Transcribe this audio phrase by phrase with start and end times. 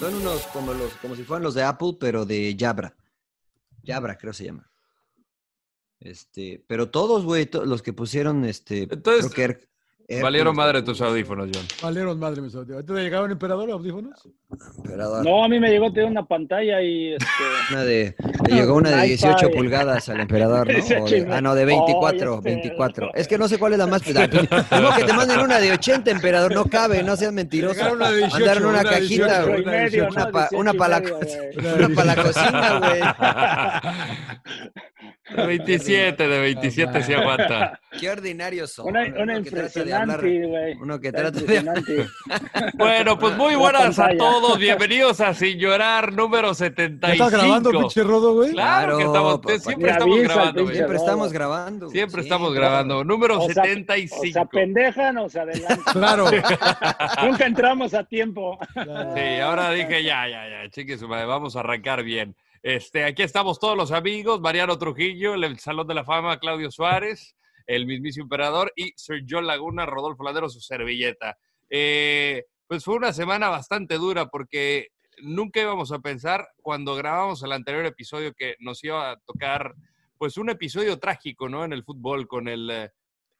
[0.00, 2.94] Son unos como los, como si fueran los de Apple, pero de Jabra.
[3.84, 4.70] Jabra, creo se llama.
[6.00, 9.32] Este, pero todos, güey, to- los que pusieron, este, Entonces,
[10.22, 11.66] Valieron madre tus audífonos, John.
[11.82, 12.86] Valieron madre mis audífonos.
[12.86, 14.26] ¿Te llegaron emperador audífonos?
[14.78, 15.22] emperador.
[15.22, 17.26] No, a mí me llegó una pantalla y este.
[17.70, 18.14] Una de,
[18.48, 19.56] le llegó una de Un 18 iPad.
[19.58, 20.72] pulgadas al emperador, ¿no?
[20.78, 21.34] O de- chingó.
[21.34, 22.48] ah, no, de 24, Oh, ya sé.
[22.56, 23.10] 24.
[23.14, 24.28] Es que no sé cuál es la más pesada.
[24.30, 27.92] Como que te manden una de 80, emperador, no cabe, no seas mentiroso.
[27.92, 29.60] Una de 18, Mandaron una, cajita, 18, güey.
[30.08, 30.30] Una ¿no?
[30.32, 31.06] pa- 18 una para la,
[31.76, 33.00] una pa' la cocina, güey.
[35.34, 37.78] De 27, de 27 sí aguanta.
[38.00, 38.86] Qué ordinarios son.
[38.88, 40.74] Una, uno una que trata de hablar- impresionante, güey.
[40.80, 42.06] Uno que trata de.
[42.74, 44.58] Bueno, pues muy buenas a todos.
[44.58, 47.12] Bienvenidos a Sin Llorar número ¿Ya 75.
[47.26, 48.52] estás grabando, pinche rodo, güey?
[48.52, 49.58] Claro que estamos, papá.
[49.58, 50.74] siempre estamos grabando, güey.
[50.76, 51.86] Siempre estamos grabando.
[51.86, 51.96] güey.
[51.98, 52.60] Siempre Sí, estamos claro.
[52.66, 53.04] grabando.
[53.04, 54.16] Número O se- 75.
[54.20, 55.78] O se apendejan o se adelantan.
[55.92, 56.24] Claro.
[57.22, 58.58] Nunca entramos a tiempo.
[58.74, 62.34] Sí, ahora dije ya, ya, ya, chique su madre, vamos a arrancar bien.
[62.68, 67.34] Este, aquí estamos todos los amigos, Mariano Trujillo, el, Salón de la Fama, Claudio Suárez,
[67.66, 71.38] el mismísimo emperador y Sir John Laguna, Rodolfo Landero, su servilleta.
[71.70, 74.88] Eh, pues fue una semana bastante dura porque
[75.22, 79.74] nunca íbamos a pensar cuando grabamos el anterior episodio que nos iba a tocar
[80.18, 81.64] pues un episodio trágico, ¿no?
[81.64, 82.90] En el fútbol con el, eh,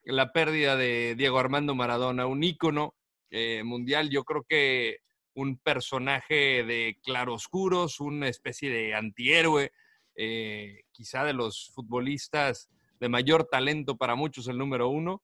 [0.04, 2.94] la pérdida de Diego Armando Maradona, un ícono
[3.30, 4.08] eh, mundial.
[4.08, 5.00] Yo creo que
[5.38, 9.70] un personaje de claroscuros, una especie de antihéroe,
[10.16, 12.68] eh, quizá de los futbolistas
[12.98, 15.22] de mayor talento para muchos, el número uno.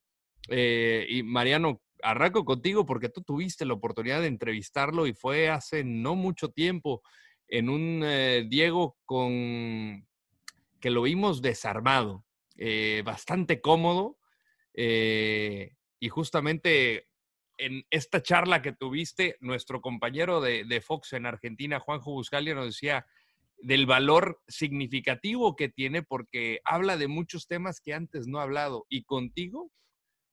[0.49, 5.83] Eh, y Mariano, arranco contigo porque tú tuviste la oportunidad de entrevistarlo y fue hace
[5.83, 7.03] no mucho tiempo
[7.49, 10.07] en un eh, Diego con
[10.81, 12.25] que lo vimos desarmado,
[12.57, 14.19] eh, bastante cómodo
[14.77, 17.09] y justamente
[17.59, 23.07] en esta charla que tuviste, nuestro compañero de, Fox en Argentina, Juanjo Buscalia, nos decía
[23.59, 28.85] del valor significativo que tiene porque habla de muchos temas que antes no ha hablado
[28.89, 29.71] y contigo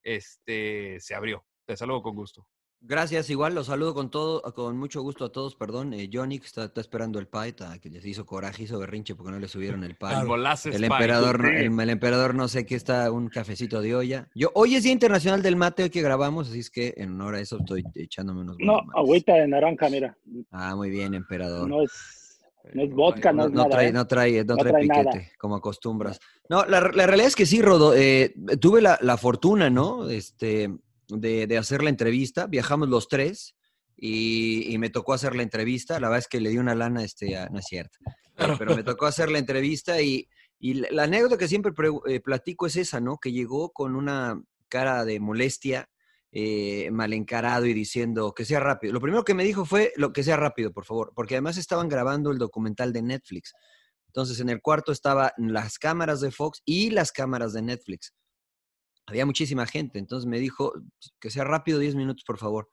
[0.03, 1.45] este, se abrió.
[1.65, 2.47] Te saludo con gusto.
[2.83, 5.93] Gracias, igual los saludo con todo, con mucho gusto a todos, perdón.
[5.93, 9.13] Eh, Johnny, que está, está esperando el pie, ta- que les hizo coraje, hizo berrinche
[9.13, 10.09] porque no le subieron el pie.
[10.09, 10.85] El El pie.
[10.87, 14.27] emperador, no, el, el emperador no sé qué está, un cafecito de olla.
[14.33, 17.35] Yo, hoy es Día Internacional del Mate, hoy que grabamos, así es que en honor
[17.35, 18.91] a eso estoy echándome unos No, mates.
[18.95, 20.17] agüita de naranja, mira.
[20.49, 21.69] Ah, muy bien, emperador.
[21.69, 21.91] No es,
[22.73, 23.69] no es vodka, no, No, es no nada.
[23.69, 23.93] trae, ¿eh?
[23.93, 25.27] no trae, no No trae trae piquete, nada.
[25.37, 26.19] como acostumbras.
[26.49, 27.93] No, la, la realidad es que sí, Rodo.
[27.95, 30.09] eh, tuve la, la fortuna, ¿no?
[30.09, 30.75] Este,
[31.19, 32.47] de, hacer la entrevista.
[32.47, 33.55] Viajamos los tres
[33.95, 35.99] y, me tocó hacer la entrevista.
[35.99, 37.97] La verdad es que le di una lana, este, a- no es cierto.
[38.35, 40.27] Pero, pero me tocó hacer la entrevista y,
[40.59, 43.17] y la, la anécdota que siempre pre- eh, platico es esa, ¿no?
[43.17, 45.89] Que llegó con una cara de molestia,
[46.31, 48.93] eh, mal encarado y diciendo que sea rápido.
[48.93, 51.89] Lo primero que me dijo fue lo que sea rápido, por favor, porque además estaban
[51.89, 53.53] grabando el documental de Netflix.
[54.07, 58.13] Entonces en el cuarto estaban las cámaras de Fox y las cámaras de Netflix.
[59.11, 60.71] Había muchísima gente, entonces me dijo
[61.19, 62.69] que sea rápido 10 minutos, por favor.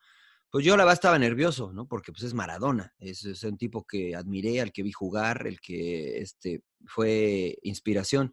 [0.53, 1.89] Pues yo la verdad estaba nervioso, ¿no?
[1.89, 6.19] Porque pues es Maradona, es, un tipo que admiré, al que vi jugar, el que
[6.19, 8.33] este, fue inspiración.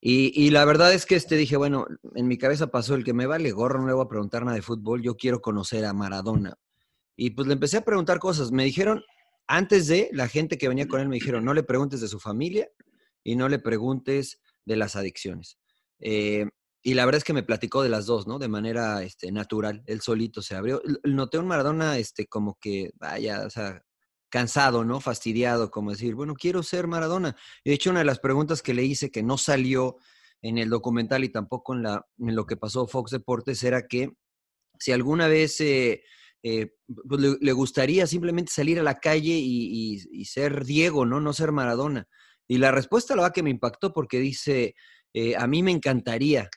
[0.00, 3.14] Y, y la verdad es que este dije, bueno, en mi cabeza pasó el que
[3.14, 5.92] me vale gorro, no le voy a preguntar nada de fútbol, yo quiero conocer a
[5.92, 6.56] Maradona.
[7.16, 8.52] Y pues le empecé a preguntar cosas.
[8.52, 9.02] Me dijeron,
[9.48, 12.20] antes de, la gente que venía con él me dijeron, no le preguntes de su
[12.20, 12.70] familia
[13.24, 15.58] y no le preguntes de las adicciones.
[15.98, 16.46] Eh,
[16.86, 18.38] y la verdad es que me platicó de las dos, ¿no?
[18.38, 19.82] De manera este, natural.
[19.86, 20.82] Él solito se abrió.
[21.02, 23.82] Noté un Maradona este, como que, vaya, o sea,
[24.28, 25.00] cansado, ¿no?
[25.00, 27.36] Fastidiado, como decir, bueno, quiero ser Maradona.
[27.64, 29.96] De hecho, una de las preguntas que le hice que no salió
[30.42, 34.10] en el documental y tampoco en, la, en lo que pasó Fox Deportes era que
[34.78, 36.02] si alguna vez eh,
[36.42, 36.74] eh,
[37.08, 41.18] pues, le, gustaría simplemente salir a la calle y, ser Diego, ¿no?
[41.18, 42.06] No ser Maradona.
[42.46, 44.74] Y la respuesta la verdad que me impactó porque dice,
[45.14, 46.50] eh, a mí me encantaría,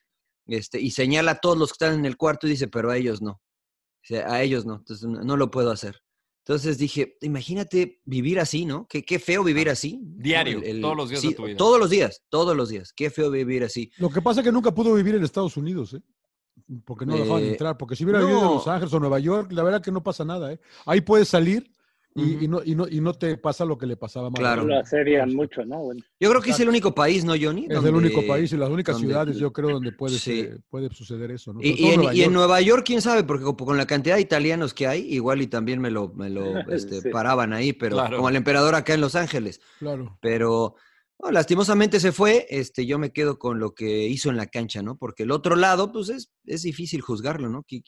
[0.47, 2.97] este, y señala a todos los que están en el cuarto y dice, pero a
[2.97, 3.31] ellos no.
[3.31, 6.01] O sea, a ellos no, entonces no, no lo puedo hacer.
[6.45, 8.87] Entonces dije, imagínate vivir así, ¿no?
[8.87, 9.99] Qué, qué feo vivir así.
[10.01, 11.57] Diario, todos los días de tu vida.
[11.57, 12.93] Todos los días, todos los días.
[12.93, 13.91] Qué feo vivir así.
[13.97, 16.01] Lo que pasa es que nunca pudo vivir en Estados Unidos, ¿eh?
[16.85, 17.77] Porque no dejaban Eh, entrar.
[17.77, 18.45] Porque si hubiera vivido en.
[18.45, 20.59] Los Ángeles o Nueva York, la verdad que no pasa nada, ¿eh?
[20.85, 21.69] Ahí puedes salir
[22.17, 24.63] y, no, y, no, y no te pasa lo que le pasaba a Claro.
[24.63, 24.79] Maradona.
[24.79, 25.79] Lo serían mucho, ¿no?
[25.83, 27.67] Bueno, Yo creo que es el único país, ¿no, Johnny?
[27.69, 30.41] Es el único país y las únicas donde- ciudades, yo creo, donde puede, Sí.
[30.41, 31.53] ser- puede suceder eso.
[31.53, 31.59] ¿no?
[31.61, 32.33] Y, en, Nueva y en York.
[32.33, 35.79] Nueva York, quién sabe, porque con- la cantidad de italianos que hay, igual y también
[35.79, 36.41] me lo, me lo
[36.71, 37.09] este, Sí.
[37.09, 38.17] paraban ahí, pero Claro.
[38.17, 39.61] como el emperador acá en Los Ángeles.
[39.79, 40.17] Claro.
[40.21, 40.75] Pero
[41.23, 44.81] no, lastimosamente se fue, este, yo me quedo con lo que hizo en la cancha,
[44.83, 44.97] ¿no?
[44.97, 47.63] Porque el otro lado, pues es, es difícil juzgarlo, ¿no?
[47.63, 47.81] Qui-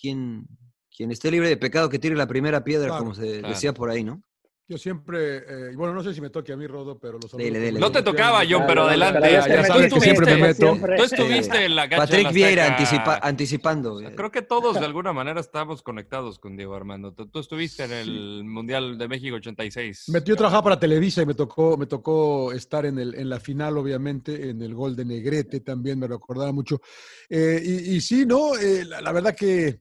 [0.99, 3.47] Quien, esté libre de pecado que tire la primera piedra, Claro, como se claro.
[3.53, 4.21] decía por ahí, ¿no?
[4.67, 7.71] Yo siempre, eh, bueno, no sé si me toque a mí, Rodo, pero los Dele,
[7.71, 8.41] No te tocaba.
[8.47, 9.19] John, pero adelante.
[9.21, 10.55] pero ya Ya te sabes metiste que siempre me meto.
[10.67, 10.97] siempre.
[10.97, 12.03] Tú estuviste en la cancha.
[12.05, 13.93] Patrick Vieira anticipa- anticipando.
[13.95, 17.13] O sea, creo que todos de alguna manera estamos conectados con Diego Armando.
[17.13, 20.03] Tú, tú estuviste en el Mundial de México 86.
[20.09, 23.39] Me- yo trabajaba para Televisa y me tocó, me tocó estar en, el, en la
[23.39, 26.79] final, obviamente, en el gol de Negrete también, me recordaba mucho.
[27.29, 28.55] Eh, y, y sí, ¿no?
[28.57, 29.79] Eh, la, la verdad que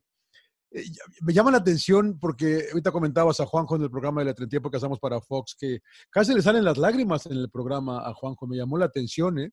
[0.70, 0.84] eh,
[1.22, 4.76] me llama la atención porque ahorita comentabas a Juanjo en el programa del entretiempo que
[4.76, 5.80] hacemos para Fox que
[6.10, 9.50] casi le salen las lágrimas en el programa a Juanjo, me llamó la atención, ¿eh?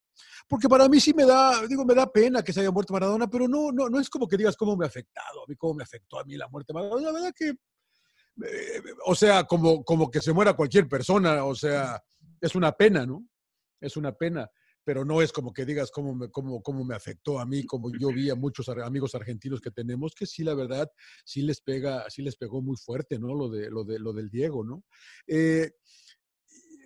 [0.47, 3.27] Porque para mí sí me da, digo, me da pena que se haya muerto Maradona,
[3.27, 5.75] pero no, no, no es como que digas cómo me ha afectado, a mí cómo
[5.75, 7.07] me afectó a mí la muerte de Maradona.
[7.07, 7.53] La verdad que
[8.44, 12.01] eh, o sea, como, como que se muera cualquier persona, o sea,
[12.41, 13.25] es una pena, ¿no?
[13.79, 14.50] Es una pena,
[14.85, 17.91] pero no es como que digas cómo me, cómo, cómo me afectó a mí, como
[17.91, 20.89] yo vi a muchos amigos argentinos que tenemos, que sí, la verdad,
[21.25, 23.33] sí les pega, sí les pegó muy fuerte, ¿no?
[23.33, 24.85] Lo, de, lo, de, lo del Diego, ¿no?
[25.27, 25.71] Eh,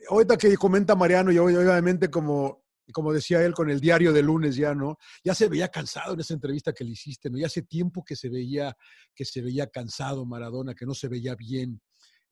[0.10, 2.64] ahorita que comenta Mariano, y ob- obviamente como,
[2.94, 4.98] como decía él con el diario de lunes ya, ¿no?
[5.24, 7.38] Ya se veía cansado en esa entrevista que le hiciste, ¿no?
[7.38, 8.76] Ya hace tiempo que se veía,
[9.14, 11.82] que se veía cansado Maradona, que no se veía bien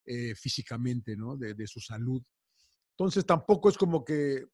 [0.05, 1.35] eh, físicamente, ¿no?
[1.35, 2.23] De su salud.
[2.97, 4.45] Entonces tampoco es como que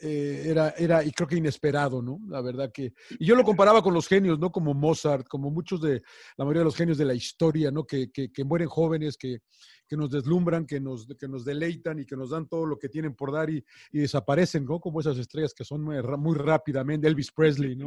[0.00, 2.20] eh, era, era, y creo que inesperado, ¿no?
[2.28, 2.92] La verdad que.
[3.18, 4.50] Y yo lo comparaba con los genios, ¿no?
[4.52, 6.02] Como Mozart, como muchos de
[6.36, 7.84] la mayoría de los genios de la historia, ¿no?
[7.84, 9.38] Que, que, que mueren jóvenes, que,
[9.86, 12.88] que nos deslumbran, que nos, que nos deleitan y que nos dan todo lo que
[12.88, 14.80] tienen por dar y, desaparecen, ¿no?
[14.80, 17.86] Como esas estrellas que son muy, ra- muy rápidamente, Elvis Presley, ¿no?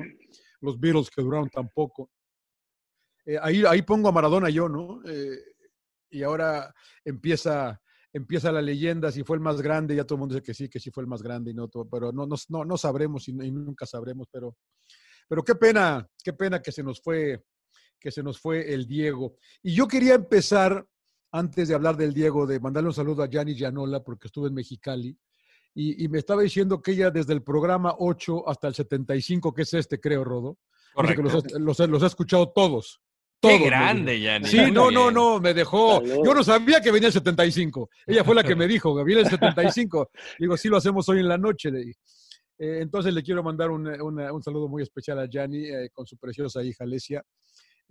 [0.62, 2.10] Los Beatles que duraron tan poco.
[3.25, 5.02] Eh, ahí, ahí pongo a Maradona yo, ¿no?
[5.06, 5.38] Eh,
[6.10, 6.74] y ahora
[7.06, 7.80] empieza,
[8.13, 10.69] empieza la leyenda, si fue el más grande, ya todo el mundo dice que sí,
[10.69, 13.28] que sí fue el más grande, y no todo, pero no, no, no, no sabremos
[13.28, 14.56] y, y nunca sabremos, pero,
[15.28, 17.44] pero qué pena, qué pena que se nos fue,
[18.00, 19.36] que se nos fue el Diego.
[19.63, 20.86] Y yo quería empezar,
[21.31, 24.56] antes de hablar del Diego, de mandarle un saludo a Gianni Gianola, porque estuve en
[24.56, 25.18] Mexicali,
[25.74, 29.62] y, y me estaba diciendo que ella desde el programa 8 hasta el 75, que
[29.62, 30.57] es este, creo, Rodo,
[31.07, 33.02] que los, los, los ha escuchado todos.
[33.42, 34.20] Qué grande.
[34.20, 34.48] Gianni.
[34.48, 35.14] Sí, no, no, bien.
[35.16, 36.04] no, me dejó.
[36.04, 37.90] Yo no sabía que venía el 75.
[38.06, 40.12] Ella fue la que me dijo que viene el 75.
[40.40, 41.71] Digo, sí, lo hacemos hoy en la noche.
[41.71, 42.00] le dije.
[42.60, 46.06] Eh, entonces le quiero mandar un, una- un saludo muy especial a Gianni eh, con
[46.06, 47.24] su preciosa hija Alesia.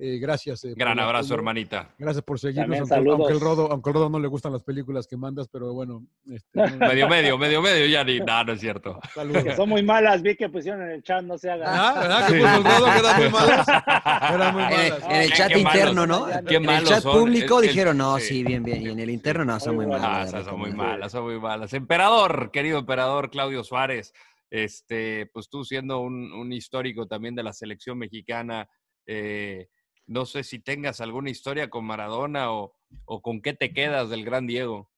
[0.02, 0.64] Eh, gracias.
[0.64, 1.94] eh, Gran abrazo, hermanita.
[1.98, 3.18] Gracias por seguirnos, También aunque, saludos.
[3.20, 6.06] aunque el rodo, aunque el rodo no le gustan las películas que mandas, pero bueno.
[6.24, 8.20] este, no- Medio, medio, medio, medio, Gianni.
[8.20, 8.98] No, no es cierto.
[9.14, 9.44] saludos.
[9.44, 11.68] Que son muy malas, vi que pusieron en el chat, no se hagan.
[11.68, 12.26] Ah, ¿verdad?
[12.28, 13.66] Que puso el rodo que eran muy malas.
[14.34, 15.04] Eran muy En, malas.
[15.04, 15.74] en el Qué- chat qué malos.
[15.80, 16.26] interno, ¿no?
[16.46, 17.18] Qué en el chat son.
[17.20, 18.24] público El- el- dijeron, no, sí.
[18.26, 18.80] sí, bien, bien.
[18.82, 20.32] Y en el interno, no, son muy Muy malas.
[20.32, 21.74] Ah, son muy malas, son muy malas.
[21.74, 24.14] Emperador, querido emperador Claudio Suárez,
[24.48, 28.66] este, pues tú siendo un, un histórico también de la selección mexicana,
[29.06, 29.68] eh,
[30.10, 32.74] no sé si tengas alguna historia con Maradona o,
[33.04, 34.90] o con qué te quedas del gran Diego.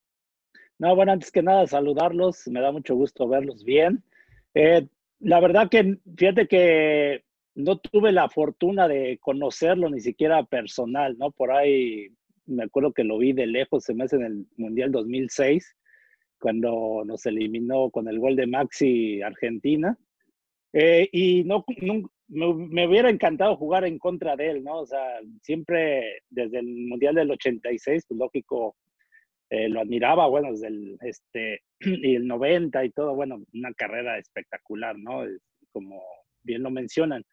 [0.78, 2.48] No, bueno, antes que nada, saludarlos.
[2.48, 4.02] Me da mucho gusto verlos bien.
[4.54, 4.88] Eh,
[5.20, 11.30] la verdad que, fíjate que no tuve la fortuna de conocerlo ni siquiera personal, ¿no?
[11.30, 12.08] Por ahí
[12.46, 15.76] me acuerdo que lo vi de lejos, se me hace en el Mundial 2006,
[16.40, 19.96] cuando nos eliminó con el gol de Maxi Argentina.
[20.72, 24.80] Eh, y no, nun- me, hubiera encantado jugar en contra de él, ¿no?
[24.80, 28.76] O sea, siempre desde el Mundial del 86, pues lógico,
[29.50, 34.18] eh, lo admiraba, bueno, desde el, este, y el 90 y todo, bueno, una carrera
[34.18, 35.24] espectacular, ¿no?
[35.72, 36.02] Como
[36.42, 37.24] bien lo mencionan,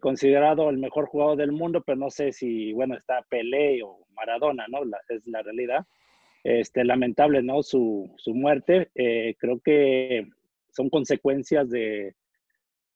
[0.00, 4.66] considerado el mejor jugador del mundo, pero no sé si, bueno, está Pelé o Maradona,
[4.68, 4.80] ¿no?
[5.08, 5.86] Es la realidad.
[6.48, 7.64] Este, lamentable, ¿no?
[7.64, 8.88] Su, su muerte.
[8.94, 10.28] Eh, creo que
[10.70, 12.14] son consecuencias de,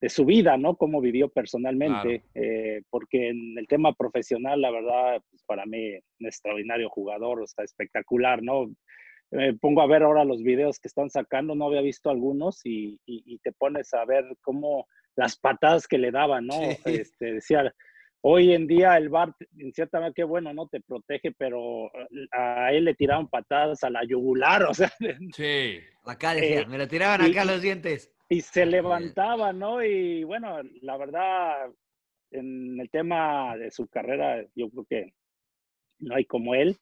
[0.01, 0.77] de su vida, ¿no?
[0.77, 6.27] Cómo vivió personalmente, eh, porque en el tema profesional, la verdad, pues, para mí, un
[6.27, 8.71] extraordinario jugador, o sea, espectacular, ¿no?
[9.31, 12.99] Me pongo a ver ahora los videos que están sacando, no había visto algunos y,
[13.07, 16.55] y- y te pones a ver cómo las patadas que le daban, ¿no?
[16.87, 17.73] Este, decía,
[18.23, 20.67] hoy en día el VAR, en cierta manera, qué bueno, ¿no?
[20.67, 21.91] Te protege, pero
[22.33, 24.91] a él le tiraban patadas a la yugular, o sea,
[25.35, 25.79] Sí.
[26.05, 28.13] Acá decía, Eh, me lo tiraban acá y- los dientes.
[28.31, 29.83] Y se levantaba, ¿no?
[29.85, 31.71] Y bueno, la verdad,
[32.31, 35.15] en el tema de su carrera, yo creo que
[35.99, 36.79] no hay como él,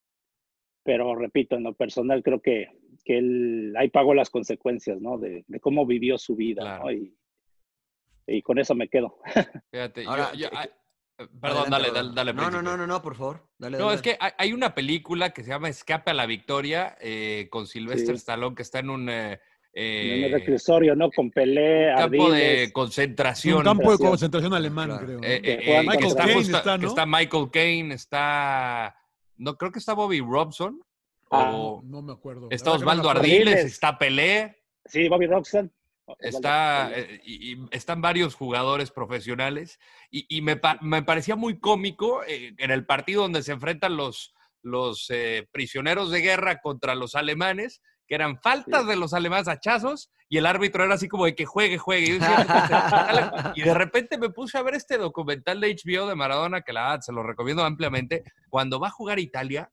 [0.84, 2.68] pero repito, en lo personal creo que,
[3.04, 5.18] que él ahí pagó las consecuencias, ¿no?
[5.18, 6.92] De, de cómo vivió su vida, ¿no?
[6.92, 7.16] Y,
[8.26, 9.18] y con eso me quedo.
[9.72, 10.68] Fíjate, yo- Ahora, yo- que- ay,
[11.16, 12.32] que- perdón, Adelante, dale, dale, dale.
[12.34, 12.64] No, no, príncipe.
[12.70, 13.48] no, no, no, por favor.
[13.58, 13.96] Dale, No, dale.
[13.96, 17.66] es que hay, hay una película que se llama Escape a la Victoria eh, con
[17.66, 18.20] Sylvester Sí.
[18.20, 19.40] Stallone que está en un eh,
[19.72, 21.10] en el eh, reclusorio, ¿no?
[21.10, 22.72] Con Pelé, campo de Ardiles.
[22.72, 23.58] concentración.
[23.58, 24.54] Un campo de Concentración.
[24.54, 25.06] alemán, Claro.
[25.06, 25.20] creo.
[25.22, 28.96] Eh, Que eh, juegan eh, está, está, está Michael Caine, está.
[29.36, 30.80] No, creo que está Bobby Robson.
[31.30, 32.48] Ah, o No me acuerdo.
[32.50, 33.10] está Osvaldo.
[33.10, 33.64] Ardiles, Ardiles.
[33.66, 35.70] está Pelé, Sí, Bobby Robson.
[36.20, 39.78] está, eh, y, y están varios jugadores profesionales.
[40.10, 43.96] Y, y me, pa- me parecía muy cómico eh, en el partido donde se enfrentan
[43.98, 49.46] los, los eh, prisioneros de guerra contra los alemanes, que eran faltas de los alemanes
[49.48, 52.06] hachazos, y el árbitro era así como de que juegue, juegue.
[52.06, 56.14] Y, yo decía, y de repente me puse a ver este documental de HBO de
[56.14, 58.24] Maradona, que la verdad se lo recomiendo ampliamente.
[58.48, 59.70] Cuando va a jugar Italia,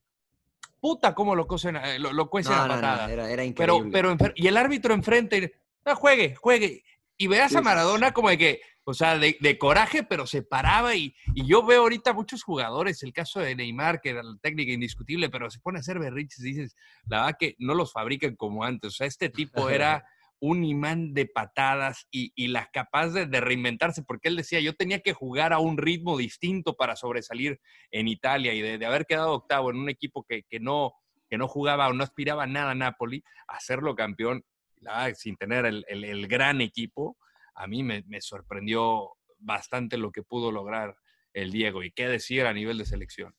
[0.80, 3.10] puta, cómo lo, cosen, eh, lo, lo cuecen No, a no, no, patadas.
[3.10, 3.90] era, era Pero, increíble.
[3.92, 6.84] pero, enfer- y el árbitro enfrente, no, juegue, juegue.
[7.16, 10.42] Y veas Sí, a Maradona como de que, o sea, de, de coraje, pero se
[10.42, 10.94] paraba.
[10.94, 14.70] Y, y yo veo ahorita muchos jugadores, el caso de Neymar, que era la técnica
[14.72, 16.76] indiscutible, pero se pone a hacer berriches y dices,
[17.06, 18.88] la verdad que no los fabrican como antes.
[18.88, 20.04] O sea, este tipo era
[20.38, 24.74] un imán de patadas y, y la capaz de, de reinventarse, porque él decía, yo
[24.76, 27.58] tenía que jugar a un ritmo distinto para sobresalir
[27.90, 30.92] en Italia y de, de haber quedado octavo en un equipo que, que no,
[31.28, 34.44] que no jugaba o no aspiraba nada a Napoli, a hacerlo campeón,
[34.76, 37.16] la verdad, sin tener el, el- el gran equipo,
[37.56, 40.94] a mí me, me sorprendió bastante lo que pudo lograr
[41.32, 41.82] el Diego.
[41.82, 43.34] Y qué decir a nivel de selección.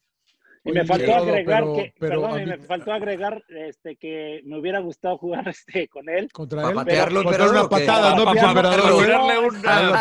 [0.64, 4.60] Y me faltó agregar pero- que, pero perdón, mí- me faltó agregar este que me
[4.60, 6.30] hubiera gustado jugar este con él.
[6.34, 6.76] Contra ¿Para él.
[6.76, 8.32] patearlo, Contra emperador, una patada, no, Para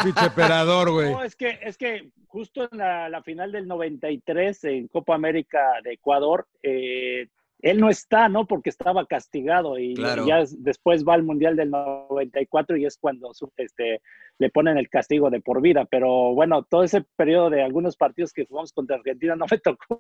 [0.03, 1.13] pinche pero- emperador, güey.
[1.13, 5.61] No, es que, es que justo en la, la final del 93 en Copa América
[5.85, 7.29] de Ecuador, eh,
[7.61, 8.47] él no está, ¿no?
[8.47, 10.27] Porque estaba castigado y Claro.
[10.27, 14.03] ya es- después va al Mundial del 94 y es cuando este,
[14.39, 15.87] le ponen el castigo de por vida.
[15.91, 19.99] Pero bueno, todo ese periodo de algunos partidos que jugamos contra Argentina no me tocó.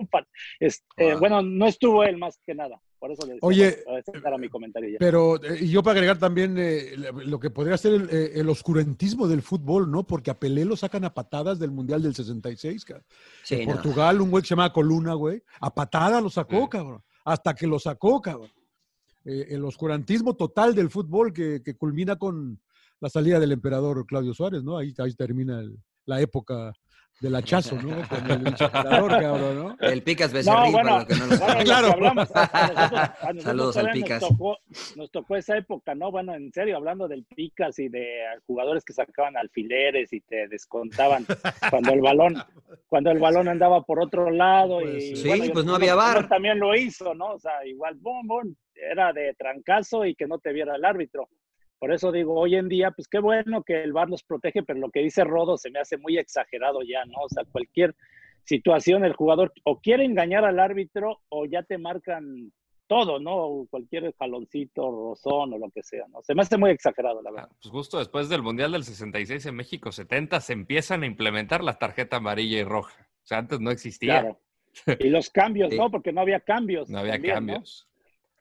[0.61, 1.17] este, Ah.
[1.19, 2.81] Bueno, no estuvo él más que nada.
[2.99, 4.97] Por eso le decía, Oye, bueno, ese era mi comentario ya.
[4.99, 6.93] Pero, eh, y yo para agregar también eh,
[7.27, 10.05] lo que podría ser el, eh, el oscurantismo del fútbol, ¿no?
[10.05, 13.05] Porque a Pelé lo sacan a patadas del Mundial del 66, cabrón.
[13.43, 13.75] Sí, En no.
[13.75, 15.43] Portugal, un güey que se llama Coluna, güey.
[15.61, 16.69] A patada lo sacó, Sí.
[16.71, 17.03] cabrón.
[17.27, 18.53] Hasta que lo sacó, cabrón.
[19.25, 22.61] Eh, el oscurantismo total del fútbol que, que culmina con
[23.01, 24.79] la salida del emperador Claudio Suárez, ¿no?
[24.79, 25.77] Ahí, ahí termina el-
[26.07, 26.73] la época
[27.21, 27.97] del hachazo, ¿no?
[28.09, 29.77] Con el cabrón, ¿no?
[29.81, 31.93] El Picas No, Becerril, bueno, para los que no lo bueno, Claro.
[31.93, 34.21] hablamos, a- a nosotros- a nosotros Saludos al Picas.
[34.23, 34.57] Nos tocó,
[34.97, 36.11] nos tocó esa época, ¿no?
[36.11, 41.25] Bueno, en serio, hablando del Picas y de jugadores que sacaban alfileres y te descontaban
[41.71, 42.35] cuando el balón,
[42.87, 45.95] cuando el balón andaba por otro lado y Pues, sí, bueno, y pues no había
[45.95, 46.29] VAR.
[46.29, 47.33] también lo hizo, ¿no?
[47.33, 51.31] O sea, igual, boom, boom, era de trancazo y que no te viera el árbitro.
[51.79, 54.79] Por eso digo, hoy en día, pues qué bueno que el VAR los protege, pero
[54.81, 57.19] lo que dice Rodo se me hace muy exagerado ya, ¿no?
[57.25, 57.95] O sea, cualquier
[58.45, 62.53] situación, el jugador o quiere engañar al árbitro o ya te marcan
[62.87, 63.35] todo, ¿no?
[63.37, 66.23] O cualquier jaloncito, rozón o lo que sea, ¿no?
[66.23, 67.49] Se me hace muy exagerado, la verdad.
[67.61, 71.75] Pues justo después del Mundial del 66 en México 70 se empiezan a implementar la
[71.79, 73.09] tarjeta amarilla y roja.
[73.25, 74.21] O sea, antes no existía.
[74.21, 74.41] Claro.
[75.01, 75.77] Y los cambios, Sí.
[75.79, 75.91] ¿no?
[75.91, 76.89] Porque no había cambios.
[76.89, 77.39] No había también, ¿no?
[77.55, 77.89] cambios.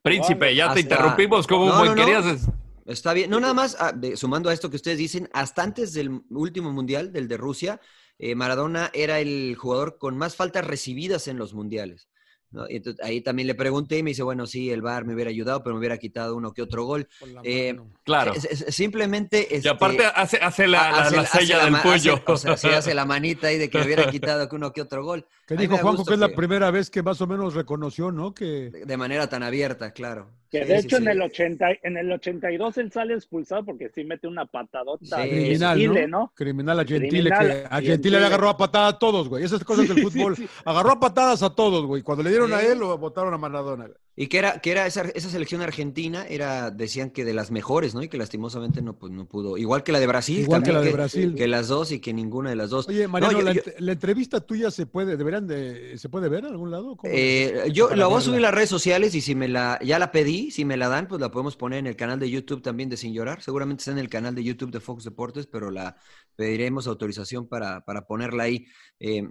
[0.03, 1.47] Príncipe, ya te interrumpimos.
[1.47, 1.87] ¿Cómo No, fue?
[1.87, 2.01] no, no.
[2.05, 2.47] querías?
[2.85, 3.29] Está bien.
[3.31, 7.11] No, nada más, ah, sumando a esto que ustedes dicen, hasta antes del último mundial,
[7.11, 7.81] del de Rusia,
[8.19, 12.07] eh, Maradona era el jugador con más faltas recibidas en los mundiales.
[12.55, 12.65] ¿No?
[12.69, 15.29] Y entonces, ahí también le pregunté y me dice, bueno, sí, el VAR me hubiera
[15.29, 17.07] ayudado, pero me hubiera quitado uno que otro gol.
[17.43, 18.33] Eh, Claro.
[18.33, 19.47] es- es- simplemente...
[19.51, 22.38] Y este, aparte hace, hace la, la- hace la hace sella la del hace- o
[22.38, 25.03] sea, sí, hace la manita ahí de que le hubiera quitado que uno que otro
[25.03, 25.25] gol.
[25.47, 28.33] Que dijo Juanjo que es la que- primera vez que más o menos reconoció, ¿no?
[28.33, 30.27] Que De manera tan abierta, claro.
[30.50, 31.03] Que de sí, hecho sí.
[31.03, 35.29] en el 80, en el 82 él sale expulsado porque sí mete una patadota Sí,
[35.29, 36.19] criminal, Gentile, ¿no?
[36.19, 36.31] ¿no?
[36.35, 38.19] Criminal a Gentile, Criminal que a Gentile Gentile.
[38.21, 39.43] le agarró a patada a todos, güey.
[39.43, 40.35] Esas cosas del fútbol.
[40.35, 40.50] sí, sí.
[40.63, 42.01] Agarró a patadas a todos, güey.
[42.03, 42.67] Cuando le dieron a Sí.
[42.67, 43.89] él, lo botaron a Maradona.
[44.17, 47.93] Y que era, que era esa, esa, selección argentina, era, decían que de las mejores,
[47.93, 48.01] ¿no?
[48.01, 49.57] Y que lastimosamente no, pues, no pudo.
[49.57, 50.39] Igual que la de Brasil.
[50.39, 51.35] Igual que la de que, Brasil.
[51.35, 52.87] Que las dos y que ninguna de las dos.
[52.87, 56.29] Oye, Mariano, no, yo, la, yo, la, entrevista tuya se puede, deberán de, ¿se puede
[56.29, 56.97] ver en algún lado?
[57.03, 59.99] Eh, yo la voy a subir a las redes sociales y si me la, ya
[59.99, 62.61] la pedí, si me la dan, pues la podemos poner en el canal de YouTube
[62.61, 63.41] también de Sin Llorar.
[63.41, 65.97] Seguramente está en el canal de YouTube de Fox Deportes, pero la
[66.37, 68.65] pediremos autorización para, para ponerla ahí.
[69.01, 69.27] Eh,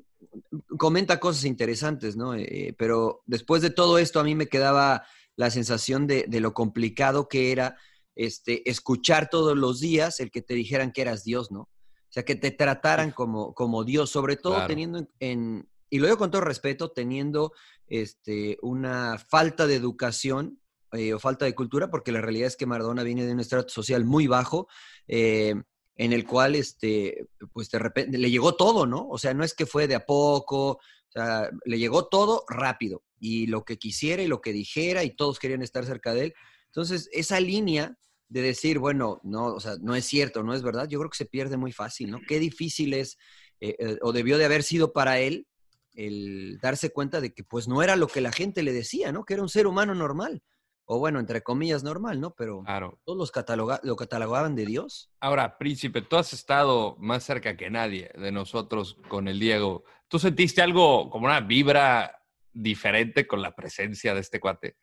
[0.78, 2.35] comenta cosas interesantes, ¿no?
[2.35, 5.04] Eh, pero después de todo esto a mí me quedaba
[5.37, 7.76] la sensación de, de, lo complicado que era
[8.14, 11.61] este, escuchar todos los días el que te dijeran que eras Dios, ¿no?
[11.61, 14.69] O sea, que te trataran como, como Dios, sobre todo claro.
[14.69, 17.52] teniendo en, en, y lo digo con todo respeto, teniendo
[17.88, 20.61] este, una falta de educación
[20.93, 23.69] eh, o falta de cultura, porque la realidad es que Maradona viene de un estrato
[23.69, 24.69] social muy bajo.
[25.09, 25.54] Eh,
[25.97, 29.07] en el cual, este, pues de repente le llegó todo, ¿no?
[29.09, 33.05] O sea, no es que fue de a poco, o sea, le llegó todo rápido
[33.21, 36.35] y lo que quisiera y lo que dijera y todos querían estar cerca de él.
[36.67, 37.97] Entonces, esa línea
[38.29, 41.19] de decir, bueno, no, o sea, no es cierto, no es verdad, yo creo que
[41.19, 42.21] se pierde muy fácil, ¿no?
[42.27, 43.17] Qué difícil es,
[43.61, 45.47] eh, eh, o debió de haber sido para él,
[45.95, 49.25] el darse cuenta de que pues no era lo que la gente le decía, ¿no?
[49.25, 50.43] Que era un ser humano normal
[50.87, 52.35] o bueno, entre comillas, normal, ¿no?
[52.35, 53.00] Pero claro.
[53.05, 55.11] todos los cataloga lo catalogaban de Dios.
[55.21, 59.85] Ahora, Príncipe, tú has estado más cerca que nadie de nosotros con el Diego.
[60.09, 62.23] ¿Tú sentiste algo como una vibra
[62.53, 64.76] diferente con la presencia de este cuate?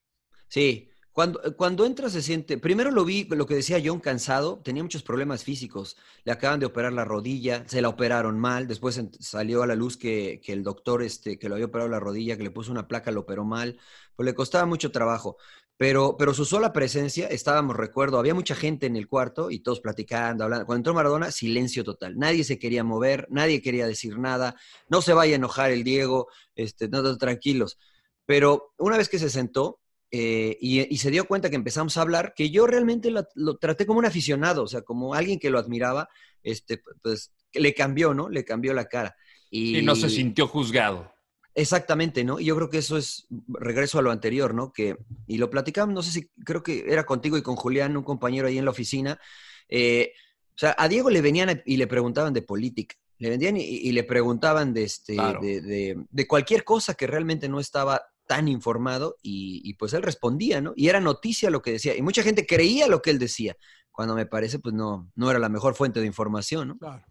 [0.48, 4.82] Sí, cuando, cuando entra se siente, primero lo vi, lo que decía John, cansado, tenía
[4.82, 9.62] muchos problemas físicos, le acaban de operar la rodilla, se la operaron mal, después salió
[9.62, 12.44] a la luz que, que el doctor este, que lo había operado la rodilla, que
[12.44, 13.78] le puso una placa, lo operó mal,
[14.16, 15.36] pues le costaba mucho trabajo.
[15.78, 19.80] Pero, pero su sola presencia, estábamos, recuerdo, había mucha gente en el cuarto y todos
[19.80, 20.68] platicando, hablando.
[20.68, 22.20] Cuando entró Maradona, silencio total.
[22.20, 24.56] Nadie se quería mover, nadie quería decir nada.
[24.90, 27.80] No se vaya a enojar el Diego, este, no, no, tranquilos.
[28.28, 29.80] Pero una vez que se sentó
[30.12, 33.58] eh, y, y, se dio cuenta que empezamos a hablar, que yo realmente lo, lo,
[33.58, 36.10] traté como un aficionado, o sea, como alguien que lo admiraba,
[36.44, 38.30] este, pues le cambió, ¿no?
[38.30, 39.16] Le cambió la cara.
[39.50, 41.11] Y, y no se sintió juzgado.
[41.54, 42.40] Exactamente, ¿no?
[42.40, 44.72] Y yo creo que eso es regreso a lo anterior, ¿no?
[44.72, 48.04] Que, y lo platicamos, no sé si creo que era contigo y con Julián, un
[48.04, 49.20] compañero ahí en la oficina.
[49.68, 50.14] Eh,
[50.50, 53.92] o sea, a Diego le venían y le preguntaban de política, le vendían y, y
[53.92, 55.42] le preguntaban de, este, claro.
[55.42, 60.04] de, de, de, cualquier cosa que realmente no estaba tan informado y, y, pues él
[60.04, 60.74] respondía, ¿no?
[60.78, 61.98] Y era noticia lo que decía.
[61.98, 63.58] Y mucha gente creía lo que él decía,
[63.92, 66.78] cuando me parece, pues no, no era la mejor fuente de información, ¿no?
[66.78, 67.04] Claro.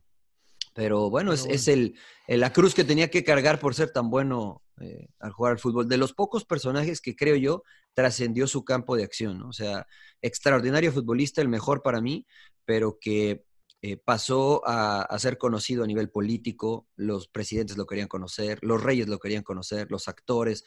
[0.73, 1.97] Pero bueno, es, es el,
[2.29, 5.89] la cruz que tenía que cargar por ser tan bueno eh, al jugar al fútbol.
[5.89, 9.49] De los pocos personajes que creo yo trascendió su campo de acción, ¿no?
[9.49, 9.87] O sea,
[10.23, 12.25] extraordinario futbolista, el mejor para mí,
[12.65, 13.45] pero que
[13.83, 18.83] eh, pasó a, a, ser conocido a nivel político, los presidentes lo querían conocer, los
[18.83, 20.65] reyes lo querían conocer, los actores,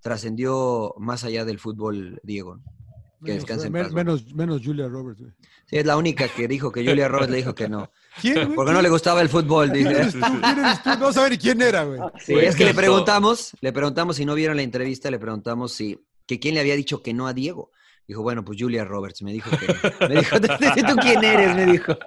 [0.00, 2.56] trascendió más allá del fútbol, Diego.
[2.56, 2.64] ¿no?
[3.24, 5.22] Que descansen menos, menos, menos, Julia Roberts.
[5.66, 7.90] Sí, es la única que dijo que Julia Roberts le dijo que no.
[8.20, 8.54] ¿Quién?
[8.54, 9.70] Porque no le gustaba el fútbol.
[9.72, 10.20] ¿Quién eres tú?
[10.20, 10.90] ¿Quién eres tú?
[10.98, 12.00] No saber ni quién era, güey.
[12.24, 16.00] Sí, es que le preguntamos, le preguntamos si no vieron la entrevista, le preguntamos si
[16.26, 17.70] que quién le había dicho que no a Diego.
[18.08, 20.06] Dijo, bueno, pues Julia Roberts me dijo que.
[20.08, 21.56] Me dijo, ¿tú quién eres?
[21.56, 21.96] Me dijo.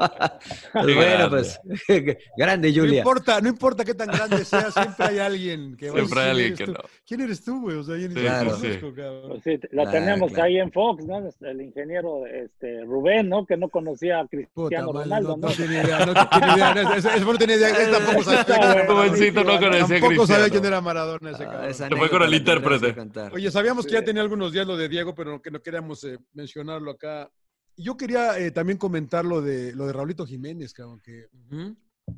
[0.72, 1.60] Pues bueno, pues.
[2.38, 2.92] grande, Julia.
[2.92, 6.30] No importa, no importa qué tan grande sea, siempre hay alguien que va Siempre hay
[6.30, 6.72] alguien que tú?
[6.74, 6.80] no.
[7.06, 7.78] ¿Quién eres tú, güey?
[7.78, 8.56] O sea, sí, claro.
[8.58, 8.80] sí.
[8.80, 10.44] Pues sí, la claro, tenemos claro.
[10.44, 11.30] ahí en Fox, ¿no?
[11.42, 13.46] El ingeniero este, Rubén, ¿no?
[13.46, 15.48] Que no conocía a Cristiano Puta, Ronaldo, ¿no?
[15.48, 16.96] No, tenía idea, no tenía idea.
[16.96, 17.70] Eso, eso no tenía idea.
[17.70, 18.86] Él tampoco sabía.
[18.88, 21.74] Jovencito no conocía Tampoco sabía quién era Maradona ese ah, cabrón.
[21.74, 22.96] Se fue con el intérprete.
[23.34, 26.18] Oye, sabíamos que ya tenía algunos días lo de Diego, pero que no queríamos eh,
[26.34, 27.32] mencionar acá.
[27.76, 31.78] Yo quería eh, también comentar lo de, lo de Raulito Jiménez, cabrón, que, uh -huh.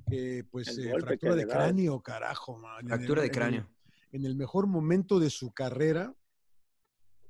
[0.10, 2.88] que pues eh, fractura de cráneo, carajo, man.
[2.88, 3.60] Fractura el, de cráneo.
[3.60, 6.14] En el, en el, mejor momento de su carrera.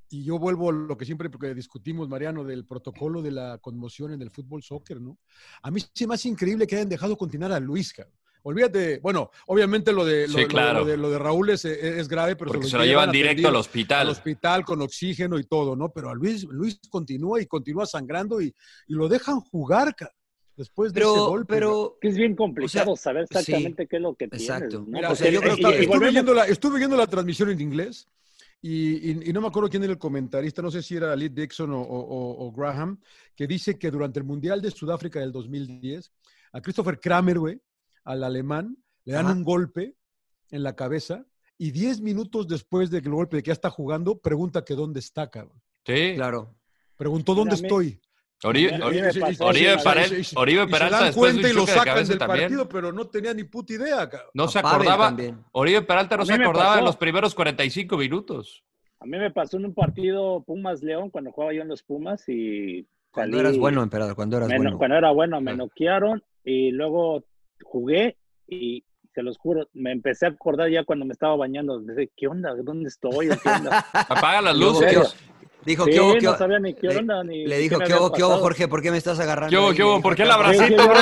[0.10, 4.22] Y yo vuelvo a lo que siempre discutimos, Mariano, del protocolo de la conmoción en
[4.22, 5.18] el fútbol soccer, ¿no?
[5.62, 8.21] A mí se me hace increíble que hayan dejado continuar a Luis, cabrón.
[8.44, 10.80] Olvídate, bueno, obviamente lo de, lo, sí, claro.
[10.80, 12.92] lo, lo de, lo de Raúl es, es, grave, pero Porque se lo, se lo
[12.92, 14.08] llevan directo al hospital.
[14.08, 15.92] Al hospital con oxígeno y todo, ¿no?
[15.92, 18.48] Pero a Luis, Luis continúa y continúa sangrando y,
[18.88, 19.96] y lo dejan jugar,
[20.56, 21.54] después de pero, ese golpe.
[21.54, 24.50] Pero es bien complicado o sea, saber exactamente sí, qué es lo que tienes.
[24.50, 24.80] Exacto.
[24.80, 24.86] ¿no?
[24.88, 28.08] Mira, o sea, yo creo que estuve, viendo la, estuve viendo la transmisión en inglés
[28.62, 31.30] y, y, y, no me acuerdo quién era el comentarista, no sé si era Lee
[31.30, 33.00] Dixon o, o, o, Graham,
[33.36, 36.12] que dice que durante el Mundial de Sudáfrica del 2010,
[36.54, 37.60] a Christopher Kramer, güey,
[38.04, 39.36] al alemán, le dan Ajá.
[39.36, 39.96] un golpe
[40.50, 41.26] en la cabeza
[41.58, 45.30] y 10 minutos después del golpe de que ya está jugando, pregunta que dónde está,
[45.30, 45.62] cabrón.
[45.86, 46.14] Sí.
[46.16, 46.56] Claro.
[46.98, 48.02] Preguntó dónde Mira, estoy.
[48.44, 49.46] Oribe, Peralta,
[50.36, 52.42] Oribe Peralta se dan cuenta y lo sacan del también.
[52.42, 54.10] partido, pero no tenía ni puta idea.
[54.10, 54.32] Cabrón.
[54.34, 55.16] No se acordaba.
[55.52, 58.64] Oribe Peralta no se acordaba en los primeros 45 minutos.
[59.00, 62.24] A mí me pasó en un partido Pumas León cuando jugaba yo en los Pumas
[62.28, 64.78] y cuando eras bueno, emperador, cuando eras bueno.
[64.78, 67.24] Cuando era bueno, me noquearon y luego
[67.64, 71.82] jugué y se los juro, me empecé a acordar ya cuando me estaba bañando.
[72.16, 72.54] ¿Qué onda?
[72.64, 73.30] ¿Dónde estoy?
[73.30, 73.86] ¿Qué onda?
[73.94, 75.16] Apaga las luces.
[75.66, 76.16] Dijo, ¿qué hubo?
[76.16, 77.24] no sabía ni qué onda.
[77.24, 78.68] Ni le dijo, ¿qué hubo, qué hubo, Jorge?
[78.68, 79.52] ¿Por qué me estás agarrando?
[79.52, 80.02] ¿Qué hubo, qué hubo?
[80.02, 81.00] ¿Por qué el abracito, bro?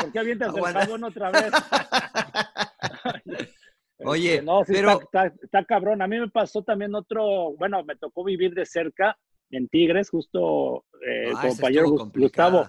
[0.00, 1.52] ¿Por qué avientas el jabón otra vez?
[3.98, 5.00] Oye, no, sí pero...
[5.00, 6.02] Está, está, cabrón.
[6.02, 9.16] A mí me pasó también otro, bueno, me tocó vivir de cerca
[9.50, 12.68] en Tigres, justo eh, el ah, compañero Gustavo,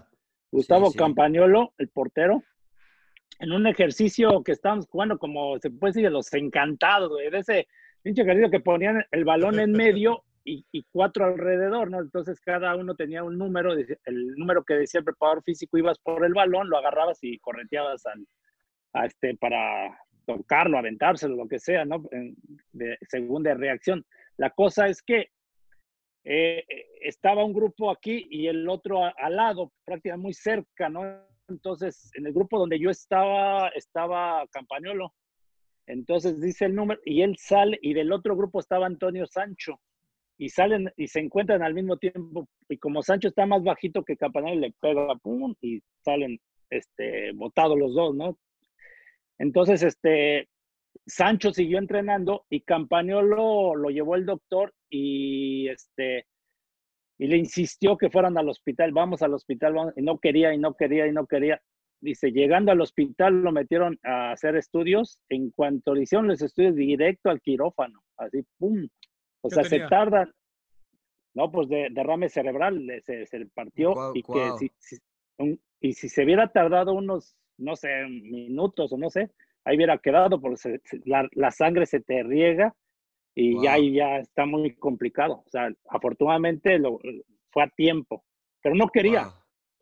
[0.52, 2.44] Gustavo Campagnolo, el portero,
[3.40, 7.68] en un ejercicio que estábamos jugando como se puede decir de los encantados, de ese
[8.02, 12.00] pinche ejercicio que ponían el balón en medio y, cuatro alrededor, ¿no?
[12.00, 16.24] Entonces cada uno tenía un número, el número que decía el preparador físico, ibas por
[16.24, 18.28] el balón, lo agarrabas y correteabas al,
[19.06, 22.04] este, para tocarlo, aventárselo, lo que sea, ¿no?
[22.72, 24.06] De, según de reacción.
[24.38, 25.30] La cosa es que
[26.24, 26.64] eh,
[27.02, 31.26] estaba un grupo aquí y el otro al lado, prácticamente muy cerca, ¿no?
[31.48, 35.14] Entonces, en el grupo donde yo estaba, estaba Campañolo.
[35.88, 39.80] Entonces dice el número y él sale y del otro grupo estaba Antonio Sancho
[40.38, 44.18] y salen y se encuentran al mismo tiempo y como Sancho está más bajito que
[44.18, 46.40] Campañolo le pega pum y salen
[46.72, 48.38] este botados los dos, ¿no?
[49.38, 50.50] Entonces este
[51.06, 56.26] Sancho siguió entrenando y Campañolo lo llevó el doctor y este
[57.18, 60.74] y le insistió que fueran al hospital, vamos al hospital, y no quería y no
[60.74, 61.62] quería y no quería.
[62.02, 66.76] Dice, llegando al hospital lo metieron a hacer estudios, en cuanto le hicieron los estudios
[66.76, 68.88] directo al quirófano, así, ¡pum!
[69.42, 70.32] O sea, se tardan,
[71.36, 74.98] no, pues de derrame cerebral, se, se partió y que si,
[75.80, 79.32] y si se hubiera tardado unos, no sé, minutos o no sé,
[79.64, 82.76] ahí hubiera quedado porque la, la, sangre se te riega
[83.36, 85.44] y ya ahí ya está muy complicado.
[85.46, 87.00] O sea, afortunadamente lo,
[87.52, 88.24] fue a tiempo,
[88.64, 89.34] pero no quería.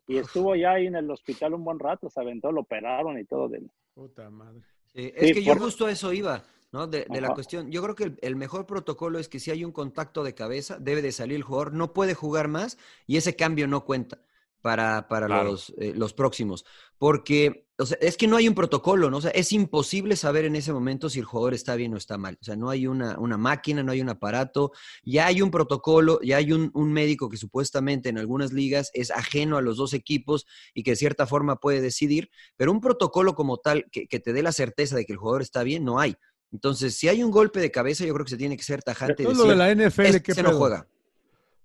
[0.06, 3.24] Y estuvo ya ahí en el hospital un buen rato, se aventó, lo operaron y
[3.24, 3.48] todo.
[3.48, 3.62] De...
[3.94, 4.60] Puta madre.
[4.92, 6.88] es que yo justo a eso iba, ¿no?
[6.88, 7.70] De, de la cuestión.
[7.70, 10.78] Yo creo que el, el, mejor protocolo es que si hay un contacto de cabeza,
[10.80, 14.18] debe de salir el jugador, no puede jugar más y ese cambio no cuenta
[14.64, 16.64] para, para los, eh, los próximos.
[16.96, 19.18] Porque, o sea, es que no hay un protocolo, ¿no?
[19.18, 22.16] O sea, es imposible saber en ese momento si el jugador está bien o está
[22.16, 22.38] mal.
[22.40, 24.72] O sea, no hay una, una máquina, no hay un aparato,
[25.02, 29.10] ya hay un protocolo, ya hay un, un, médico que supuestamente en algunas ligas es
[29.10, 33.34] ajeno a los dos equipos y que de cierta forma puede decidir, pero un protocolo
[33.34, 36.00] como tal que, que te dé la certeza de que el jugador está bien, no
[36.00, 36.16] hay.
[36.52, 39.24] Entonces, si hay un golpe de cabeza, yo creo que se tiene que ser tajante.
[39.24, 40.86] Todo lo de la NFL, que se no juega.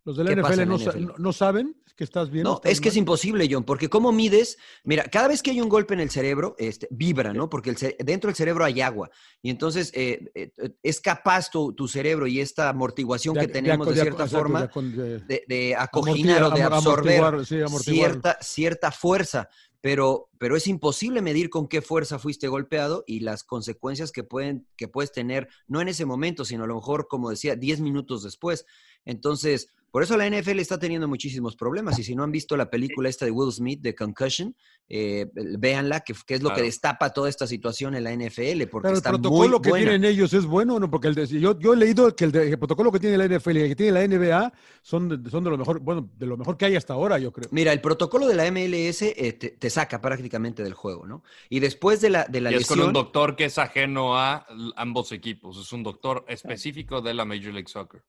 [0.09, 2.43] Los de la NFL no, no, saben que estás bien.
[2.43, 4.57] No, es que es imposible, John, porque ¿cómo mides?
[4.83, 7.47] Mira, cada vez que hay un golpe en el cerebro, este, vibra, ¿no?
[7.47, 9.11] Porque el dentro del cerebro hay agua.
[9.43, 14.01] Y entonces eh, eh, es capaz tu, tu, cerebro y esta amortiguación que tenemos de,
[14.01, 19.47] cierta forma de, de, acoginar o de absorber cierta, cierta fuerza.
[19.79, 24.67] Pero, pero es imposible medir con qué fuerza fuiste golpeado y las consecuencias que, pueden,
[24.75, 28.23] que puedes tener, no en ese momento, sino a lo mejor, como decía, 10 minutos
[28.23, 28.65] después.
[29.05, 31.97] Entonces, por eso la NFL está teniendo muchísimos problemas.
[31.99, 34.55] Y si no han visto la película esta de Will Smith, de Concussion,
[34.87, 38.67] eh, véanla, que, es lo que destapa toda esta situación en la NFL.
[38.69, 40.89] Porque Pero el protocolo que tienen ellos es bueno, ¿no?
[40.89, 43.67] Porque el yo, yo, he leído que el, protocolo que tiene la NFL y el
[43.69, 46.65] que tiene la NBA son de, son de lo mejor, bueno, de lo mejor que
[46.65, 47.49] hay hasta ahora, yo creo.
[47.51, 51.23] Mira, el protocolo de la MLS eh, te, saca prácticamente del juego, ¿no?
[51.49, 54.47] Y después de la, de la y es con un doctor que es ajeno a
[54.75, 55.57] ambos equipos.
[55.57, 58.03] Es un doctor específico de la Major League Soccer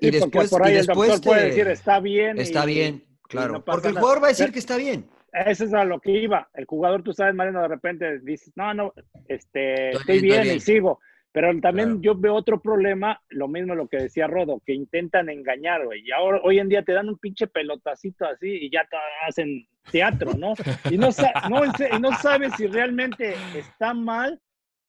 [0.00, 2.38] y después, por ahí el después puede decir está bien.
[2.38, 3.64] Está bien, claro.
[3.64, 5.08] porque el jugador va a decir que está bien.
[5.32, 6.48] Eso es a lo que iba.
[6.54, 8.94] El jugador, tú sabes, Mariano, de repente dices, no, no,
[9.26, 11.00] este, estoy, bien, y sigo.
[11.32, 15.84] Pero también yo veo otro problema, lo mismo lo que decía Rodo, que intentan engañar,
[15.84, 16.06] güey.
[16.06, 19.66] Y ahora, hoy en día te dan un pinche pelotacito así y ya te hacen
[19.90, 20.54] teatro, ¿no?
[20.88, 21.08] Y no,
[21.50, 24.40] no, y no sabes si realmente está mal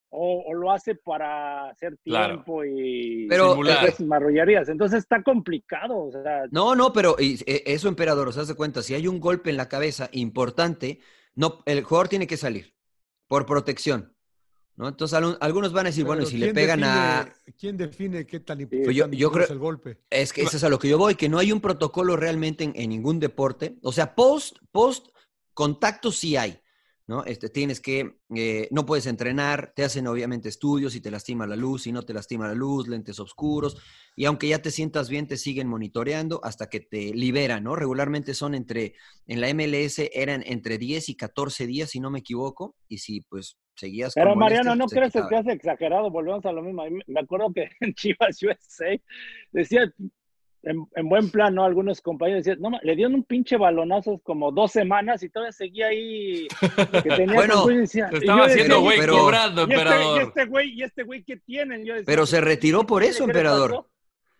[0.09, 3.57] o, lo hace para hacer tiempo y pero,
[4.05, 4.69] marrullarías.
[4.69, 5.97] Entonces está complicado.
[5.97, 9.49] O sea, no, no, pero e, eso, emperador, se hace cuenta, si hay un golpe
[9.49, 10.99] en la cabeza importante,
[11.35, 12.73] no, el jugador tiene que salir
[13.27, 14.13] por protección.
[14.77, 14.89] ¿no?
[14.89, 17.33] Entonces algunos van a decir, bueno, si le pegan a...
[17.57, 19.99] ¿Quién define qué tan importante yo, yo creo, es el golpe?
[20.09, 22.65] Es que eso es a lo que yo voy, que no hay un protocolo realmente
[22.65, 23.77] en, en ningún deporte.
[23.81, 25.07] O sea, post, post
[25.53, 26.59] contacto sí hay.
[27.07, 27.23] ¿No?
[27.25, 31.55] Este, tienes que, eh, no puedes entrenar, te hacen obviamente estudios y te lastima la
[31.55, 33.77] luz, y no te lastima la luz, lentes oscuros,
[34.15, 37.75] y aunque ya te sientas bien, te siguen monitoreando hasta que te liberan, ¿no?
[37.75, 38.95] Regularmente son entre,
[39.27, 43.21] en la MLS eran entre 10 y 14 días, si no me equivoco, y si
[43.21, 46.09] pues seguías Pero con Mariano, molestias, ¿no pues, crees que te hace exagerado?
[46.09, 46.83] Volvemos a lo mismo.
[47.07, 48.97] Me acuerdo que en Chivas USA
[49.51, 49.93] decía,
[50.65, 51.63] en, en buen plan, ¿no?
[51.63, 55.87] Algunos compañeros decían, no, le dieron un pinche balonazo como dos semanas y todavía seguía
[55.87, 56.47] ahí.
[57.03, 59.19] Que tenía Bueno, y decía- Te y estaba yo decía, haciendo "¿Y güey este- pero-
[59.19, 60.17] cobrando, y este- emperador.
[60.21, 61.85] Y este güey, ¿y este güey qué tienen?
[61.85, 63.85] Yo decía, Pero se retiró por ¿qué eso, emperador.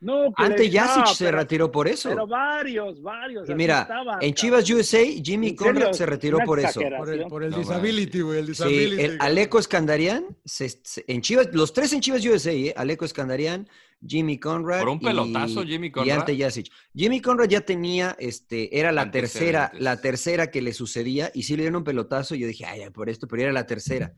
[0.01, 2.09] No, que Ante le- Yasic no, se pero- retiró por eso.
[2.09, 3.49] Pero varios, varios.
[3.49, 4.33] Y mira, estaban, en cabrón.
[4.33, 6.81] Chivas USA, Jimmy Conrad se retiró por eso.
[6.97, 11.21] Por el, por el No disability, güey, el Sí, el Aleco Escandarian, se- se- en
[11.21, 12.73] Chivas, los tres en Chivas USA, ¿eh?
[12.75, 13.67] Aleco Escandarian,
[14.05, 14.79] Jimmy Conrad.
[14.81, 16.19] Por un y- pelotazo, Jimmy Y Conrad.
[16.19, 16.67] Ante Yasic.
[16.93, 21.55] Jimmy Conrad ya tenía, este, era la tercera, la tercera que le sucedía, y sí
[21.55, 24.13] le dieron un pelotazo, y yo dije, ay, por esto, pero era la tercera.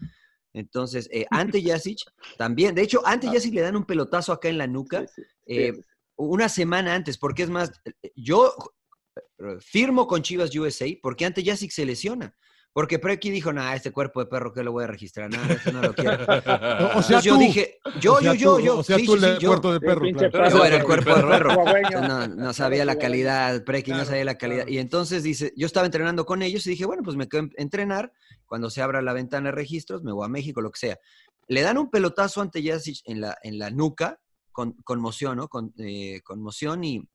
[0.53, 1.99] Entonces, eh, Ante Yasic
[2.37, 5.21] también, de hecho, Ante Yasic le dan un pelotazo acá en la nuca, Sí, sí,
[5.47, 5.81] eh, sí.
[6.15, 7.71] una semana antes, porque es más,
[8.15, 8.53] yo
[9.15, 12.35] eh, firmo con Chivas USA porque antes Yasic se lesiona.
[12.77, 15.81] Porque Preki dijo, nah, este cuerpo de perro que lo voy a registrar, nada, no
[15.81, 16.17] lo quiero.
[16.95, 17.39] O sea, Entonces yo tú.
[17.39, 18.77] dije, yo, O sea, yo, yo, yo.
[18.77, 19.55] O sea, sí, tú sí, el sí, de yo.
[19.59, 20.05] de perro.
[20.07, 21.55] Yo era el cuerpo de perro.
[22.07, 24.65] No, no sabía la calidad, Preki no sabía la calidad.
[24.65, 24.73] claro.
[24.73, 27.49] Y entonces dice, yo estaba entrenando con ellos y dije, bueno, pues me quedo a
[27.57, 28.13] entrenar.
[28.45, 30.99] Cuando se abra la ventana de registros, me voy a México, lo que sea.
[31.47, 34.19] Le dan un pelotazo ante Yasic en la, en la nuca,
[34.57, 35.47] con conmoción, ¿no?
[35.47, 37.07] Con, eh, conmoción y,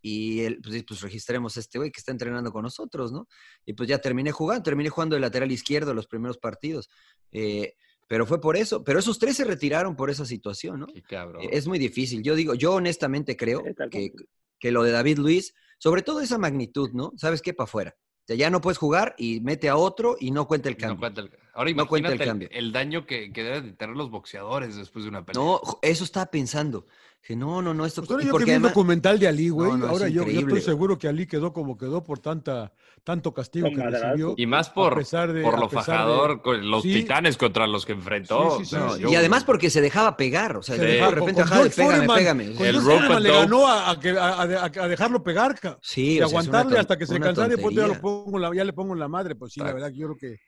[0.00, 3.28] y él, pues, pues registremos a este güey que está entrenando con nosotros, ¿no?
[3.64, 6.88] Y pues ya terminé jugando, terminé jugando de lateral izquierdo los primeros partidos.
[7.30, 7.74] Eh,
[8.08, 10.86] pero fue por eso, pero esos tres se retiraron por esa situación, ¿no?
[10.88, 11.44] Qué cabrón.
[11.44, 12.20] Eh, Es muy difícil.
[12.24, 14.10] Yo digo, yo honestamente creo que,
[14.58, 17.12] que lo de David Luis, sobre todo esa magnitud, ¿no?
[17.16, 17.54] ¿Sabes qué?
[17.54, 17.94] Para afuera.
[17.96, 20.80] O sea, ya no puedes jugar y mete a otro y no cuenta el No
[20.80, 20.98] cambio.
[20.98, 22.48] cuenta el- Ahora No cuenta el imagínate el, cambio.
[22.52, 25.42] el daño que, que deben de tener los boxeadores después de una pelea.
[25.42, 26.86] No, eso estaba pensando.
[27.20, 28.00] Dije, no, no, no, esto...
[28.02, 29.70] Pues ahora y yo que porque vi un además- documental de Ali, güey.
[29.70, 32.72] No, no, es ahora yo, yo estoy seguro que Ali quedó como quedó por tanta,
[33.04, 34.34] tanto castigo que recibió.
[34.36, 36.94] Y más a por, pesar de- por a lo pesar de- fajador, con los Sí.
[36.94, 38.56] titanes contra los que enfrentó.
[38.58, 40.92] Sí, sí, sí, No, yo- Y además porque se dejaba pegar, o sea, Se de
[40.94, 42.54] dejaba- repente, con ajá, de pégame, Foreman, pégame.
[42.54, 46.14] con El rope le ganó a, a que- a- a- a dejarlo pegar, ca- Sí,
[46.14, 49.36] y aguantarle hasta que se cansara y después ya, le pongo en la madre.
[49.36, 50.40] Pues sí, la verdad que yo creo que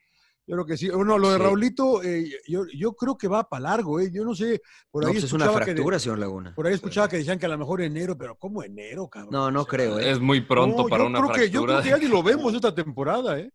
[0.46, 0.88] yo creo que sí.
[0.90, 1.42] Bueno, lo de Sí.
[1.42, 4.10] Raulito, eh, yo, yo creo que va para largo, eh.
[4.12, 6.54] Yo no sé, por No, ahí pues es una de- fractura, señor Laguna.
[6.54, 9.32] por ahí escuchaba que decían que a lo mejor enero, pero ¿cómo enero, cabrón?
[9.32, 10.10] No, no O sea, creo, ¿eh?
[10.10, 11.80] Es muy pronto no, para una creo que, Yo fractura.
[11.80, 13.50] creo que ya ni lo vemos esta temporada, ¿eh?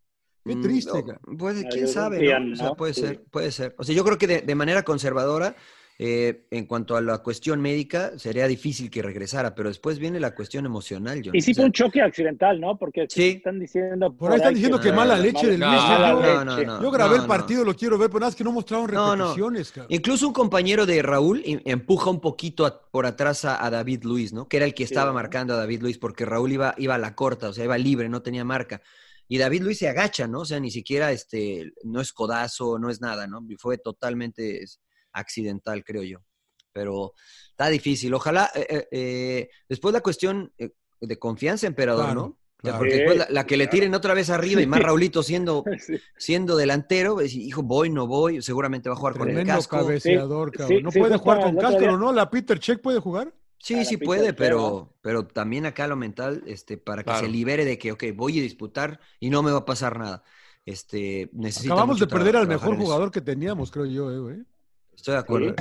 [0.45, 2.53] Qué Mm, triste, no, No, quién sabe, ¿no?
[2.53, 3.75] O sea, no, puede ser, puede ser.
[3.77, 5.55] O sea, yo creo que de, de manera conservadora,
[6.01, 10.33] eh, en cuanto a la cuestión médica, sería difícil que regresara, pero después viene la
[10.33, 11.35] cuestión emocional, John.
[11.35, 12.77] Y sí O sea, fue un choque accidental, ¿no?
[12.77, 13.31] Porque Sí.
[13.37, 14.15] están diciendo.
[14.15, 15.81] Por ahí están diciendo que que mala no, leche del no, Luis.
[15.81, 17.27] mala yo, no, no, grabé no, el no.
[17.27, 19.23] partido, lo quiero ver, pero nada más que no mostraron No, no.
[19.25, 19.87] repeticiones, cabrón.
[19.93, 24.03] Incluso un compañero de Raúl em- empuja un poquito a- por atrás a, a David
[24.05, 24.47] Luis, ¿no?
[24.47, 25.15] Que era el que estaba ¿no?
[25.15, 28.07] marcando a David Luis, porque Raúl iba, iba a la corta, o sea, iba libre,
[28.07, 28.81] no tenía marca.
[29.27, 30.39] Y David Luis se agacha, ¿no?
[30.39, 33.45] O sea, ni siquiera este, no es codazo, no es nada, ¿no?
[33.59, 34.79] Fue totalmente es,
[35.19, 36.19] accidental, creo yo.
[36.73, 37.13] Pero
[37.49, 38.13] está difícil.
[38.13, 42.37] Ojalá, eh, eh, eh, después la cuestión eh, de confianza, emperador, Claro, ¿no?
[42.57, 42.77] Claro.
[42.79, 45.95] porque después la, la que le tiren otra vez arriba y más Raulito siendo, Sí.
[46.17, 49.77] siendo delantero, pues, hijo, voy, no voy, seguramente va a jugar con el casco.
[49.77, 50.77] cabeceador, Sí, cabrón.
[50.77, 52.11] sí, no sí, puede jugar con casco, día- ¿no?
[52.11, 53.33] ¿La Peter Check puede jugar?
[53.57, 57.25] Sí, a la sí puede, pero, pero también acá lo mental, este, para que Claro.
[57.25, 60.23] se libere de que, ok, voy a disputar y no me va a pasar nada.
[60.65, 61.29] Este,
[61.65, 64.37] Acabamos de perder al mejor jugador que teníamos, creo yo, eh, güey.
[64.99, 65.55] Estoy de acuerdo.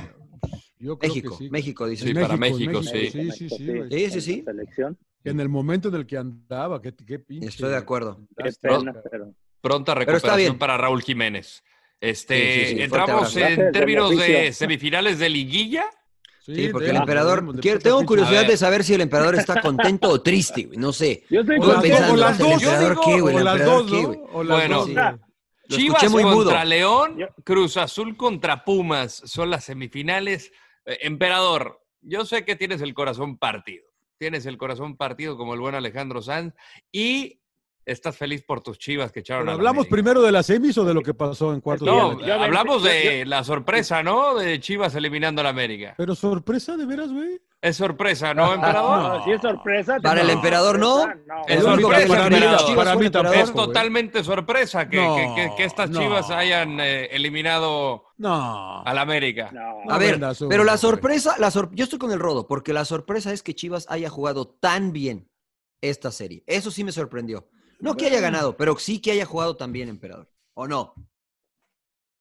[0.80, 1.50] Yo creo México, que sí.
[1.50, 2.06] México, dice.
[2.06, 3.10] Sí, para en México, sí.
[3.10, 3.56] Sí, sí, sí.
[3.90, 4.42] Sí, sí, sí.
[4.44, 4.98] Selección.
[5.24, 7.48] En el momento en el que andaba, qué, qué pinche.
[7.48, 8.18] Estoy de acuerdo.
[8.36, 9.08] Qué lástima, pena, cabrón.
[9.10, 9.34] pero.
[9.60, 11.62] Pronta recuperación para Raúl Jiménez.
[12.00, 15.84] Este, Sí, sí, sí, entramos en Gracias, términos de semifinales de liguilla.
[16.46, 17.60] Sí, porque de- el emperador.
[17.60, 20.78] quiero- tengo curiosidad de saber si el emperador está contento o triste, güey.
[20.78, 21.24] No sé.
[21.28, 23.34] Yo estoy pensando, las ¿el dos, emperador digo, qué, güey?
[23.34, 24.08] o ¿El las emperador dos, qué, ¿no?
[24.08, 24.46] güey?
[24.46, 24.86] Bueno.
[25.68, 26.22] Lo Chivas mudo.
[26.44, 30.50] contra León, Cruz Azul contra Pumas son las semifinales.
[30.86, 33.84] Eh, emperador, yo sé que tienes el corazón partido.
[34.18, 36.54] Tienes el corazón partido como el buen Alejandro Sanz
[36.90, 37.40] y
[37.84, 39.94] estás feliz por tus Chivas que echaron Pero a la hablamos América.
[39.94, 42.10] primero de las semis o de lo que pasó en cuartos de No,
[42.42, 44.34] hablamos ya- de la sorpresa, ¿no?
[44.36, 45.94] De Chivas eliminando a la América.
[45.96, 47.38] Pero sorpresa, de veras, güey.
[47.60, 49.18] Es sorpresa, ¿no, emperador?
[49.18, 49.98] No, si es sorpresa.
[50.00, 51.08] Para el emperador, no.
[51.48, 52.28] Es sorpresa.
[53.34, 53.66] Es güey.
[53.66, 55.98] totalmente sorpresa que, No, que- que- que estas no.
[56.00, 58.82] Chivas hayan eh, eliminado No.
[58.82, 59.50] a la América.
[59.88, 63.32] A ver, pero la sorpresa, la sor- yo estoy con el rodo, porque la sorpresa
[63.32, 65.28] es que Chivas haya jugado tan bien
[65.80, 66.44] esta serie.
[66.46, 67.48] Eso sí me sorprendió.
[67.80, 70.30] No que haya ganado, pero sí que haya jugado tan bien, emperador.
[70.54, 70.94] ¿O no?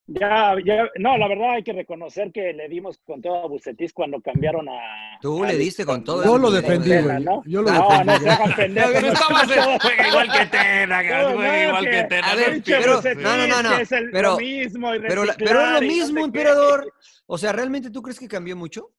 [0.10, 3.92] Ya, ya, no, la verdad hay que reconocer que le dimos con todo a Bucetis
[3.92, 5.20] cuando cambiaron a.
[5.22, 6.24] Tú a le diste con todo.
[6.24, 7.22] Yo lo defendí, güey.
[7.24, 7.44] ¿no?
[7.46, 8.06] Yo lo No, defendí.
[8.14, 9.02] no se hagan pendejos.
[9.02, 9.50] No estabas
[10.10, 12.32] igual que Tena, No, juega no, igual que que- Tena.
[12.32, 15.24] a ver, no pero- no, no, no, no, es el- pero- lo mismo y Pero,
[15.26, 16.94] es lo no mismo, emperador.
[17.26, 18.94] O sea, ¿realmente tú crees que cambió mucho?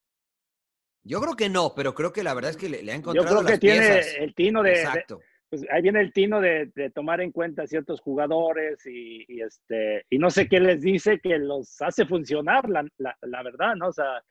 [1.05, 2.99] Yo creo que no, pero creo que la verdad es que le, le ha Yo
[3.01, 4.15] encontrado creo que las tiene piezas.
[4.19, 5.21] el tino de, de- Exacto.
[5.51, 10.19] Pues ahí viene el tino de, tomar en cuenta ciertos jugadores y, y, este y
[10.19, 13.93] no sé qué les dice que los hace funcionar la, la, la verdad no o
[13.93, 14.23] sea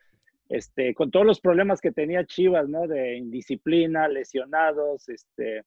[0.48, 5.64] este con todos los problemas que tenía Chivas no de indisciplina lesionados este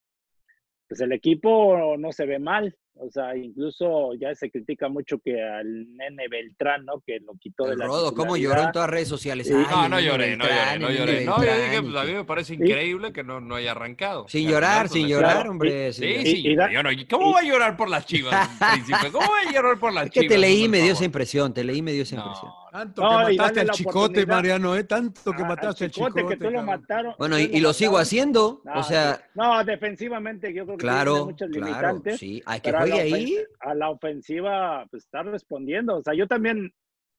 [0.88, 5.42] pues el equipo no se ve mal o sea incluso ya se critica mucho que
[5.42, 8.88] al nene Beltrán no que lo quitó de El la Rodo, ¿cómo lloró en todas
[8.88, 9.48] las redes sociales?
[9.48, 9.54] Sí.
[9.56, 11.26] Ay, No, no lloré, no lloré, no lloré.
[11.26, 14.28] No, yo dije, pues a mí que- me parece increíble que no, no haya arrancado.
[14.28, 15.94] Sin Que llorar, sin pues, llorar, Claro, hombre.
[15.94, 16.48] Sí, sí.
[16.48, 18.48] y da- yo no- ¿Cómo va a llorar por las chivas,
[18.86, 19.12] príncipe?
[19.12, 20.34] ¿Cómo va a llorar por las Es que chivas?
[20.34, 22.52] te leí y me dio esa impresión, te leí y me dio esa No, impresión.
[22.72, 24.26] Tanto que mataste al chicote.
[24.26, 24.84] Mariano, ¿eh?
[24.86, 26.26] Tanto que a- mataste al chicote.
[26.26, 28.62] que tú lo mataron Bueno, y, lo sigo haciendo.
[28.64, 29.22] No, o sea, sí.
[29.36, 32.18] no, defensivamente yo creo que tiene claro, limitantes.
[32.20, 32.42] sí.
[32.46, 33.38] Hay que a la ahí.
[33.60, 35.98] A la ofensiva, pues está respondiendo.
[35.98, 36.72] O sea, yo también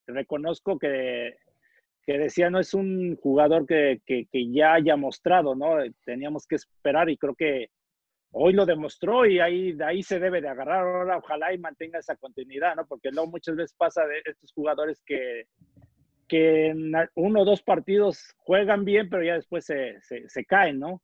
[0.06, 1.36] reconozco que,
[2.04, 5.76] que decía no es un jugador que, que, que ya haya mostrado, ¿no?
[6.04, 7.68] Teníamos que esperar y creo que
[8.32, 10.86] hoy lo demostró y ahí, de ahí se debe de agarrar.
[10.86, 12.86] Ahora ojalá y mantenga esa continuidad, ¿no?
[12.86, 15.46] Porque luego muchas veces pasa de estos jugadores que,
[16.26, 20.80] que en uno o dos partidos juegan bien, pero ya después se, se, se caen,
[20.80, 21.02] ¿no?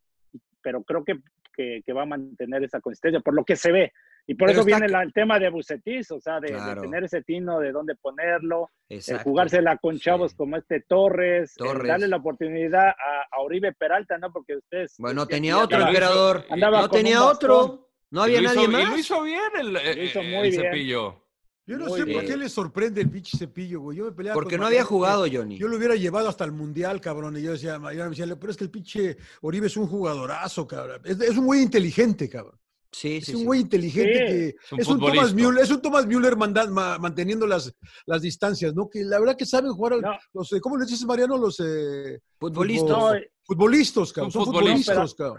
[0.62, 1.18] Pero creo que,
[1.54, 3.92] que, que va a mantener esa consistencia, por lo que se ve.
[4.30, 6.48] Y por Pero eso está viene la- el tema de Bucetis, o sea, de,
[6.82, 9.24] tener ese tino de dónde ponerlo, de Exacto.
[9.24, 10.36] jugársela con chavos Sí.
[10.36, 11.88] como este Torres, el Torres.
[11.88, 12.94] darle la oportunidad a,
[13.32, 14.30] a Oribe Peralta, ¿no?
[14.30, 14.94] Porque ustedes...
[14.98, 16.44] Bueno, decían tenía otro, emperador.
[16.56, 17.88] No tenía otro.
[18.10, 18.82] No había nadie hizo- más.
[18.82, 20.62] Y lo hizo bien el, Lo hizo el- muy el bien.
[20.62, 21.24] cepillo.
[21.66, 23.96] Yo no Muy sé por qué le sorprende el pinche cepillo, güey.
[23.98, 25.58] Yo me peleaba Porque con no había jugado, Johnny.
[25.58, 27.36] Yo lo hubiera llevado hasta el Mundial, cabrón.
[27.38, 30.66] Y yo decía, Mariano me decía, pero es que el pinche Oribe es un jugadorazo,
[30.66, 31.00] cabrón.
[31.04, 32.58] Es, es un güey inteligente, cabrón.
[32.90, 33.44] Sí, Es sí, un sí.
[33.46, 34.26] güey inteligente Sí.
[34.26, 35.34] que Es un es un Thomas.
[35.34, 37.72] Müller, es un Thomas Müller manda- ma- manteniendo las,
[38.06, 38.88] las distancias, ¿no?
[38.88, 40.12] Que la verdad que saben jugar al- No.
[40.32, 41.36] los, eh, ¿cómo le dices, Mariano?
[41.36, 43.14] Los eh, Futbolistas.
[43.44, 44.32] Futbolistas, cabrón.
[44.32, 45.38] Son futbolistas, cabrón.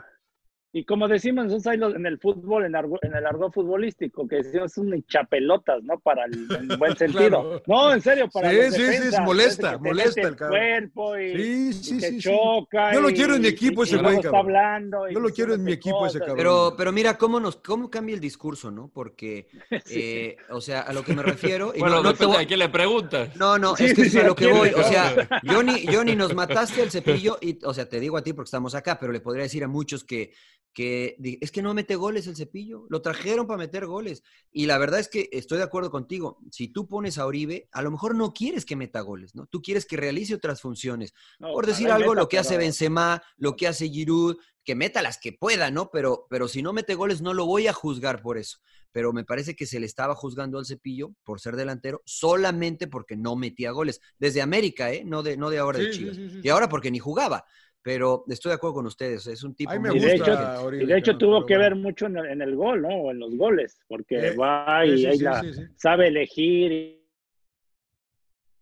[0.72, 4.72] Y como decimos nosotros en el fútbol, en, argo- en el argot futbolístico, que decimos
[4.72, 5.98] es un chapelotas, ¿no?
[6.00, 7.28] Para el en buen sentido.
[7.28, 7.64] Claro.
[7.66, 10.28] No, en serio, para Sí, los sí, sí, es defensas, molesta, ese que molesta el
[10.28, 10.60] el cabrón.
[10.60, 12.30] cuerpo y, Sí, y sí, que sí, sí.
[12.30, 12.94] choca.
[12.94, 14.46] Yo lo quiero en mi equipo y ese güey, está cabrón.
[14.46, 15.10] hablando.
[15.10, 16.28] Yo lo quiero en mi equipo ese cosas.
[16.28, 16.38] cabrón.
[16.38, 18.92] Pero, pero mira cómo nos, cómo cambia el discurso, ¿no?
[18.94, 19.48] Porque,
[19.90, 21.74] eh, o sea, a lo que me refiero.
[21.76, 23.36] y Bueno, no, no te voy- de quién le preguntas.
[23.36, 24.70] No, no, Sí, es que sí, es a lo que ¿a voy.
[24.70, 25.16] O sea,
[25.48, 28.76] Johnny, Johnny, nos mataste al cepillo y, o sea, te digo a ti porque estamos
[28.76, 30.32] acá, pero le podría decir a muchos que,
[30.74, 32.86] que es que no mete goles el cepillo.
[32.90, 34.24] Lo trajeron para meter goles.
[34.52, 36.40] Y la verdad es que estoy de acuerdo contigo.
[36.52, 39.46] Si tú pones a Oribe, a lo mejor no quieres que meta goles, ¿no?
[39.48, 41.14] Tú quieres que realice otras funciones.
[41.40, 44.76] No, Por decir algo, meta, lo que hace pero- Benzema, lo que hace Giroud, que
[44.76, 45.90] meta las que pueda, ¿no?
[45.92, 48.60] Pero, pero si no mete goles, no lo voy a juzgar por eso.
[48.92, 53.16] Pero me parece que se le estaba juzgando al cepillo por ser delantero solamente porque
[53.16, 54.02] no metía goles.
[54.18, 55.04] Desde América, ¿eh?
[55.06, 56.16] No de, no de ahora de Sí, Chivas.
[56.16, 57.46] sí, sí, Y ahora porque ni jugaba.
[57.82, 59.26] Pero estoy de acuerdo con ustedes.
[59.28, 60.66] Es un tipo Ay, me muy Y de gusta hecho, inteligente.
[60.68, 61.70] Oribe, y de hecho tuvo que bueno.
[61.70, 62.90] ver mucho en el, en el gol, ¿no?
[62.90, 65.62] O en los goles, porque Eh, va y sí, ahí sí, la, sí, sí.
[65.78, 67.00] sabe elegir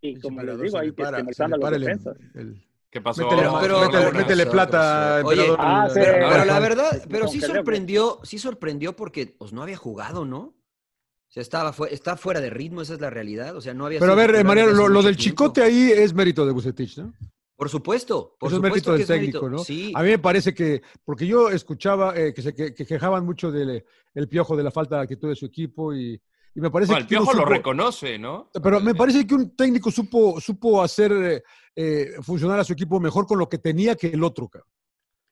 [0.01, 2.17] y, como les digo, ahí para- que se los el- defensas.
[2.36, 3.23] el- ¿Qué pasó?
[3.23, 4.51] Métele, No, pero- métele- ¿qué métele pasó?
[4.53, 5.19] plata,
[5.58, 5.88] ah.
[5.93, 10.39] Pero, la verdad, pero sí sorprendió, sí sorprendió porque pues, no había jugado, ¿no?
[10.39, 13.56] O sea, estaba fue- está fuera de ritmo, esa es la realidad.
[13.58, 15.21] O sea, no había Pero a ver, eh, Mariano, lo, del tiempo.
[15.21, 17.13] chicote ahí es mérito de Bucetich, ¿no?
[17.57, 19.39] Por supuesto, por Eso es mérito supuesto del que es mérito.
[19.39, 19.63] técnico, ¿no?
[19.63, 23.25] Sí, A mí me parece que, porque yo escuchaba eh, que se que, que quejaban
[23.25, 26.21] mucho del el piojo de la falta de actitud de su equipo y,
[26.55, 28.49] y me parece Bueno, el que uno Piojo lo reconoce, ¿no?
[28.63, 31.43] Pero me parece que un técnico supo, supo hacer eh,
[31.75, 34.49] eh, funcionar a su equipo mejor con lo que tenía que el otro,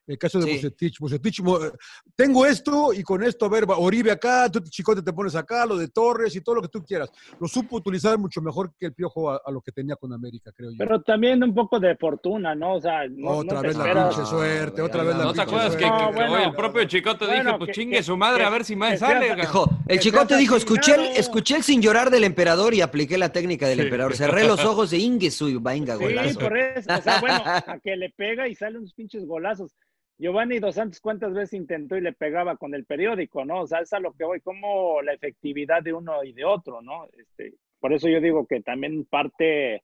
[0.06, 0.52] El caso de Sí.
[0.54, 0.98] Bucetich.
[1.00, 1.70] Bucetich, eh,
[2.14, 5.66] tengo esto y con esto, a ver, va, Oribe acá, tú Chicote te pones acá,
[5.66, 7.10] lo de Torres y todo lo que tú quieras.
[7.40, 10.52] Lo supo utilizar mucho mejor que el Piojo a, a lo que tenía con América,
[10.56, 10.76] creo yo.
[10.78, 12.74] Pero también un poco de fortuna, ¿no?
[12.76, 15.38] O sea, no, otra no te vez la pinche suerte, otra vez la ¿No te
[15.40, 16.44] pinche acuerdas que, No, bueno.
[16.44, 18.76] el propio Chicote Bueno, dijo, pues que- chingue que- su madre, que- a ver si
[18.76, 19.26] más sale?
[19.26, 19.40] sea- cabrón"?
[19.46, 23.30] Dijo, el chicote dijo, escuché el, escuché el sin llorar del emperador y apliqué la
[23.32, 24.14] técnica del emperador.
[24.14, 26.38] Cerré los ojos de Ingesu y venga, Sí, golazo.
[26.38, 26.90] por eso.
[26.96, 29.74] O sea, bueno, a que le pega y salen unos pinches golazos.
[30.18, 33.60] Giovanni Dos Santos, ¿cuántas veces intentó y le pegaba con el periódico, no?
[33.62, 36.80] O sea, es a lo que voy, como la efectividad de uno y de otro,
[36.80, 37.06] ¿no?
[37.18, 39.82] Este, por eso yo digo que también parte,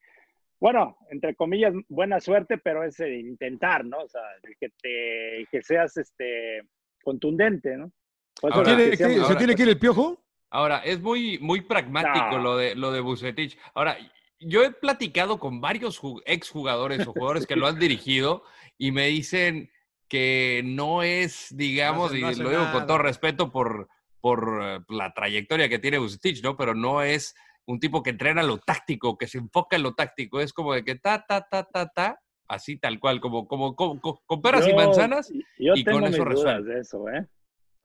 [0.58, 3.98] bueno, entre comillas, buena suerte, pero es el intentar, ¿no?
[3.98, 6.62] O sea, el que te, que seas este
[7.04, 7.92] contundente, ¿no?
[8.40, 10.24] Por eso Ahora- ¿Tiene decíamos- que- ¿Se ahora- tiene que ir el Piojo?
[10.48, 12.42] Ahora, es muy, muy pragmático No.
[12.42, 13.58] lo de lo de Bucetich.
[13.74, 13.96] Ahora,
[14.38, 18.44] yo he platicado con varios ju- exjugadores o jugadores que lo han dirigido
[18.78, 19.70] y me dicen
[20.12, 23.88] que no es, digamos, no y lo digo con todo respeto por,
[24.20, 26.54] por eh, la trayectoria que tiene Bucetich, ¿no?
[26.54, 27.34] Pero no es
[27.64, 30.38] un tipo que entrena lo táctico, que se enfoca en lo táctico.
[30.40, 33.98] Es como de que ta, ta, ta, ta, ta, así tal cual, como, como, como-
[34.02, 35.32] como- con peras y manzanas.
[35.58, 36.74] Yo y tengo con mis eso dudas resuelve.
[36.74, 37.26] de eso, ¿eh?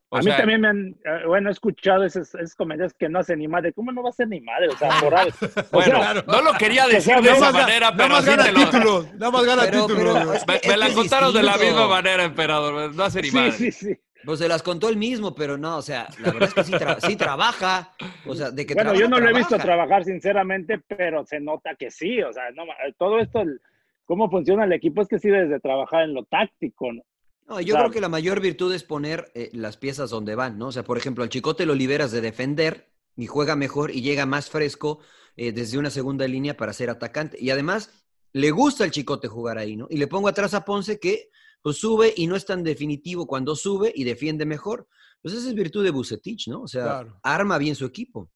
[0.10, 3.10] O a sea, mí también me han, eh, bueno, he escuchado esos, esos comentarios que
[3.10, 3.74] no hacen ni madre.
[3.74, 4.70] ¿Cómo no va a ser ni madre?
[4.70, 5.36] O sea, por algo.
[5.42, 8.30] O Bueno, sea, no lo quería o decir sea, de esa manera, pero más sí
[8.32, 8.60] gana te lo...
[8.66, 10.14] títulos, nada más gana Pero- títulos.
[10.18, 12.96] pero es que- Me, me la contaron de la misma manera, emperador.
[12.96, 13.52] No hace ni sí, madre.
[13.52, 13.98] sí, sí.
[14.26, 16.72] Pues se las contó él mismo, pero no, o sea, la verdad es que sí,
[16.74, 17.92] tra- sí trabaja.
[18.26, 19.66] O sea, de que Bueno, trabaja, yo no lo he visto trabaja.
[19.66, 22.22] trabajar sinceramente, pero se nota que sí.
[22.24, 22.64] O sea, no,
[22.98, 23.62] todo esto, el-
[24.06, 26.92] cómo funciona el equipo es que sí desde trabajar en lo táctico.
[26.94, 27.04] ¿no?
[27.48, 30.68] No, yo creo que la mayor virtud es poner eh, las piezas donde van, ¿no?
[30.68, 34.26] O sea, por ejemplo, al Chicote lo liberas de defender y juega mejor y llega
[34.26, 35.00] más fresco
[35.38, 37.38] eh, desde una segunda línea para ser atacante.
[37.40, 37.92] Y además,
[38.34, 39.88] le gusta al Chicote jugar ahí, ¿no?
[39.90, 41.30] Y le pongo atrás a Ponce que
[41.62, 44.88] pues sube y no es tan definitivo cuando sube y defiende mejor.
[45.22, 46.62] Pues esa es virtud de Bucetich, ¿no?
[46.64, 47.20] O sea, Claro.
[47.24, 48.30] arma bien su equipo.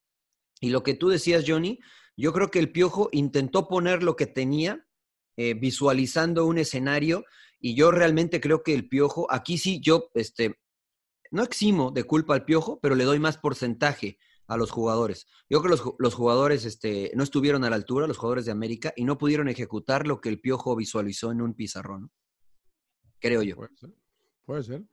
[0.60, 1.80] Y lo que tú decías, Johnny,
[2.18, 4.86] yo creo que el Piojo intentó poner lo que tenía,
[5.38, 7.24] eh, visualizando un escenario,
[7.62, 10.60] y yo realmente creo que el Piojo, aquí sí yo, este,
[11.30, 15.28] no eximo de culpa al Piojo, pero le doy más porcentaje a los jugadores.
[15.50, 18.52] Yo creo que los, los jugadores este, no estuvieron a la altura, los jugadores de
[18.52, 22.12] América, y no pudieron ejecutar lo que el Piojo visualizó en un pizarrón.
[23.20, 23.56] Creo yo.
[23.56, 23.90] Puede ser.
[24.46, 24.84] Puede ser.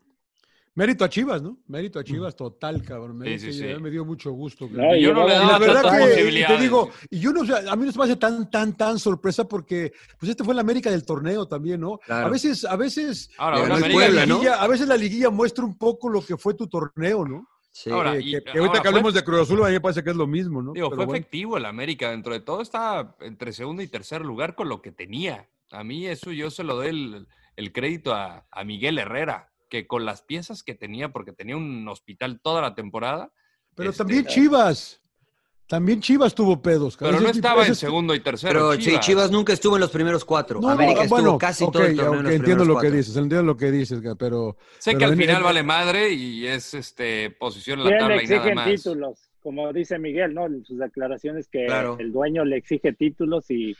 [0.79, 1.59] Mérito a Chivas, ¿no?
[1.67, 3.19] Mérito a Chivas total, cabrón.
[3.19, 3.63] Mérito, sí, sí.
[3.65, 4.69] verdad me dio mucho gusto.
[4.71, 5.83] No, yo no le Y la daba verdad
[6.15, 8.15] que, y te digo, y yo no, o sea, a mí no se me hace
[8.17, 11.99] tan, tan, tan sorpresa porque, pues este fue la América del torneo también, ¿no?
[11.99, 12.29] Claro.
[12.29, 14.37] A veces, a veces, Ahora, América Puebla, ¿no?
[14.37, 17.49] liguilla- a veces la liguilla muestra un poco lo que fue tu torneo, ¿no?
[17.73, 17.91] Sí.
[17.91, 19.73] Ahora, Que- y- que, que ahora ahorita que fue- hablemos de Cruz Azul, a mí
[19.73, 20.73] me parece que es lo mismo, ¿no?
[20.75, 21.19] Digo, Pero fue bueno.
[21.19, 22.11] efectivo el América.
[22.11, 25.49] Dentro de todo está entre segundo y tercer lugar con lo que tenía.
[25.73, 27.27] A mí eso yo se lo doy el,
[27.57, 31.87] el crédito a, a Miguel Herrera, que con las piezas que tenía, porque tenía un
[31.89, 33.31] hospital toda la temporada.
[33.75, 35.01] Pero este, también Chivas.
[35.69, 36.97] También Chivas tuvo pedos.
[36.97, 37.17] cabrón.
[37.19, 38.71] Pero no estaba en segundo y tercero.
[38.71, 39.07] Pero sí, Chivas.
[39.07, 40.61] Chivas nunca estuvo en los primeros cuatro.
[40.61, 42.81] No, no, América estuvo bueno, casi todo el torneo en ok, los entiendo primeros lo
[42.81, 44.57] que dices, entiendo lo que dices, pero...
[44.79, 47.91] Sé pero que al en- final en- vale madre y es este posición en la
[47.91, 48.67] ¿Quién le tabla y nada exigen más.
[48.71, 49.19] títulos?
[49.43, 50.47] Como dice Miguel, ¿no?
[50.47, 51.97] En sus declaraciones que Claro.
[52.01, 53.77] el dueño le exige títulos y,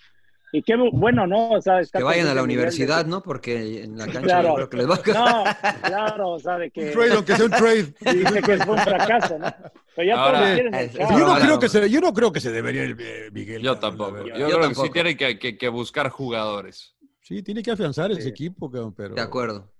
[0.53, 1.51] y qué bu- bueno, ¿no?
[1.51, 3.23] O sea, está Que vayan a la ese nivel de- universidad, ¿no?
[3.23, 4.49] Porque en la cancha Claro.
[4.49, 5.45] yo creo que les va a No,
[5.89, 7.95] claro, o sea, de que Un trade, aunque sea un trade.
[8.15, 9.55] dice que fue un fracaso, ¿no?
[9.97, 11.11] Pero ya Ahora- quieren echar.
[11.11, 13.63] Yo no, Ahora- creo que se, yo no creo que se debería ir eh, Miguel.
[13.63, 14.19] Yo tampoco.
[14.19, 14.87] Yo, Yo creo que tampoco.
[14.87, 16.95] sí tiene que, que- que buscar jugadores.
[17.21, 18.29] Sí, tiene que afianzar ese Sí.
[18.29, 19.15] equipo, cabrón, pero...
[19.15, 19.71] De acuerdo.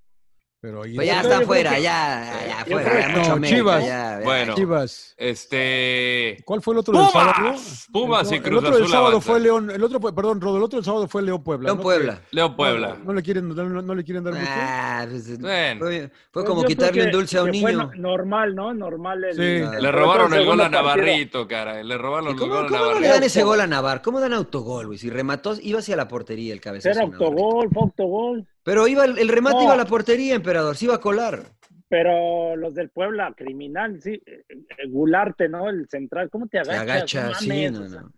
[0.61, 3.29] Pero ahí Pues ya está afuera, que- ya, ya, yo afuera, creo ya que- mucho
[3.29, 3.81] No, América, Chivas.
[3.87, 4.25] ya, ya.
[4.25, 4.55] Bueno.
[4.57, 5.15] Chivas.
[5.17, 6.37] Este.
[6.45, 7.33] ¿Cuál fue el otro del sábado?
[7.53, 7.87] Pumas.
[7.93, 9.31] Pumas y el Cruz otro del Azul sábado avanzan.
[9.33, 11.67] fue León, el otro fue, perdón, Rodo, el otro del sábado fue León Puebla.
[11.69, 11.83] León ¿no?
[11.85, 12.21] Puebla.
[12.33, 12.97] León Que- Puebla.
[12.99, 14.47] No, no le quieren, no, no le quieren dar mucho.
[14.51, 15.79] Ah, pues, Bueno.
[15.81, 17.91] fue, fue Pues como quitarle un que- dulce a un que fue niño.
[17.95, 18.75] no- normal, ¿no?
[18.75, 19.25] Normal.
[19.25, 19.81] El, Sí.
[19.81, 20.69] Le robaron el gol a.
[20.69, 21.83] Navarrito, cara.
[21.85, 24.03] Le robaron ¿Y el ¿Cómo, gol a cómo no le dan ese gol a Navar?
[24.03, 24.99] ¿Cómo dan autogol, güey?
[24.99, 26.91] Si remató, iba hacia la portería el cabezazo.
[26.99, 28.47] Era autogol, fue autogol.
[28.69, 29.63] Pero iba, el el remate No.
[29.65, 30.77] iba a la portería, emperador.
[30.77, 31.41] Se iba a colar.
[31.89, 34.21] Pero los del Puebla, criminal, sí.
[34.27, 34.43] eh,
[34.89, 35.71] Gularte, ¿no?
[35.71, 36.83] El central, ¿cómo te Se agachas?
[36.91, 38.01] agacha, No sí, mames, no, o sea.
[38.03, 38.13] no.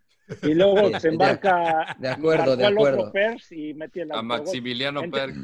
[0.50, 1.96] Y luego se embarca.
[2.00, 3.12] de acuerdo, de acuerdo.
[3.12, 4.22] Pers y metió el A.
[4.22, 5.34] Maximiliano Entre- Per.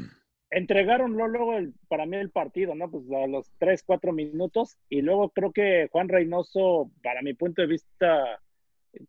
[0.49, 2.91] entregaron lo- luego el, para mí el partido, ¿no?
[2.91, 7.61] Pues a los 3, 4 minutos y luego creo que Juan Reynoso, para mi punto
[7.61, 8.41] de vista,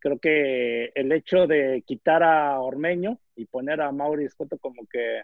[0.01, 5.22] creo que el hecho de quitar a Ormeño y poner a Mauri Escoto como que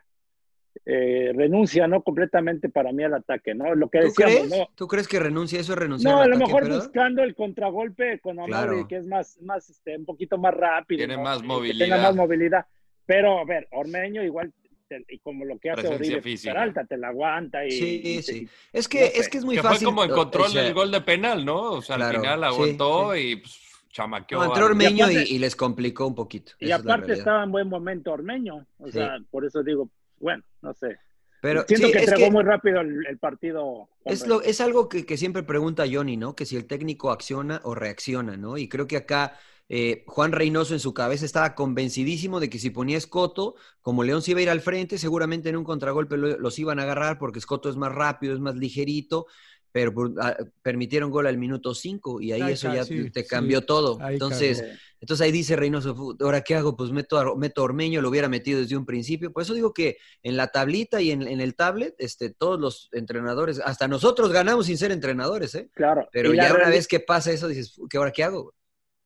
[0.86, 2.02] eh, renuncia, ¿no?
[2.02, 3.74] Completamente para mí al ataque, ¿no?
[3.74, 4.50] Lo que ¿Tú decíamos, crees?
[4.50, 4.68] ¿no?
[4.74, 7.34] ¿Tú crees que renuncia eso es renunciar No, al a lo ataque, mejor buscando el
[7.34, 8.88] contragolpe con Amauri, Claro.
[8.88, 10.98] que es más, más este, un poquito más rápido.
[10.98, 11.22] Tiene ¿no?
[11.22, 11.84] más movilidad.
[11.86, 12.66] tenga más movilidad.
[13.06, 14.52] Pero, a ver, Ormeño igual,
[14.88, 16.20] te- y como lo que hace Oribe.
[16.42, 17.70] Peralta, te la aguanta y...
[17.70, 18.48] Sí, y- sí.
[18.72, 19.18] Es no que, sé.
[19.20, 19.78] es que es muy que fácil.
[19.78, 21.62] fue como en control o sea, del gol de penal, ¿no?
[21.72, 23.60] O sea, al final sí, aguantó y pues,
[23.90, 24.38] chamaqueó.
[24.38, 26.52] No, entró Ormeño Y y, aparte- y les complicó un poquito.
[26.58, 28.66] Y Esa aparte estaba en buen momento Ormeño.
[28.78, 28.92] O Sí.
[28.92, 29.88] sea, por eso digo,
[30.18, 30.98] bueno, no sé.
[31.40, 33.88] Pero Siento sí, que entregó muy rápido el, el partido.
[34.04, 36.34] Es, lo, es algo que, que siempre pregunta Johnny, ¿no?
[36.34, 38.58] Que si el técnico acciona o reacciona, ¿no?
[38.58, 39.38] Y creo que acá
[39.68, 44.20] eh, Juan Reynoso en su cabeza estaba convencidísimo de que si ponía Escoto, como León
[44.22, 47.18] se iba a ir al frente, seguramente en un contragolpe lo- los iban a agarrar
[47.18, 49.26] porque Escoto es más rápido, es más ligerito.
[49.74, 53.28] Pero ah, permitieron gol al minuto 5 y ahí Ahí eso ya sí, te sí.
[53.28, 53.98] cambió todo.
[54.00, 54.62] Ahí Entonces,
[55.00, 56.76] entonces ahí dice Reynoso, "Fu- ¿ahora qué hago?
[56.76, 59.32] Pues meto a, meto a Ormeño, lo hubiera metido desde un principio.
[59.32, 62.88] Por eso digo que en la tablita y en, en el tablet, este, todos los
[62.92, 65.68] entrenadores, hasta nosotros ganamos sin ser entrenadores, ¿eh?
[65.74, 66.08] Claro.
[66.12, 68.54] Pero ya una vez que pasa eso, dices, "Fu, ¿qué ahora qué hago?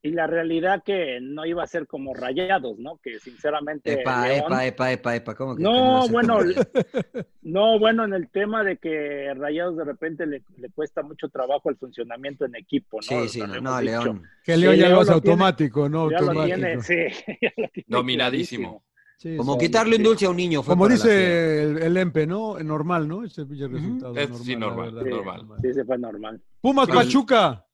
[0.01, 2.99] Y la realidad que no iba a ser como rayados, ¿no?
[3.03, 3.91] Que sinceramente.
[3.99, 6.49] Epa, León- epa, epa, epa, epa, ¿cómo que no bueno, como-
[7.41, 11.69] no, bueno, en el tema de que Rayados de repente le, le cuesta mucho trabajo
[11.69, 13.01] el funcionamiento en equipo, ¿no?
[13.23, 13.81] Sí, sí, no, no.
[13.81, 14.23] León.
[14.45, 16.09] Que León Sí, ya lo tiene- automático, ¿no?
[16.09, 16.55] Ya lo Automático.
[16.55, 16.95] tiene, sí,
[17.41, 18.83] ya lo tiene Dominadísimo.
[19.17, 19.65] Sí, Como sí.
[19.65, 20.03] quitarle un sí.
[20.07, 20.63] dulce a un niño.
[20.63, 22.57] Fue Como dice el, el Empe, ¿no?
[22.59, 23.25] Normal, ¿no?
[23.25, 24.15] Ese resultado.
[24.15, 25.09] Es- sí, la normal, verdad.
[25.11, 25.57] normal.
[25.61, 26.41] Sí, se fue normal.
[26.61, 26.93] Pumas Sí.
[26.93, 27.65] Pachuca.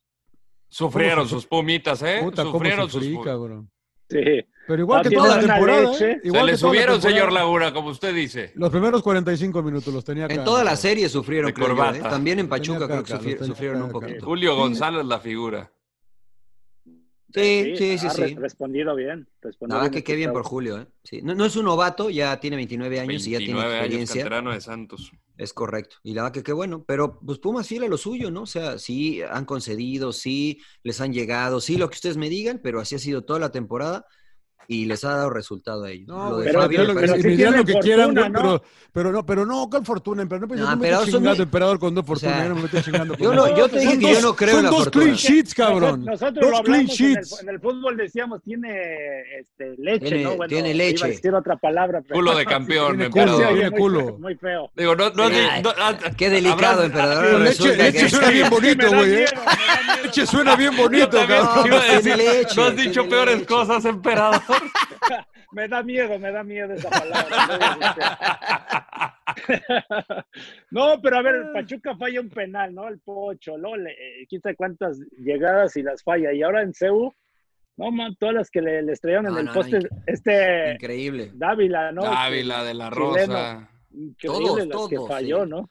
[0.68, 2.20] Sufrieron ¿Cómo se- sus pumitas, ¿eh?
[2.22, 3.70] Puta, Sufrieron sus sufrí, pu- cabrón.
[4.10, 4.20] Sí.
[4.68, 6.12] Pero igual que toda la temporada, leche.
[6.12, 6.20] ¿eh?
[6.24, 7.32] Se le la subieron, señor.
[7.32, 8.52] Laguna, como usted dice.
[8.56, 10.34] Los primeros 45 minutos los tenía acá.
[10.34, 11.94] En toda la serie sufrieron, creo yo.
[11.96, 12.00] ¿eh?
[12.02, 13.94] También en Pachuca creo que sufrieron un acá.
[13.94, 14.26] poquito.
[14.26, 15.72] Julio González, la figura.
[17.34, 18.22] Sí, sí, sí, ha sí.
[18.22, 19.28] re- respondido bien.
[19.60, 20.88] Bien que qué bien por este Julio, ¿eh?
[21.04, 21.22] Sí.
[21.22, 24.22] No, no es un novato, ya tiene 29 años y ya tiene 29 años, experiencia.
[24.22, 25.12] canterano de Santos.
[25.38, 25.98] Es correcto.
[26.04, 26.84] Y la verdad que qué bueno.
[26.88, 28.44] Pero pues Pumas fiel a lo suyo, ¿no?
[28.44, 32.60] O sea, sí han concedido, sí les han llegado, sí lo que ustedes me digan,
[32.64, 34.06] pero así ha sido toda la temporada
[34.68, 36.08] y les ha dado resultado a ellos.
[36.08, 38.40] No, Lo de güey, Pero- Fabio pero, sí lo que fortuna, ¿no?
[38.42, 38.64] pero,
[38.94, 40.26] pero no, pero no, ¿cuál fortuna?
[40.28, 42.36] Pero no, pues, No, yo no me pero estoy son chingando, emperador, con dos fortunas.
[42.36, 43.58] sea, yo no me estoy chingando yo con no- nada.
[43.58, 45.04] yo te dije Son que yo dos- no creo en la dos fortuna.
[45.04, 46.06] clean sheets, cabrón.
[46.06, 47.42] Nosotros, dos lo clean hablamos en el, sheets.
[47.42, 48.70] en el fútbol, decíamos, tiene
[49.40, 50.36] este, leche, Tiene- ¿no?
[50.38, 51.06] Bueno, tiene Iba leche.
[51.06, 52.02] a decir otra palabra.
[52.02, 54.00] pero- Culo de campeón, Tiene culo, tiene muy culo.
[54.00, 54.72] feo, Muy feo.
[54.76, 57.42] Digo, no, no, no, ah, Qué delicado, emperador.
[57.42, 59.26] Leche, suena bien bonito, güey.
[60.04, 61.70] Leche suena bien bonito, cabrón.
[62.56, 64.42] no has dicho peores cosas, emperador.
[65.52, 69.16] Me da miedo, me da miedo esa palabra.
[70.72, 72.88] No, pero a ver, Pachuca falla un penal, ¿no?
[72.88, 73.76] El Pocho, ¿no?
[73.76, 76.34] Le, eh, quién sabe cuántas llegadas y las falla.
[76.34, 77.14] Y ahora en CEU,
[77.78, 80.74] no, man, todas las que le, le estrellaron No, en el no, poste, inc- este
[80.74, 81.32] Increíble.
[81.34, 82.04] Dávila, ¿no?
[82.04, 83.12] Dávila de la Chileno.
[83.12, 83.70] Rosa.
[83.92, 85.50] Increíble Todos, las que todos, falló, sí.
[85.50, 85.70] ¿no?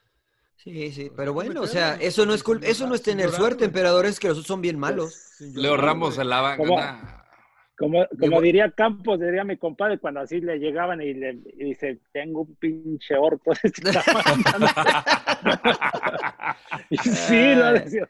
[0.56, 3.66] Sí, sí, pero bueno, o sea, eso no es culpa, eso no es tener suerte,
[3.66, 5.34] emperador, es que los otros son bien malos.
[5.54, 6.56] Leo Ramos en la banca.
[6.56, 6.78] ¿Cómo?
[6.80, 7.23] nah.
[7.76, 12.00] Como, como diría Campos, diría mi compadre, cuando así le llegaban y le y dice,
[12.12, 13.52] tengo un pinche orto.
[13.62, 14.44] este tamaño".
[16.90, 18.08] y sí, lo decía.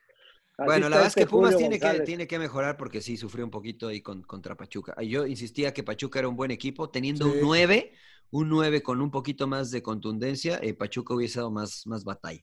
[0.57, 3.01] Así Bueno, la verdad es este que Pumas Julio tiene que, tiene que mejorar porque
[3.03, 4.95] sí sufrió un poquito ahí con, contra Pachuca.
[5.03, 7.33] Yo insistía que Pachuca era un buen equipo, teniendo Sí.
[7.33, 7.93] un 9,
[8.31, 12.43] un 9 con un poquito más de contundencia, eh, Pachuca hubiese dado más, más batalla.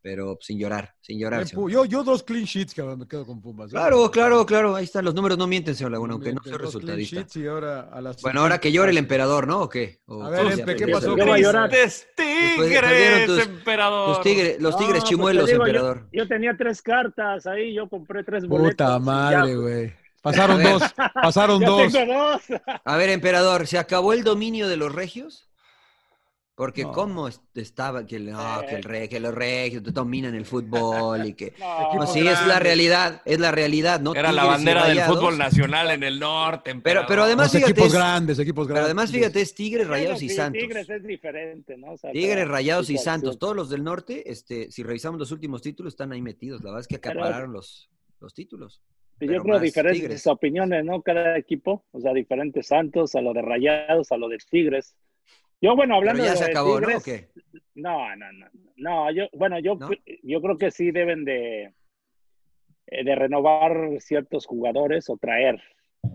[0.00, 1.44] Pero sin llorar, sin llorar.
[1.44, 3.66] Yo, yo dos clean sheets, cabrón, me quedo con Pumas.
[3.68, 3.70] ¿eh?
[3.72, 7.16] Claro, claro, claro, ahí están, los números no mienten, señor Laguna, aunque no clean resultadista.
[7.16, 9.60] sheets y ahora a las Bueno, ahora que llore el emperador, ¿no?
[9.62, 10.00] ¿O qué?
[10.06, 11.16] ¿O A ver, Empe, ¿qué pasó?
[11.16, 11.68] ¿Qué va a llorar?
[11.70, 14.08] Tigres, tus- emperador.
[14.08, 16.08] Los tigres, los No, tigres pues te chimuelos, digo, emperador.
[16.12, 18.70] Yo, tenía tres cartas ahí, yo compré tres boletos.
[18.72, 19.92] Puta madre, ya, güey.
[20.22, 20.82] Pasaron dos,
[21.14, 21.92] pasaron dos.
[22.84, 25.47] A ver, emperador, ¿se acabó el dominio de los regios?
[26.58, 26.90] Porque No.
[26.90, 28.88] cómo est- estaba que, el- no, que, el Eh.
[28.88, 31.52] re- que los regios dominan el fútbol y que...
[31.60, 34.12] No, Pues sí, es la realidad, es la realidad, ¿no?
[34.12, 37.06] Era la Tigres bandera del fútbol nacional en el norte, Pero, emperador.
[37.08, 38.86] pero además, Los fíjate, equipos es- grandes, equipos pero grandes.
[38.86, 40.60] además, fíjate, es Tigres, Rayados y Santos.
[40.60, 41.92] Tigres es diferente, ¿no?
[41.92, 42.98] O sea, Tigres, Rayados y.
[42.98, 46.60] Santos, todos los del norte, este, si revisamos los últimos títulos, están ahí metidos.
[46.64, 47.88] La verdad es que Pero- acapararon los,
[48.20, 48.82] los títulos.
[49.20, 50.26] Y pero yo creo diferentes Tigres.
[50.26, 51.02] opiniones, ¿no?
[51.02, 54.96] Cada equipo, o sea, diferentes Santos, a lo de Rayados, a lo de Tigres.
[55.60, 56.98] Yo, bueno, Pero hablando ya de se ¿no?
[56.98, 57.28] ¿O qué?
[57.74, 58.46] No, no, no.
[58.76, 59.88] No, yo, bueno, yo, ¿No?
[60.22, 61.72] yo creo que sí deben de,
[62.86, 65.60] eh, de renovar ciertos jugadores o traer.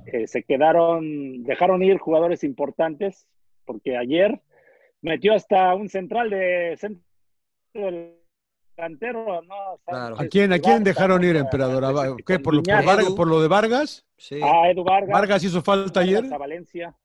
[0.06, 3.28] Eh, se quedaron, dejaron ir jugadores importantes,
[3.66, 4.42] porque ayer
[5.02, 7.02] metió hasta un central de centro
[8.78, 9.74] delantero, ¿no?
[9.74, 10.16] O sea, Claro.
[10.20, 11.84] ¿A quién, a quién dejaron ir, emperador?
[11.84, 12.40] ¿A- a- ¿Qué?
[12.40, 13.16] ¿Por lo, por, Guiñac, Vargas- Edu.
[13.16, 14.06] por lo de Vargas?
[14.18, 14.40] Sí.
[14.42, 15.12] A Edu Vargas.
[15.12, 16.24] ¿Vargas hizo falta ayer?
[16.34, 16.96] A Valencia.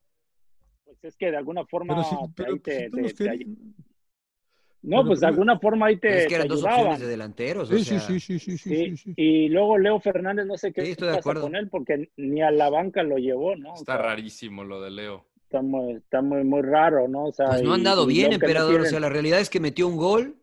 [0.89, 4.97] Pues es que de alguna forma Pero sí, pero ahí te- pues, te- te- no,
[4.97, 7.69] pero- pues de alguna forma ahí te, es que eran te dos opciones de delanteros.
[7.69, 9.13] o Sí, sí, sea, sí, sí, sí, sí, Sí, sí, sí.
[9.17, 11.41] Y luego Leo Fernández, no sé qué Sí, estoy de pasa acuerdo.
[11.43, 13.73] con él, porque ni a la banca lo llevó, ¿no?
[13.73, 15.25] O Está sea, rarísimo lo de Leo.
[15.43, 17.25] Está muy, está muy, muy raro, ¿no?
[17.25, 18.81] O sea, Pues no han y- dado y bien, no emperador.
[18.81, 20.35] O sea, la realidad es que metió un gol.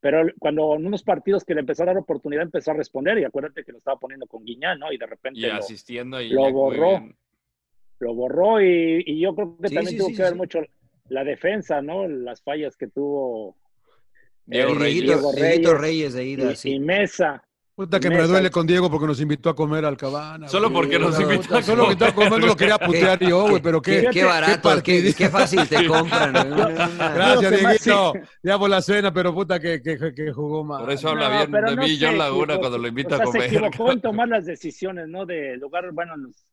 [0.00, 3.24] Pero cuando en unos partidos que le empezó a dar oportunidad, empezó a responder, y
[3.24, 4.92] acuérdate que lo estaba poniendo con Guiñán, ¿no?
[4.92, 7.02] Y de repente Y lo, asistiendo y lo borró.
[8.02, 10.34] Lo borró, y, y yo creo que Sí, también sí, tuvo sí, que sí, ver
[10.34, 10.58] mucho
[11.08, 12.06] la defensa, ¿no?
[12.08, 13.56] Las fallas que tuvo
[14.44, 15.02] Diego y Reyes.
[15.04, 16.70] Diego Reyes Reyes de ida, y, sí.
[16.72, 17.42] y Mesa.
[17.74, 20.46] Puta que me duele con Diego porque nos invitó a comer al cabana.
[20.46, 20.82] Solo güey.
[20.82, 21.92] porque nos Puta, invitó a Solo comer.
[21.92, 24.08] invitó a comer, no lo quería putear yo, güey, pero Qué, qué.
[24.12, 26.32] qué barato, qué, qué fácil te compran.
[26.98, 28.12] Gracias, Dieguito.
[28.42, 30.80] Ya por la cena, pero puta que, que, que jugó mal.
[30.82, 32.60] Por eso habla No, bien de no mí, John Laguna, equivocó.
[32.60, 33.42] cuando lo invita O sea, a comer.
[33.42, 35.24] Se equivocó en tomar las decisiones, ¿no?
[35.24, 36.44] De lugar, bueno, nos-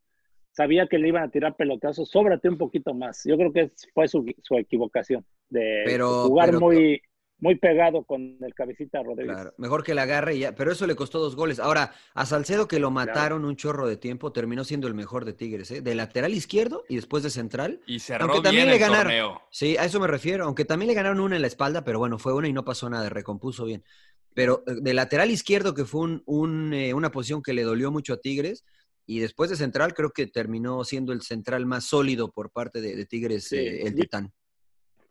[0.51, 3.21] sabía que le iban a tirar pelotazos, sóbrate un poquito más.
[3.25, 7.01] Yo creo que es- fue su, su equivocación de Pero- jugar pero- muy,
[7.41, 9.33] muy pegado con el cabecita Rodríguez.
[9.33, 10.55] Claro, mejor que la agarre y ya.
[10.55, 11.59] Pero eso le costó dos goles.
[11.59, 15.31] Ahora, a Salcedo que lo mataron un chorro de tiempo, terminó siendo el mejor de
[15.31, 15.81] Tigres, ¿eh?
[15.81, 17.79] De lateral izquierdo y después de central.
[17.87, 19.03] Y cerró Aunque bien también le el ganaron.
[19.03, 19.41] torneo.
[19.51, 20.43] Sí, a eso me refiero.
[20.43, 22.89] Aunque también le ganaron una en la espalda, pero bueno, fue una y no pasó
[22.89, 23.85] nada, recompuso bien.
[24.33, 27.89] Pero eh, de lateral izquierdo, que fue un, un, eh, una posición que le dolió
[27.89, 28.65] mucho a Tigres,
[29.11, 32.95] y después de central, creo que terminó siendo el central más sólido por parte de,
[32.95, 33.57] de Tigres, Sí.
[33.57, 34.31] eh, el Titán.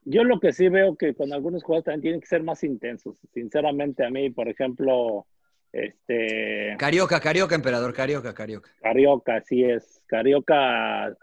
[0.05, 3.19] Yo lo que sí veo que con algunos jugadores también tienen que ser más intensos.
[3.35, 5.27] Sinceramente, a mí, por ejemplo,
[5.73, 8.71] este Carioca, Carioca, emperador, Carioca, Carioca.
[8.81, 10.03] Carioca, así es.
[10.07, 11.15] Carioca,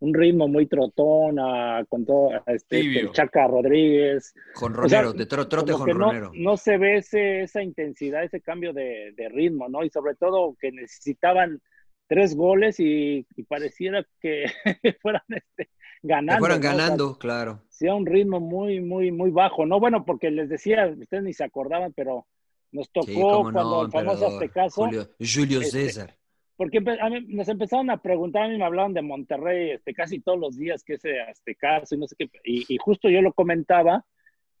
[0.00, 4.34] un ritmo muy trotón, ah, con todo, este, Chaca Rodríguez.
[4.54, 5.94] Jonronero, O sea, de tro- trote como que
[6.34, 9.82] no, se ve ese, esa intensidad, ese cambio de, de ritmo, ¿no?
[9.82, 11.60] Y sobre todo que necesitaban
[12.08, 14.46] tres goles y, y pareciera que
[15.02, 15.68] fueran este,
[16.02, 16.34] ganando.
[16.34, 16.66] Que fueran ¿no?
[16.68, 17.62] O sea, ganando, claro.
[17.68, 19.78] sí, a un ritmo muy, muy, muy bajo, ¿no?
[19.78, 22.26] Bueno, porque les decía, ustedes ni se acordaban, pero
[22.72, 24.26] nos tocó Sí, cuando no, el famoso.
[24.26, 26.16] Aztecaso, Julio, Julio este, César.
[26.56, 30.20] porque a mí- nos empezaron a preguntar, a mí me hablaban de Monterrey este, casi
[30.20, 33.32] todos los días, que ese Aztecaso y no sé qué, y, y justo yo lo
[33.32, 34.04] comentaba,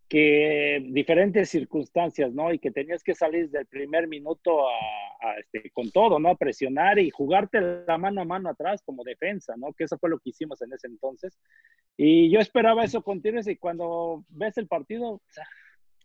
[0.08, 2.52] que diferentes circunstancias, ¿no?
[2.52, 4.72] Y que tenías que salir del primer minuto a,
[5.20, 6.30] a, este, con todo, ¿no?
[6.30, 9.72] A presionar y jugarte la mano a mano atrás como defensa, ¿no?
[9.74, 11.38] Que eso fue lo que hicimos en ese entonces.
[11.96, 15.20] Y yo esperaba eso continuo y cuando ves el partido,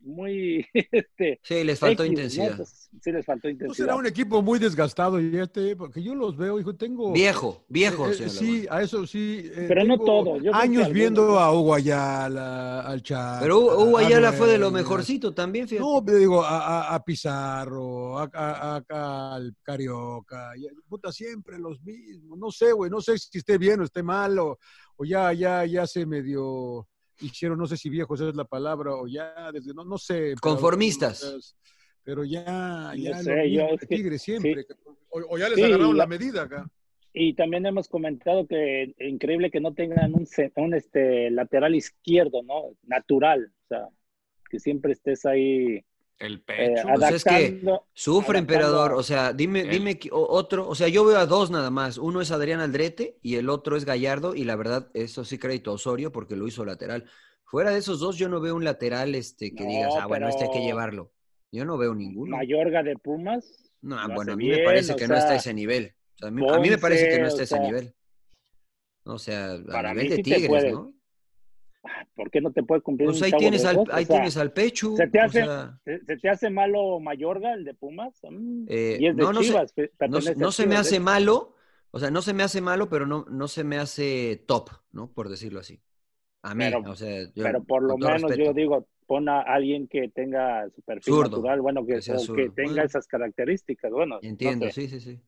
[0.03, 2.19] muy, este, Sí, les faltó X, ¿no?
[2.21, 2.51] intensidad.
[2.51, 3.75] Entonces, sí les faltó ¿No intensidad.
[3.85, 5.75] será un equipo muy desgastado y este?
[5.75, 7.11] Porque yo los veo, hijo, tengo...
[7.13, 9.41] Viejo, viejo, Eh, eh, señor sí, a eso sí.
[9.55, 13.39] eh, Pero no todo, yo Años viendo a Hugo Ayala, al Chaco.
[13.41, 15.87] Pero Hugo Ayala fue de lo mejorcito también, fíjate.
[15.87, 21.57] No, pero digo, a, a- a Pizarro, a, a- a- al Carioca, y, puta, siempre
[21.59, 22.37] los mismos.
[22.37, 24.57] No sé, güey, no sé si esté bien o esté mal, o,
[24.97, 26.87] o ya, ya, ya se medio
[27.22, 30.36] hicieron, no sé si viejos es la palabra, o ya, desde, no, no sé.
[30.41, 31.55] Conformistas.
[32.03, 34.66] Pero ya, No ya, sé, yo es que- Tigre siempre.
[35.09, 36.70] O, o ya les Sí, agarraron ya- la medida acá.
[37.14, 42.76] Y también hemos comentado que increíble que no tengan un, un este, lateral izquierdo, ¿no?
[42.84, 43.53] Natural.
[43.66, 43.88] O sea,
[44.49, 45.86] que siempre estés ahí
[46.24, 46.88] El eh, pecho.
[46.95, 47.61] Pues es que.
[47.93, 48.93] Sufre, adaptando emperador.
[48.93, 50.67] O sea, dime, dime que- o- otro.
[50.69, 51.97] O sea, yo veo a dos nada más.
[51.97, 54.34] Uno es Adrián Aldrete y el otro es Gallardo.
[54.34, 57.05] Y la verdad, eso sí crédito a Osorio porque lo hizo lateral.
[57.43, 60.30] Fuera de esos dos, yo no veo un lateral este, que No, digas, ah, bueno,
[60.30, 61.11] este hay que llevarlo.
[61.51, 62.38] Yo no veo ninguno.
[62.38, 63.71] Mayorga de Pumas.
[63.82, 65.93] No, bueno, a mí me parece o que no está a sea, ese nivel.
[66.15, 67.67] O sea, a, mí, a mí me parece que no está a ese o sea,
[67.67, 67.93] nivel.
[69.03, 70.71] O sea, a para nivel mí de sí Tigres, puede.
[70.71, 70.93] ¿no?
[72.15, 74.15] ¿Por qué no te puede cumplir Pues un ahí chavo tienes al, ahí O sea,
[74.15, 74.95] tienes al Pechu.
[74.95, 78.13] ¿se te o hace, sea, ¿se, se te hace malo Mayorga, el de Pumas?
[78.23, 79.73] Mm, Eh, y es de no, no se- Chivas.
[79.73, 80.99] pe- no, se me hace ¿eh?
[80.99, 81.55] malo,
[81.91, 85.11] o sea, no se me hace malo, pero no, no se me hace top, ¿no?
[85.11, 85.81] Por decirlo así.
[86.41, 88.43] A mí, Pero- o sea, yo, Pero por lo menos respeto.
[88.43, 92.34] yo digo, pon a alguien que tenga su perfil Zurdo, natural, bueno, que, que o
[92.34, 92.84] que tenga Bueno.
[92.84, 93.91] esas características.
[93.91, 94.73] Bueno, no Entiendo, sé.
[94.73, 95.21] sí, sí, sí.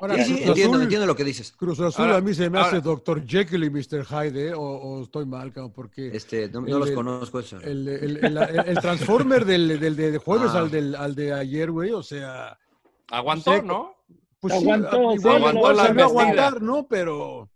[0.00, 1.52] Ahora, Sí, sí, Cruz entiendo, Azul- entiendo lo que dices.
[1.52, 3.26] Cruz Azul Ahora- a mí se me ahora- hace Dr.
[3.26, 4.04] Jekyll y Mr.
[4.04, 4.54] Hyde, ¿eh?
[4.54, 7.58] o, o estoy mal, cabrón, porque Este, no, los conozco eso.
[7.60, 10.58] el, el, el- el- el Transformer del, del de jueves Ah.
[10.58, 12.58] al, del, al de ayer, güey, o sea,
[13.10, 13.94] Aguantó, sé, ¿no?
[14.40, 16.86] pues Aguantó, sí, sí, igual, aguantó igual la aguantar, ¿no?
[16.88, 17.48] Pero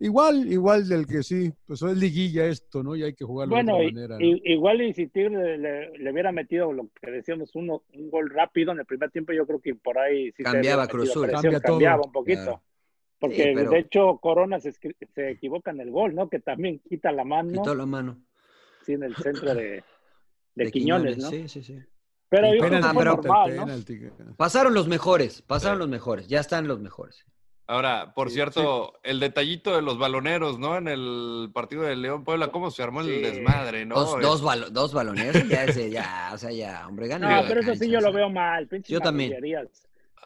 [0.00, 2.94] igual, igual del que sí, pues es liguilla esto, ¿no?
[2.96, 4.18] Y hay que jugarlo Bueno, de otra manera.
[4.18, 4.24] ¿no?
[4.24, 8.30] y- igual y si Tigre le, le hubiera metido lo que decíamos, uno, un gol
[8.30, 11.72] rápido en el primer tiempo, yo creo que por ahí sí Cambiaba Cruz Cambia todo.
[11.74, 12.42] cambiaba un poquito.
[12.42, 12.62] Claro.
[13.20, 16.28] Porque Sí, pero- de hecho Corona se, escri- se equivoca en el gol, ¿no?
[16.28, 18.16] Que también quita la mano, Quitó la mano.
[18.86, 19.82] sí, en el centro de,
[20.54, 21.28] de, Quiñones, ¿no?
[21.30, 21.78] Sí, sí, sí.
[22.30, 23.64] Pero yo creo que penalti, fue pero- normal, ¿no?
[23.64, 24.00] penalti,
[24.36, 27.24] Pasaron los mejores, pasaron los mejores, ya están los mejores.
[27.70, 30.78] Ahora, por Sí, cierto, el detallito de los baloneros, ¿no?
[30.78, 33.94] En el partido de León Puebla, ¿cómo se armó el desmadre, ¿no?
[33.96, 37.42] Dos, dos, balo- dos baloneros, ya ese, ya, o sea, ya, hombre, gana.
[37.42, 39.34] No, pero eso sí yo o lo veo mal, pinches Yo también.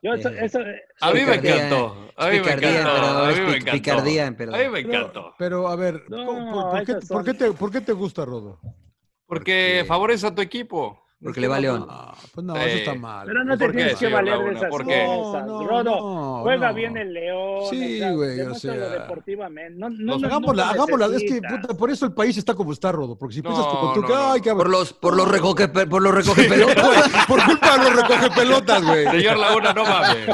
[0.05, 0.61] Yo eso, Eh, eso-
[1.01, 2.09] A mí me encantó.
[2.17, 2.91] A mí me picardía, encantó.
[2.97, 3.73] emperador, A mí me encantó.
[3.73, 5.35] picardía, A mí me Pero, encantó.
[5.37, 6.27] pero, a ver, No,
[6.71, 8.61] ¿por, qué, por te, por qué te gusta, Rodo?
[8.63, 11.02] Porque Porque- favorece a tu equipo.
[11.23, 11.87] Porque le va a León.
[11.89, 13.27] Ah, pues no, eso está mal.
[13.27, 15.47] Pero no te ¿Por qué, tienes que valer de esas ¿Por cosas.
[15.47, 16.75] No, no, Rodo, no, juega no.
[16.75, 17.61] bien el León.
[17.71, 19.79] Sí, güey, o sea, deportivamente.
[19.79, 21.07] No, no, no, Hagámosla, no hagámosla.
[21.17, 23.17] Es que puta, por eso el país está como está, Rodo.
[23.17, 25.29] Porque si piensas No, como tú, no, que no, ay, que Por los, por los
[25.29, 27.09] recoge, por los recoge pelotas.
[27.29, 29.07] porque culpa de los recoge pelotas, güey.
[29.09, 30.27] Señor Laguna, no mames.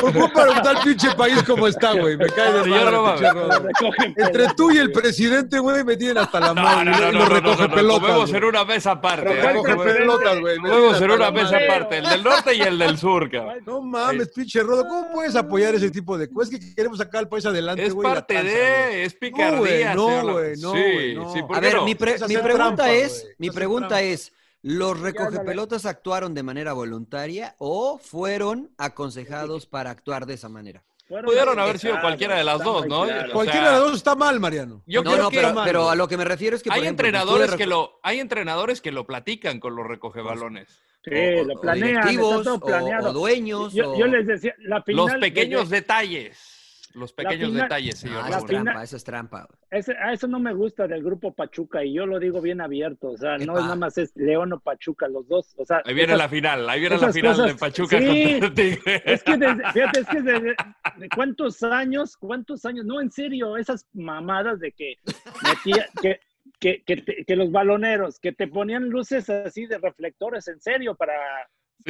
[0.00, 2.16] Por culpa de tal pinche país como está, güey.
[2.18, 3.72] Me cae de Señor, madre, no pinche mames.
[3.80, 4.26] Rodo.
[4.26, 6.84] Entre tú y el presidente, güey, me tienen hasta la No, madre.
[6.84, 8.16] no, no, no, los no, recoge no, no, pelotas.
[8.30, 8.36] Güey.
[8.36, 9.32] en una mesa aparte.
[9.32, 9.38] ¿eh?
[9.40, 10.56] ¿cuál Recoge Comemos- pelotas, güey.
[10.56, 13.62] en hasta una mesa aparte, el del norte y el del sur, cabrón.
[13.66, 14.86] No mames, pinche Rodo.
[14.86, 16.52] ¿Cómo puedes apoyar ese tipo de cosas?
[16.52, 18.06] Es que queremos sacar al país adelante, Es güey.
[18.06, 19.00] y la parte tranza, de, güey.
[19.02, 19.94] es picardía.
[19.94, 21.32] No, güey, no, Sí, güey, no.
[21.32, 21.84] sí, ¿por A ver, no?
[21.84, 24.02] mi, pre- Es mi pregunta trampa, es, mi Es pregunta trampa.
[24.02, 30.84] es, ¿los recogepelotas actuaron de manera voluntaria o fueron aconsejados para actuar de esa manera?
[31.08, 33.04] Fueron Pudieron haber sido cualquiera de las dos, ¿no?
[33.04, 33.30] claro.
[33.30, 34.82] O Cualquiera sea, de los dos está mal, Mariano.
[34.86, 36.68] Yo no, creo no, que pero, mal, pero a lo que me refiero es que,
[36.68, 40.68] por hay ejemplo, entrenadores que lo, hay entrenadores que lo platican con los recogebalones.
[41.04, 43.08] Sí, o- lo o planean, está directivos, todo o- planeado.
[43.08, 45.06] o dueños, Yo, o- yo les decía, la final...
[45.06, 46.57] Los pequeños detalles.
[46.98, 48.22] Los pequeños final- detalles, señor.
[48.24, 49.48] Ah, es final- trampa, eso es trampa.
[49.70, 53.08] ese- a eso no me gusta del grupo Pachuca y yo lo digo bien abierto,
[53.10, 55.82] o sea, no es nada más es León o Pachuca, los dos, o sea...
[55.84, 58.06] Ahí viene esas- la final, ahí viene la final de Pachuca sí.
[58.06, 59.02] contra el Tigre.
[59.04, 60.56] Es que, desde, fíjate, es que desde
[60.96, 64.96] de cuántos años, cuántos años, no, en serio, esas mamadas de que
[65.44, 66.20] metía, que,
[66.60, 70.94] que, que, te- que los baloneros, que te ponían luces así de reflectores, en serio,
[70.96, 71.12] para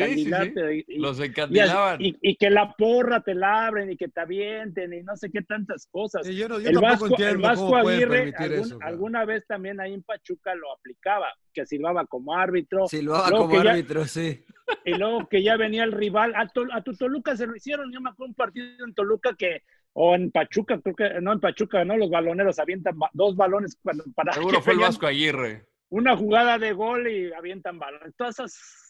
[0.06, 0.30] Sí, sí, sí.
[0.30, 0.84] candilarte.
[0.88, 2.00] y- Los encandilaban.
[2.00, 5.30] y- y que la porra te la abren y que te avienten y no sé
[5.30, 6.26] qué tantas cosas.
[6.26, 9.94] Sí, yo no- yo el Vasco, el Vasco Aguirre algún- eso, alguna vez también ahí
[9.94, 12.86] en Pachuca lo aplicaba, que silbaba como árbitro.
[12.88, 14.44] Silbaba como que ya- árbitro, sí.
[14.84, 17.92] y luego que ya venía el rival, a, Tol- a tu Toluca se lo hicieron,
[17.92, 19.62] yo me acuerdo un partido en Toluca que,
[19.94, 24.04] o en Pachuca, creo que, no en Pachuca, no, los baloneros avientan dos balones cuando,
[24.14, 25.66] para Seguro que fue el Vasco Aguirre.
[25.88, 28.14] una jugada de gol y avientan balones.
[28.16, 28.87] Todas esas,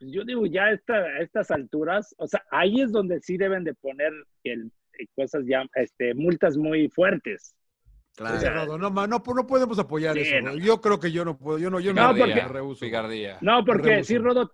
[0.00, 3.64] yo digo, ya a esta, a estas alturas, o sea, ahí es donde sí deben
[3.64, 4.12] de poner
[4.44, 7.54] el, eh, cosas ya, este, multas muy fuertes.
[8.16, 8.40] Claro.
[8.40, 10.40] Sí, Rodo, no, ma- no, no podemos apoyar Sí, eso.
[10.44, 10.56] no.
[10.56, 11.58] Yo creo que yo no puedo.
[11.58, 12.80] Yo no, yo no, No, porque- rehuso.
[12.80, 13.38] Picardía.
[13.40, 14.08] No, porque Rehuso.
[14.08, 14.50] si Rodo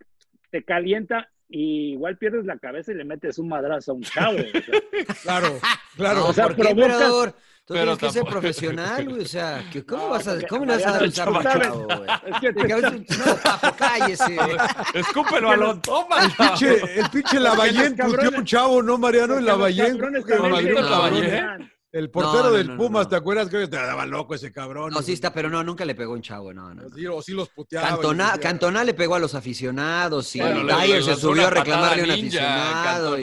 [0.51, 4.37] te calienta y igual pierdes la cabeza y le metes un madrazo a un chavo.
[4.39, 4.63] o sea.
[5.23, 5.59] Claro,
[5.97, 6.21] claro.
[6.21, 7.35] No, o sea, ¿por qué, provocas-?
[7.67, 9.23] Tú Pero tienes que ser tampoco- profesional, güey.
[9.23, 11.33] O sea, que ¿cómo, No, vas a, porque ¿cómo le vas a dar un chavo
[11.33, 12.09] güey?
[12.27, 14.37] Es que De te No, papo, cállese.
[14.95, 16.17] Escupe el balón, toma.
[16.29, 19.39] Pinche- el pinche Lavallén puteó a un chavo, ¿no, Mariano?
[19.39, 19.97] El los Lavallén.
[19.97, 21.71] ¿eh?
[21.93, 23.09] El portero No, no, del Pumas, no.
[23.09, 24.93] ¿te acuerdas que te daba loco ese cabrón?
[24.93, 26.83] No, sí está, pero no, nunca le pegó un chavo, no, no.
[26.89, 27.89] O sí, o sí los puteaba.
[27.89, 32.05] Cantona, Cantona le pegó a los aficionados y Bueno, Dyer se subió a reclamarle a
[32.05, 33.19] un aficionado.
[33.19, 33.23] y-.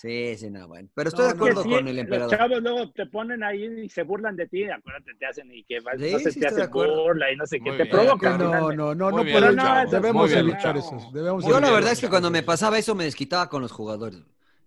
[0.00, 0.88] Sí, sí, no, bueno.
[0.94, 2.36] Pero estoy No, de acuerdo sí, con el Los emperador.
[2.36, 4.62] chavos luego te ponen ahí y se burlan de ti.
[4.70, 7.02] Acuérdate, te hacen y que vas- Sí, no se sí, te estoy de hace acuerdo.
[7.02, 7.70] burla y no sé qué.
[7.72, 7.90] Te bien.
[7.90, 8.32] provoca.
[8.38, 9.90] Que no, no, no, Muy no podemos.
[9.90, 11.10] Debemos evitar eso.
[11.12, 14.20] Debemos Yo la verdad es que cuando me pasaba eso me desquitaba con los jugadores.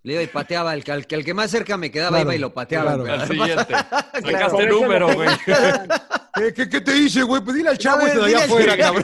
[0.03, 2.23] Le iba y pateaba, el que, al que, al que más cerca me quedaba Claro,
[2.23, 2.95] iba y lo pateaba.
[2.95, 3.01] claro.
[3.03, 3.13] güey.
[3.13, 3.73] Al siguiente.
[4.31, 5.29] Sacaste número, güey.
[6.33, 7.43] ¿Qué, qué, qué te hice, güey?
[7.43, 9.03] Pues dile al chavo este de allá al afuera, cabrón.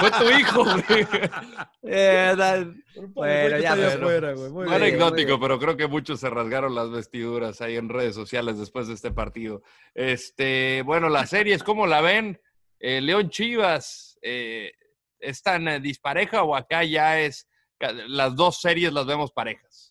[0.00, 1.06] Fue tu hijo, güey.
[1.84, 2.66] Eh, da-
[3.14, 4.50] Bueno, ya, afuera, güey.
[4.50, 8.14] Muy bien, anecdótico, muy pero creo que muchos se rasgaron las vestiduras ahí en redes
[8.14, 9.62] sociales después de este partido.
[9.94, 12.40] Este, bueno, las series, ¿cómo la ven?
[12.80, 14.72] Eh, León Chivas, eh,
[15.18, 17.48] ¿es tan eh, dispareja o acá ya es,
[18.08, 19.85] las dos series las vemos parejas?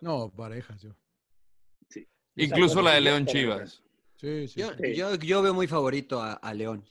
[0.00, 0.90] No, parejas, yo.
[2.36, 3.26] Incluso la de León.
[3.26, 3.82] Chivas.
[4.16, 4.60] Sí, sí.
[4.60, 4.94] Yo, Sí.
[4.94, 6.84] yo, yo veo muy favorito a, a León.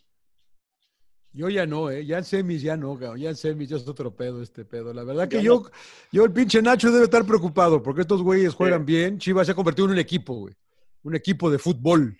[1.36, 2.06] Yo ya no, ¿eh?
[2.06, 3.20] Ya en semis ya no, cabrón.
[3.20, 4.94] Ya en semis ya es otro pedo este pedo.
[4.94, 5.72] La verdad que Yo yo,
[6.12, 9.18] yo, el pinche Nacho debe estar preocupado porque estos güeyes juegan bien.
[9.18, 10.54] Chivas se ha convertido en un equipo, güey.
[11.02, 12.18] Un equipo de fútbol.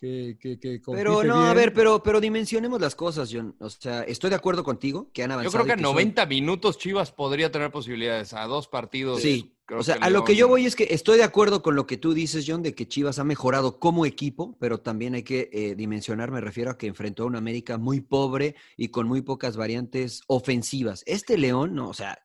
[0.00, 3.54] Que, que, que Pero no, a ver, pero, pero dimensionemos las cosas, John.
[3.60, 5.64] O sea, estoy de acuerdo contigo que han Yo avanzado.
[5.64, 9.20] creo que son- 90 minutos Chivas podría tener posibilidades a dos partidos.
[9.20, 11.76] Sí, creo o sea, a lo que yo voy es que estoy de acuerdo con
[11.76, 15.22] lo que tú dices, John, de que Chivas ha mejorado como equipo, pero también hay
[15.22, 19.06] que eh, dimensionar, me refiero a que enfrentó a una América muy pobre y con
[19.06, 21.04] muy pocas variantes ofensivas.
[21.06, 22.18] Este León, no, o sea,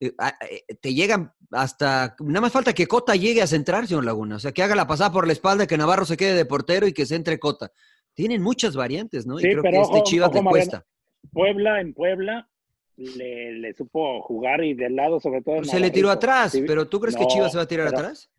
[0.00, 4.36] eh, eh, te llegan hasta, nada más falta que Cota llegue a centrar, señor Laguna,
[4.36, 6.86] o sea, que haga la pasada por la espalda, que Navarro se quede de portero
[6.86, 7.70] y que se entre Cota.
[8.14, 9.36] Tienen muchas variantes, ¿no?
[9.36, 10.70] Sí, y creo pero que este ojo, Chivas ojo, le Mariano.
[10.70, 10.86] cuesta.
[11.30, 12.48] Puebla, en Puebla,
[13.16, 15.64] le, le supo jugar y del lado, sobre todo.
[15.64, 17.98] Se le tiró atrás, Sí, pero ¿tú crees que Chivas se va a tirar pero-
[17.98, 18.30] atrás?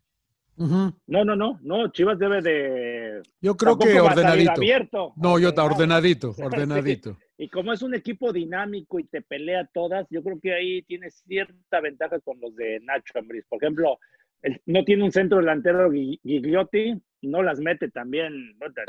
[0.54, 3.22] No, no, no, no, Chivas debe de.
[3.40, 4.52] Yo creo tampoco que ordenadito.
[4.52, 7.16] abierto, No, yo ordenadito, ordenadito.
[7.38, 11.10] Y como es un equipo dinámico y te pelea todas, yo creo que ahí tiene
[11.10, 13.44] cierta ventaja con los de Nacho Ambriz.
[13.48, 13.98] Por ejemplo,
[14.42, 18.32] el- no tiene un centro delantero Gigliotti, no las mete también.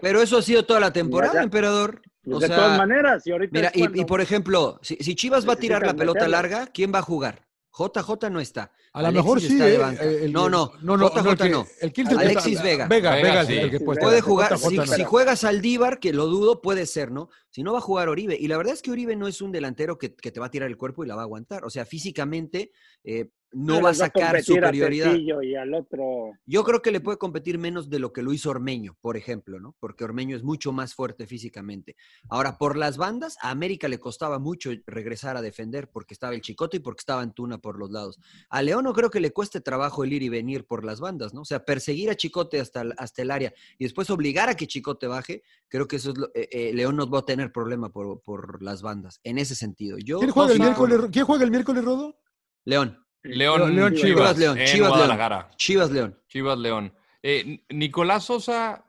[0.02, 2.02] Pero eso ha sido toda la temporada, Ya, emperador.
[2.24, 5.16] pues O de sea, todas maneras, y ahorita Mira, es y, por ejemplo, si, si
[5.16, 6.32] Chivas va a tirar la pelota meterle.
[6.32, 7.48] larga, ¿quién va a jugar?
[7.76, 8.72] JJ no está.
[8.94, 9.48] A lo Alexis mejor sí.
[9.60, 11.66] está eh, el- no, no, no, no, JJ no, el que- no.
[11.82, 12.88] el Kielce que Alexis está- Vega.
[12.88, 13.58] Vega, Vega, Vega, sí.
[13.58, 14.86] el que puede jugar, JJ si, no.
[14.86, 17.30] si juega Saldívar, que lo dudo, puede ser, ¿no?
[17.50, 18.38] Si no va a jugar Oribe.
[18.40, 20.52] Y la verdad es que Oribe no es un delantero que, que te va a
[20.52, 21.66] tirar el cuerpo y la va a aguantar.
[21.66, 22.72] O sea, físicamente
[23.04, 25.16] eh, no va a sacar superioridad.
[25.16, 26.32] Y al otro.
[26.46, 29.60] Yo creo que le puede competir menos de lo que lo hizo Ormeño, por ejemplo,
[29.60, 29.76] ¿no?
[29.80, 31.96] Porque Ormeño es mucho más fuerte físicamente.
[32.30, 36.42] Ahora, por las bandas, a América le costaba mucho regresar a defender porque estaba el
[36.42, 38.20] Chicote y porque estaba Antuna por los lados.
[38.50, 41.34] A León no creo que le cueste trabajo el ir y venir por las bandas,
[41.34, 41.42] ¿no?
[41.42, 44.68] O sea, perseguir a Chicote hasta el, hasta el área y después obligar a que
[44.68, 47.90] Chicote baje, creo que eso es lo, eh, eh, León no va a tener problema
[47.90, 49.98] por, por las bandas, en ese sentido.
[49.98, 52.20] Yo, ¿Quién juega, el miércoles, ¿Quién juega el miércoles, Rodo?
[52.66, 53.03] León.
[53.24, 54.38] León, León Chivas.
[54.38, 54.58] León.
[54.66, 55.48] Chivas León.
[55.56, 56.20] Chivas León.
[56.28, 56.94] Chivas León.
[57.22, 58.86] Eh, Nicolás Sosa,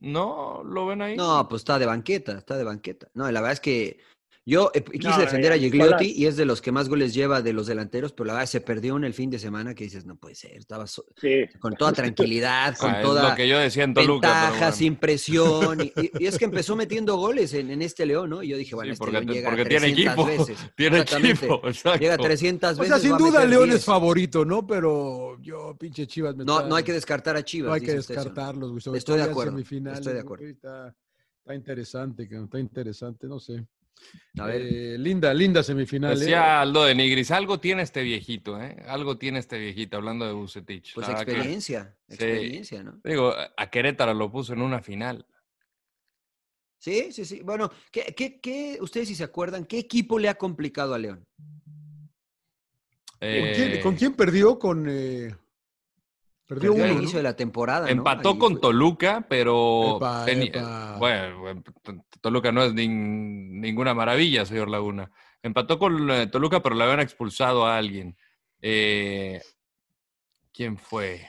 [0.00, 0.62] ¿no?
[0.64, 1.16] ¿Lo ven ahí?
[1.16, 3.08] No, pues está de banqueta, está de banqueta.
[3.14, 4.00] No, la verdad es que
[4.48, 7.42] yo eh, quise No, defender a Gigliotti y es de los que más goles lleva
[7.42, 10.06] de los delanteros, pero la verdad se perdió en el fin de semana que dices,
[10.06, 11.46] no puede ser, estaba so- Sí.
[11.58, 14.28] con toda tranquilidad, con Ah, toda lo que yo decía en Toluca.
[14.28, 14.76] pero ventaja, bueno.
[14.76, 15.80] sin presión.
[15.80, 18.42] Y, y- y es que empezó metiendo goles en, en este León, ¿no?
[18.44, 20.46] Y yo dije, bueno, Sí, este porque, León llega porque a tiene 300 equipo.
[20.46, 20.58] veces.
[20.76, 21.46] Tiene Exactamente.
[21.46, 21.68] equipo.
[21.68, 21.98] Exacto.
[21.98, 23.00] Llega 300 O veces.
[23.00, 23.76] sea, sin duda León 10.
[23.80, 24.64] es favorito, ¿no?
[24.66, 27.68] Pero yo, pinche Chivas, me No, no hay que descartar a Chivas.
[27.68, 30.46] no hay que descartarlos, Estoy de acuerdo, estoy de acuerdo.
[30.46, 30.94] Está,
[31.40, 33.66] está interesante, está interesante, no sé.
[34.38, 34.60] A ver.
[34.62, 36.12] Eh, linda, linda semifinal.
[36.14, 36.18] ¿eh?
[36.20, 38.76] Decía Aldo de Nigris, algo tiene este viejito, ¿eh?
[38.86, 40.92] Algo tiene este viejito, hablando de Bucetich.
[40.94, 42.14] Pues La que- experiencia, Sí.
[42.14, 43.00] experiencia, ¿no?
[43.02, 45.26] digo, a Querétaro lo puso en una final.
[46.78, 47.40] Sí, sí, sí.
[47.42, 51.24] Bueno, ¿qué, qué, qué- ustedes si se acuerdan, qué equipo le ha complicado a León?
[53.18, 54.58] ¿Con, quién, Eh, con quién perdió?
[54.58, 54.86] Con.
[54.88, 55.34] eh,
[56.46, 56.84] perdió, Perdió uno.
[56.84, 56.98] al ¿no?
[57.02, 57.90] inicio de la temporada.
[57.90, 60.96] Empató con fue- Toluca, pero Epa, teni- epa.
[60.98, 65.10] bueno, T- Toluca no es nin- ninguna maravilla, señor Laguna.
[65.42, 68.16] Empató con eh, Toluca, pero le habían expulsado a alguien.
[68.62, 69.40] Eh,
[70.52, 71.28] ¿Quién fue?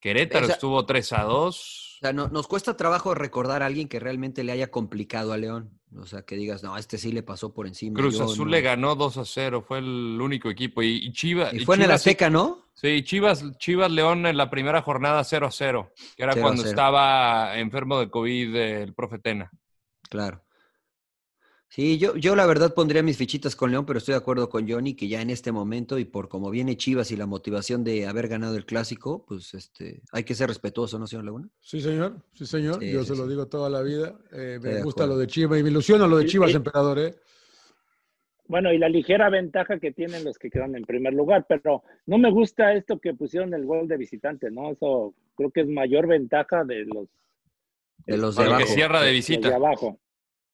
[0.00, 1.98] Querétaro Esa- estuvo 3 a 2.
[2.00, 5.36] O sea, no- nos cuesta trabajo recordar a alguien que realmente le haya complicado a
[5.36, 5.78] León.
[5.96, 7.96] O sea, que digas, no, a este sí le pasó por encima.
[8.00, 8.50] Cruz yo Azul no".
[8.52, 10.82] le ganó 2 a 0, fue el único equipo.
[10.82, 11.52] Y, y Chivas.
[11.54, 12.61] Y fue en el Azteca, ¿no?
[12.74, 16.42] Sí, Chivas, Chivas León en la primera jornada 0 a 0, que era 0 a
[16.42, 16.70] cuando 0.
[16.70, 19.50] estaba enfermo de COVID el profe Tena.
[20.08, 20.44] Claro.
[21.74, 24.68] Sí, yo, yo la verdad pondría mis fichitas con León, pero estoy de acuerdo con
[24.68, 28.06] Johnny que ya en este momento y por cómo viene Chivas y la motivación de
[28.06, 31.48] haber ganado el clásico, pues este, hay que ser respetuoso, ¿no, señor Laguna?
[31.62, 32.22] Sí, señor.
[32.34, 32.78] Sí, señor.
[32.78, 34.18] Sí, yo sí, se lo digo toda la vida.
[34.32, 35.14] Eh, me gusta acuerdo.
[35.14, 37.16] lo de Chivas y me ilusiona lo de Chivas, emperador, ¿eh?
[38.52, 42.18] Bueno, y la ligera ventaja que tienen los que quedan en primer lugar, pero no
[42.18, 44.70] me gusta esto que pusieron el gol de visitante, ¿no?
[44.72, 47.08] Eso creo que es mayor ventaja de los,
[48.06, 48.74] De los de Porque abajo.
[48.74, 49.56] cierra de los de visita.
[49.56, 49.98] abajo.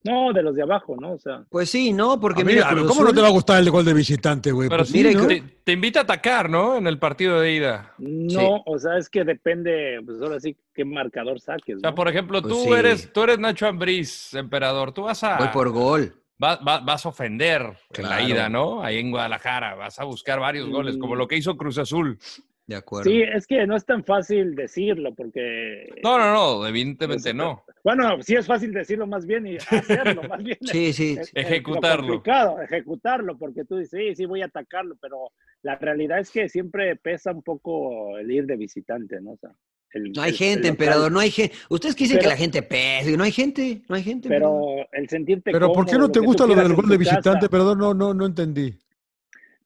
[0.04, 1.14] No, de los de abajo, ¿no?
[1.14, 2.20] O sea, Pues sí, ¿no?
[2.20, 4.52] Porque mira, a ver, Cruz ¿Cómo no te va a gustar el gol de visitante,
[4.52, 4.68] güey?
[4.68, 5.26] Pero Pues mira, sí, ¿no?
[5.26, 6.76] te, te invita a atacar, ¿no?
[6.76, 7.94] En el partido de ida.
[7.98, 12.06] no, o sea, es que depende, pues ahora sí, qué marcador saques, O sea, por
[12.06, 12.70] ejemplo, Pues tú sí.
[12.74, 14.92] eres, tú eres Nacho Ambriz, emperador.
[14.92, 16.14] Tú vas a, Voy por gol.
[16.42, 18.82] Va- va- vas a ofender en la ida, ¿no?
[18.82, 19.74] Ahí en Guadalajara.
[19.74, 21.18] Vas a buscar varios goles, como Mm.
[21.18, 22.18] lo que hizo Cruz Azul.
[22.68, 23.10] De acuerdo.
[23.10, 25.88] Sí, es que no es tan fácil decirlo, porque...
[26.04, 27.64] No, no, no, evidentemente Pues, no.
[27.82, 30.58] Bueno, sí es fácil decirlo más bien y hacerlo más bien.
[30.70, 31.16] Sí, sí.
[31.18, 32.02] Es- es Ejecutarlo.
[32.06, 36.30] Lo complicado, ejecutarlo, porque tú dices, sí, sí, voy a atacarlo, pero la realidad es
[36.30, 39.30] que siempre pesa un poco el ir de visitante, ¿no?
[39.32, 39.50] O sea,
[39.94, 41.56] el- No hay el- gente, el emperador, no hay gente.
[41.70, 44.28] Ustedes que dicen que Pero- la gente pese, no hay gente, no hay gente.
[44.28, 44.60] emperador.
[44.74, 47.48] Pero el sentirte Pero ¿por qué no te que gusta lo del gol de visitante?
[47.48, 48.74] Perdón, no, no, no entendí.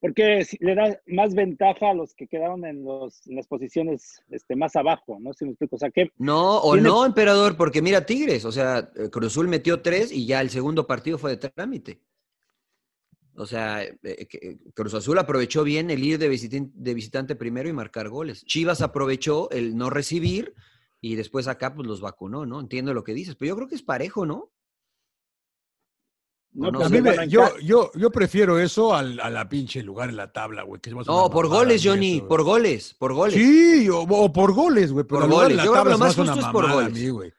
[0.03, 4.57] Porque le da más ventaja a los que quedaron en, los, en las posiciones este,
[4.57, 5.33] más abajo, ¿no?
[5.33, 5.77] Si me explico.
[5.77, 9.29] O sea, que No, o Tiene- no, emperador, porque mira Tigres, o sea, eh, Cruz
[9.29, 12.01] Azul metió tres y ya el segundo partido fue de trámite.
[13.37, 17.69] O sea, eh, eh, Cruz Azul aprovechó bien el ir de visitante, de visitante primero
[17.69, 18.45] y marcar goles.
[18.45, 20.53] Chivas aprovechó el no recibir
[21.01, 22.59] y después acá pues los vacunó, ¿no?
[22.59, 24.51] Entiendo lo que dices, pero yo creo que es parejo, ¿no?
[26.55, 27.01] No, no pues, A sé.
[27.01, 30.63] mí me- yo, yo, yo prefiero eso al, a la pinche lugar en la tabla,
[30.65, 30.81] güey.
[30.81, 33.35] que es más No, por goles, Johnny, eso, por goles, por goles.
[33.35, 35.07] Sí, o, o por goles, güey.
[35.07, 35.57] Pero Por goles.
[35.57, 36.93] la Yo creo que tabla lo se más justo es por goles.
[36.93, 37.33] mí, güey.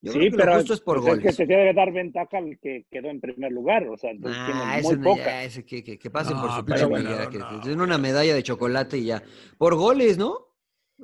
[0.00, 1.24] Yo creo que lo lo justo es por pues, goles.
[1.26, 4.76] Es que te debe dar ventaja al que quedó en primer lugar, o sea, Ah,
[4.78, 5.24] ese muy poca.
[5.24, 7.60] ya, ese que, que, que pasen por No, su pero bueno, que, no.
[7.60, 9.22] que una medalla de chocolate y ya.
[9.56, 10.47] Por goles, ¿no?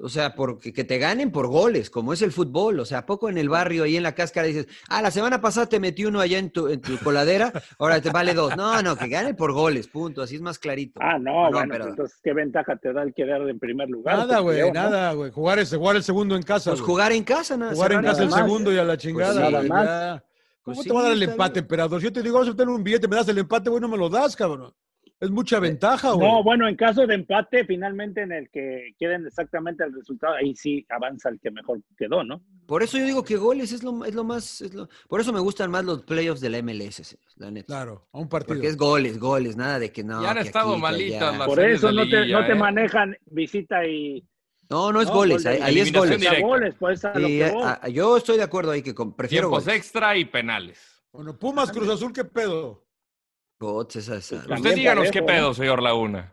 [0.02, 2.80] O sea, porque que te ganen por goles, como es el fútbol.
[2.80, 5.40] O sea, ¿a poco en el barrio, ahí en la cáscara, dices, ah, la semana
[5.40, 8.56] pasada te metí uno allá en tu, en tu coladera, ahora te vale dos.
[8.56, 10.22] No, no, que gane por goles, punto.
[10.22, 10.98] Así es más clarito.
[11.00, 13.88] Ah, no, No, bueno, pero- pues, entonces, ¿qué ventaja te da el quedar en primer
[13.88, 14.16] lugar?
[14.18, 15.30] Nada, Pues, güey, nada, güey.
[15.30, 16.70] Jugar, ese, jugar el segundo en casa.
[16.70, 17.72] Pues jugar en casa, nada.
[17.72, 19.38] Jugar en casa el segundo y a la chingada, sí.
[19.38, 19.84] Nada más.
[19.86, 20.24] ya.
[20.62, 22.00] ¿Cómo Pues te va a dar sí, el empate, emperador?
[22.00, 23.88] Si yo te digo, vamos a obtener un billete, me das el empate, güey, no
[23.88, 24.72] me lo das, cabrón.
[25.20, 26.42] ¿Es mucha ventaja, No, güey?
[26.42, 30.84] bueno, en caso de empate, finalmente en el que queden exactamente el resultado, ahí sí
[30.90, 32.42] avanza el que mejor quedó, ¿no?
[32.66, 34.60] Por eso yo digo que goles es lo, es lo más.
[34.60, 37.66] es lo- por eso me gustan más los playoffs de la MLS, señores, la neta.
[37.66, 38.54] Claro, a un partido.
[38.56, 40.20] Porque es goles, goles, nada de que no.
[40.22, 42.56] Ya han que estado aquí, malitas las Por eso no te, no te ¿eh?
[42.56, 44.26] manejan visita y...
[44.68, 46.74] No, no es No, goles, ahí, ahí es goles.
[46.78, 47.62] Pues a lo Sí, que voy.
[47.62, 49.78] a- a- yo estoy de acuerdo ahí que con- prefiero Tiempos goles.
[49.78, 51.02] extra y penales.
[51.12, 52.82] Bueno, Pumas, Cruz Azul, ¿qué pedo?
[52.82, 55.40] Goles, esa- esa- También Usted díganos qué parejo, ¿eh?
[55.42, 56.32] pedo, señor Laguna.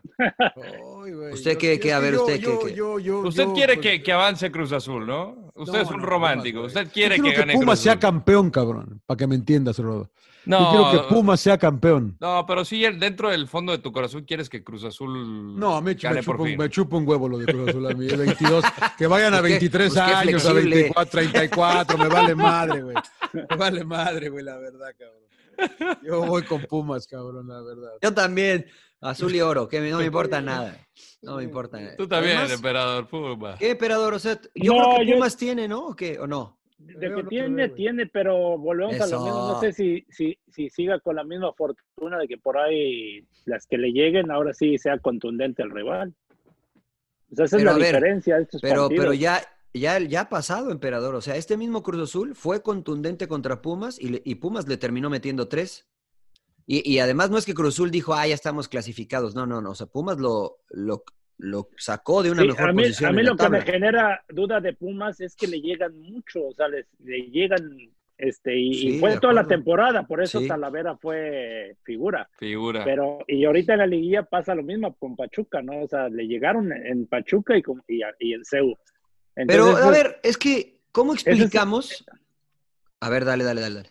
[1.32, 1.74] ¿Usted es qué?
[1.74, 2.46] A que ver, usted
[3.24, 5.50] Usted quiere pues, que, que avance Cruz Azul, ¿no?
[5.54, 6.58] Usted No, es un no, romántico.
[6.60, 9.00] Pumas, Usted quiere yo que gane que Pumas Cruz sea campeón, cabrón.
[9.06, 10.10] Para que me entiendas, Rodo.
[10.44, 12.16] No, Yo quiero que Pumas sea campeón.
[12.20, 15.94] No, pero sí, dentro del fondo de tu corazón quieres que Cruz Azul No, me,
[15.94, 16.58] gane me por chupa, un, fin.
[16.58, 18.06] me chupa un huevo lo de Cruz Azul a mí.
[18.08, 18.64] el 22,
[18.98, 20.76] que vayan a Pues qué- 23 pues años, a flexible.
[20.76, 21.98] 24, 34.
[21.98, 22.96] Me vale madre, güey.
[23.32, 25.22] Me vale madre, güey, la verdad, cabrón.
[26.02, 27.92] Yo voy con Pumas, cabrón, la verdad.
[28.02, 28.66] Yo también,
[29.00, 30.76] azul y oro, que no me importa nada.
[31.22, 31.96] No me importa nada.
[31.96, 33.56] Tú también, Además, emperador Puma.
[33.58, 34.14] ¿Qué, emperador?
[34.14, 35.86] O sea, yo No, creo que yo- Pumas tiene, ¿no?
[35.88, 36.18] ¿O qué?
[36.18, 36.58] ¿O no?
[36.78, 39.52] De que tiene, tiene, pero volvemos a lo mismo.
[39.52, 43.68] No sé si, si, si siga con la misma fortuna de que por ahí las
[43.68, 46.12] que le lleguen, ahora sí sea contundente el rival.
[47.30, 49.04] O sea, esa Pero, es la ver, diferencia de estos Pero, partidos.
[49.04, 49.40] pero ya,
[49.74, 51.14] ya, ya ha pasado, emperador.
[51.14, 54.76] O sea, este mismo Cruz Azul fue contundente contra Pumas y, le- y Pumas le
[54.76, 55.88] terminó metiendo tres.
[56.66, 59.34] Y, y además no es que Cruz Azul dijo, ah, ya estamos clasificados.
[59.34, 59.70] No, no, no.
[59.70, 61.04] O sea, Pumas lo, lo,
[61.38, 63.10] lo sacó de una Sí, mejor a mí, posición.
[63.10, 66.52] a mí lo que me genera duda de Pumas es que le llegan mucho, o
[66.54, 67.76] sea, les- le llegan,
[68.16, 70.46] este, y, fue toda la temporada, por eso Sí.
[70.46, 72.30] Talavera fue figura.
[72.38, 72.84] Figura.
[72.84, 75.80] Pero, y ahorita en la liguilla pasa lo mismo con Pachuca, ¿no?
[75.82, 78.44] O sea, le llegaron en Pachuca y, con- y, y en
[79.34, 82.04] Pero, a ver, es que, ¿cómo es- explicamos?
[83.00, 83.90] A ver, dale, dale, dale, dale.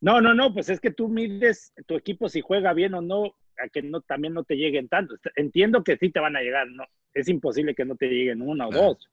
[0.00, 3.24] No, no, no, pues es que tú mides tu equipo si juega bien o no,
[3.62, 5.14] a que no también no te lleguen tanto.
[5.36, 8.66] Entiendo que sí te van a llegar, no, es imposible que no te lleguen una
[8.66, 8.86] o Claro.
[8.86, 9.10] dos.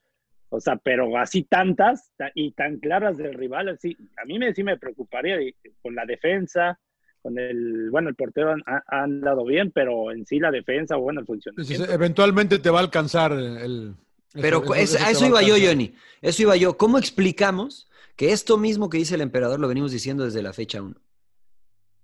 [0.49, 4.53] O sea, pero así tantas ta- y tan claras del rival, así, a mí me,
[4.53, 5.37] sí me preocuparía
[5.81, 6.79] con la defensa,
[7.21, 10.95] con el, bueno, el portero han- ha, ha andado bien, pero en sí la defensa,
[10.95, 11.91] bueno, el sí, funcionamiento.
[11.93, 13.93] eventualmente te va a alcanzar el.
[14.33, 15.55] Pero eso- es- eso a eso iba yo.
[15.57, 15.93] Johnny.
[16.21, 16.77] Eso iba yo.
[16.77, 20.81] ¿Cómo explicamos que esto mismo que dice el emperador lo venimos diciendo desde la fecha
[20.81, 20.95] 1?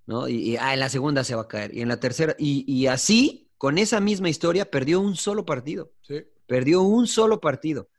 [0.05, 0.27] ¿No?
[0.27, 1.73] Y, y, ah, en la segunda se va a caer.
[1.75, 2.35] Y en la tercera.
[2.37, 5.93] Y, y así, con esa misma historia, perdió un solo partido.
[6.01, 6.21] Sí.
[6.45, 7.89] Perdió un solo partido.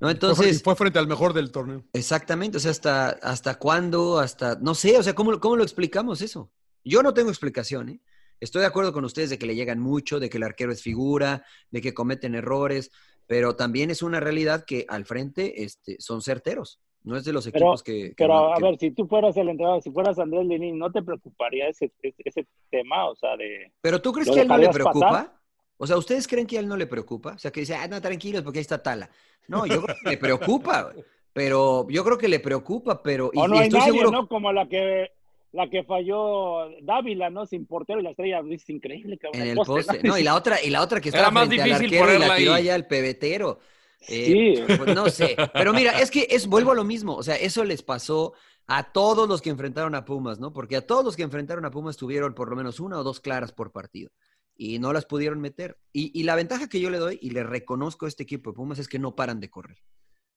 [0.00, 0.10] ¿no?
[0.10, 1.84] Y fue fre- y Entonces, fue frente al mejor del torneo.
[1.92, 2.56] exactamente.
[2.56, 4.56] O sea, hasta, hasta cuándo, hasta.
[4.60, 6.50] No sé, o sea, ¿cómo, ¿cómo lo explicamos eso?
[6.84, 8.00] Yo no tengo explicación, ¿eh?
[8.40, 10.82] Estoy de acuerdo con ustedes de que le llegan mucho, de que el arquero es
[10.82, 12.90] figura, de que cometen errores,
[13.32, 16.80] pero también es una realidad que al frente este, son certeros.
[17.02, 18.10] No es de los Pero- equipos que.
[18.10, 20.92] que Pero a que- ver, si tú fueras el entrenador, si fueras Andrés Lenín, ¿no
[20.92, 23.08] te preocuparía ese, ese, ese tema?
[23.08, 23.72] O sea, de...
[23.80, 25.08] ¿Pero tú crees ¿Lo que a él no le preocupa?
[25.08, 25.32] pasar?
[25.78, 27.32] O sea, ¿ustedes creen que a él no le preocupa?
[27.32, 29.08] O sea, que dice, ah, no, tranquilos, porque ahí está Tala.
[29.48, 30.92] No, yo creo que le preocupa,
[31.32, 34.10] pero yo creo que le preocupa, pero y, O no hay estoy nadie, seguro.
[34.10, 34.28] ¿no?
[34.28, 35.10] Como la que
[35.52, 37.46] la que falló Dávila, ¿no?
[37.46, 39.42] Sin portero y la estrella, es increíble, cabrón.
[39.42, 40.02] En el poste.
[40.02, 42.18] No, y la otra, y la otra que Era estaba más frente al arquero y
[42.18, 42.62] la tiró ahí.
[42.62, 43.60] allá al pebetero.
[44.08, 44.76] Eh, Sí.
[44.78, 45.36] Pues no sé.
[45.52, 47.14] Pero mira, es que es, vuelvo a lo mismo.
[47.14, 48.32] O sea, eso les pasó
[48.66, 50.52] a todos los que enfrentaron a Pumas, ¿no?
[50.52, 53.20] Porque a todos los que enfrentaron a Pumas tuvieron por lo menos una o dos
[53.20, 54.10] claras por partido.
[54.56, 55.78] Y no las pudieron meter.
[55.92, 58.56] Y, y la ventaja que yo le doy y le reconozco a este equipo de
[58.56, 59.78] Pumas es que no paran de correr.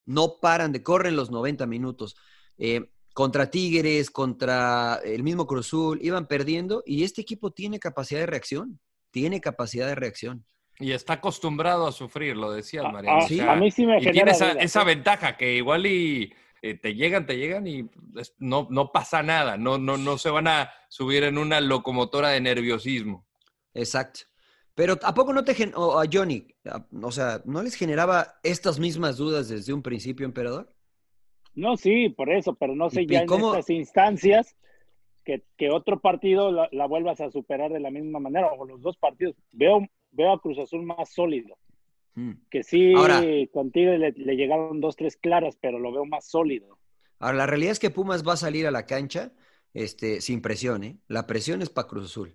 [0.06, 2.16] No paran de correr los 90 minutos.
[2.58, 8.26] Eh, contra Tigres, contra el mismo Cruzul, iban perdiendo y este equipo tiene capacidad de
[8.26, 8.78] reacción.
[9.10, 10.46] Tiene capacidad de reacción.
[10.80, 13.22] Y está acostumbrado a sufrir, lo decías, A- Mariano.
[13.22, 14.86] a- O sea, a mí sí me y tiene genera esa, esa ¿eh?
[14.86, 19.56] ventaja que igual y eh, te llegan, te llegan y es- no, no pasa nada.
[19.56, 23.26] No, no, no se van a subir en una locomotora de nerviosismo.
[23.74, 24.22] Exacto.
[24.74, 28.36] Pero ¿a poco no te gen o a Johnny, a- o sea, no les generaba
[28.44, 30.75] estas mismas dudas desde un principio, emperador?
[31.56, 33.52] No, sí, por eso, pero no sé ¿Y ya en cómo?
[33.54, 34.56] estas instancias
[35.24, 38.82] que, que otro partido la, la vuelvas a superar de la misma manera, o los
[38.82, 39.36] dos partidos.
[39.52, 41.58] Veo, veo a Cruz Azul más sólido,
[42.18, 42.32] Mm.
[42.50, 46.78] que sí, Ahora- contigo le, le llegaron dos, tres claras, pero lo veo más sólido.
[47.20, 49.34] Ahora, la realidad es que Pumas va a salir a la cancha
[49.74, 50.98] este, sin presión, ¿eh?
[51.10, 52.34] La presión es para Cruz Azul,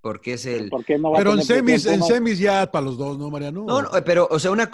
[0.00, 0.70] porque es el...
[0.70, 3.28] ¿Por qué no va a Pero en semis, en semis ya para los dos, ¿no,
[3.30, 3.64] Mariano?
[3.66, 4.70] No, no, pero, o sea, una,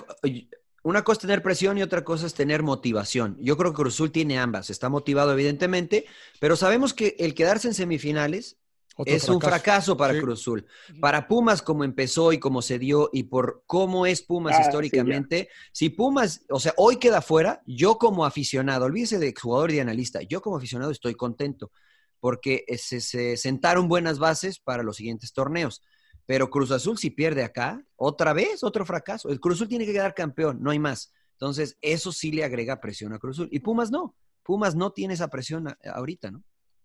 [0.85, 3.37] una cosa es tener presión y otra cosa es tener motivación.
[3.41, 4.69] Yo creo que Cruz Azul tiene ambas.
[4.69, 6.05] Está motivado, evidentemente,
[6.41, 8.59] pero sabemos que el quedarse en semifinales
[8.95, 10.21] Otro es un fracaso para Sí.
[10.21, 10.67] Cruz Azul.
[11.01, 14.63] Para Pumas, como empezó y como se dio, y por cómo es Pumas Ah, sí,
[14.69, 19.77] históricamente, si Pumas, o sea, hoy queda fuera, yo como aficionado, olvídese de exjugador y
[19.77, 21.73] de analista, yo como aficionado estoy contento,
[22.21, 25.83] porque se, se sentaron buenas bases para los siguientes torneos.
[26.27, 29.29] Pero Cruz Azul si pierde acá, otra vez, otro fracaso.
[29.29, 31.13] El Cruz Azul tiene que quedar campeón, no hay más.
[31.33, 33.49] Entonces, eso sí le agrega presión a Cruz Azul.
[33.51, 34.15] Y Pumas no.
[34.43, 36.43] Pumas no tiene esa presión a- ahorita, ¿no?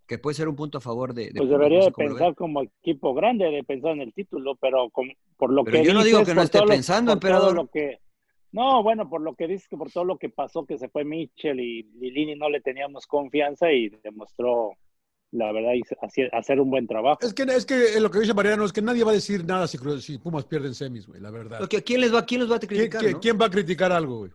[0.08, 2.08] Que puede ser un punto a favor de, de Pues Pumas, debería no sé de
[2.10, 5.86] pensar como equipo grande, de pensar en el título, pero con- por lo Pero que
[5.86, 7.56] yo no dices, digo que no esté pensando, emperador.
[7.56, 8.00] lo que-
[8.52, 11.06] no, bueno, por lo que dices que por todo lo que pasó, que se fue
[11.06, 14.72] Mitchell y Lilini no le teníamos confianza y demostró,
[15.32, 15.96] la verdad, hizo-
[16.32, 17.20] hacer, un buen trabajo.
[17.22, 19.68] Es que, es que lo que dice Mariano es que nadie va a decir nada
[19.68, 21.60] si, si Pumas pierden semis, güey, la verdad.
[21.60, 23.02] Lo que- ¿Quién les va, quién los va a ¿Quién, criticar?
[23.02, 23.20] quién- no?
[23.20, 24.32] quién va a criticar algo, güey?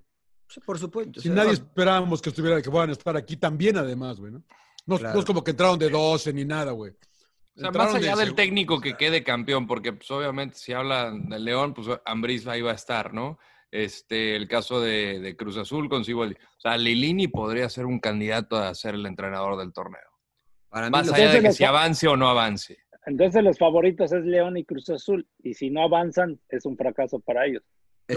[0.64, 1.20] Por supuesto.
[1.20, 4.20] Si o sea, nadie no, esperábamos que estuviera, que fueran a estar aquí también, además,
[4.20, 4.42] güey, ¿no?
[4.86, 5.14] No, Claro.
[5.14, 6.92] no es como que entraron de 12 ni nada, güey.
[6.92, 10.72] O sea, Entraron más allá de del técnico que quede campeón, porque pues, obviamente si
[10.72, 13.38] hablan del León, pues Ambriz ahí va a estar, ¿no?
[13.70, 16.34] Este, el caso de, de Cruz Azul con Siboldi.
[16.34, 20.00] O sea, Lilini podría ser un candidato a ser el entrenador del torneo.
[20.74, 22.76] Para mí Más allá de que Entonces, si los- avance o no avance.
[23.06, 27.20] Entonces los favoritos es León y Cruz Azul, y si no avanzan, es un fracaso
[27.20, 27.62] para ellos.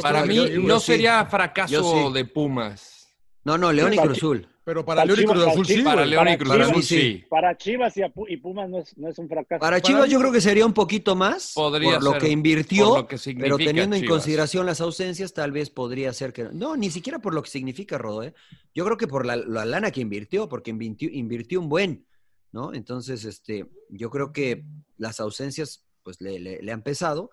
[0.01, 0.93] Para mí yo no sí.
[0.93, 2.13] sería fracaso sí.
[2.13, 3.07] de Pumas.
[3.43, 4.47] No, no, León y Cruz Azul.
[4.65, 6.05] Pero para Para León y Cruz Azul sí, Para.
[6.05, 6.99] León y Cruz Chivas- Azul sí.
[6.99, 7.25] sí.
[7.29, 7.93] Para Chivas
[8.27, 9.61] y, Pumas no es, no es un fracaso.
[9.61, 12.97] Para Chivas yo creo que sería un poquito más Podría por lo ser, que invirtió,
[12.97, 16.49] lo que pero teniendo en consideración las ausencias, tal vez podría ser que...
[16.51, 18.23] No, ni siquiera por lo que significa, Rodo.
[18.23, 18.33] ¿eh?
[18.75, 22.05] Yo creo que por la, la lana que invirtió, porque invirtió, invirtió un buen,
[22.57, 22.73] ¿no?
[22.73, 24.65] Entonces, este, yo creo que
[24.97, 27.29] las ausencias pues le, le- le han pesado,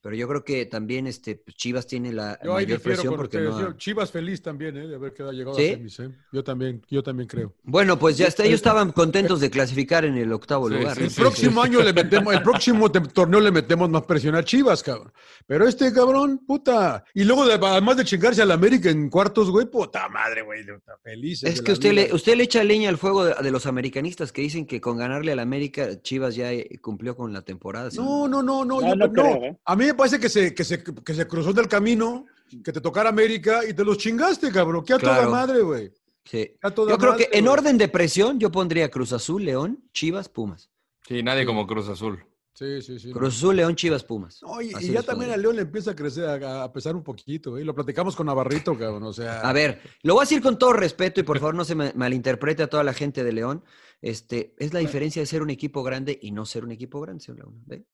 [0.00, 3.38] pero yo creo que también este, pues, Chivas tiene la Yo ahí mayor presión porque
[3.40, 4.86] no ha- Chivas feliz también, ¿eh?
[4.86, 5.68] De haber quedado llegado ¿Sí?
[5.68, 6.10] a semis, ¿eh?
[6.32, 7.54] Yo también, yo también creo.
[7.64, 10.98] Bueno, pues ya está, ellos estaban contentos de clasificar en el octavo Sí, lugar.
[11.00, 15.12] El próximo año le metemos, el próximo torneo le metemos más presión a Chivas, cabrón.
[15.46, 17.04] Pero este cabrón, puta.
[17.14, 20.60] Y luego, de- además de chingarse al América en cuartos, güey, puta madre, güey.
[20.60, 21.42] Está feliz.
[21.42, 24.42] Es que usted le, usted le echa leña al fuego de, de los americanistas que
[24.42, 27.90] dicen que con ganarle al América, Chivas ya eh, cumplió con la temporada.
[27.90, 27.96] ¿sí?
[27.98, 28.80] No, no, no, no.
[28.80, 29.12] No, yo- no no.
[29.12, 29.56] creo, ¿eh?
[29.64, 32.26] A mí me parece que se, que, se, que se cruzó del camino,
[32.64, 34.84] que te tocara América y te los chingaste, cabrón.
[34.84, 35.30] Que a toda Claro.
[35.30, 35.92] madre, güey.
[36.24, 36.56] Sí.
[36.62, 37.52] A toda Yo creo madre, que en güey.
[37.58, 40.70] orden de presión yo pondría Cruz Azul, León, Chivas, Pumas.
[41.06, 42.22] Sí, nadie como Cruz Azul.
[42.52, 43.12] Sí, sí, sí.
[43.12, 44.40] Cruz Azul, León, Chivas, Pumas.
[44.42, 47.56] No, y, ya también a León le empieza a crecer, a, a pesar un poquito,
[47.56, 47.64] ¿eh?
[47.64, 49.04] Lo platicamos con Navarrito, cabrón.
[49.04, 49.40] O sea.
[49.40, 51.92] A ver, lo voy a decir con todo respeto y por favor no se me
[51.94, 53.62] malinterprete a toda la gente de León.
[54.02, 57.22] Este, es la diferencia de ser un equipo grande y no ser un equipo grande,
[57.24, 57.62] señor Laguna.
[57.66, 57.84] ¿Ve?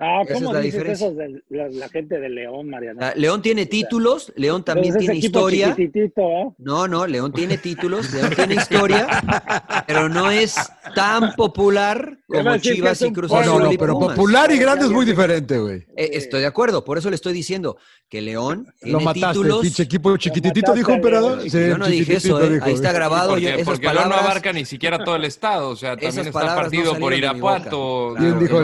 [0.00, 1.06] Ah, Esa es ¿cómo la dices diferencia.
[1.08, 3.00] eso de la, la gente de León, Mariano?
[3.02, 5.74] Ah, León tiene títulos, León también Entonces, tiene historia.
[5.76, 6.50] ¿eh?
[6.58, 9.08] No, no, León tiene títulos, León tiene historia,
[9.88, 10.54] pero no es
[10.94, 14.14] tan popular como Chivas es y Cruz No, Azul no, no, pero Pumas.
[14.16, 15.78] popular y grande es muy diferente, güey.
[15.96, 17.76] Eh, estoy de acuerdo, por eso le estoy diciendo
[18.08, 19.60] que León tiene Lo mataste, títulos.
[19.62, 21.42] pinche equipo chiquititito, dijo emperador.
[21.42, 22.50] Sí, Yo no dije eso, ¿eh?
[22.54, 23.30] dijo, Ahí está grabado.
[23.30, 25.70] porque yo- esas porque León no abarca ni siquiera todo el estado.
[25.70, 27.12] O sea, también está no partido por.
[27.12, 28.14] Irapuato.
[28.16, 28.60] ¿Quién dijo?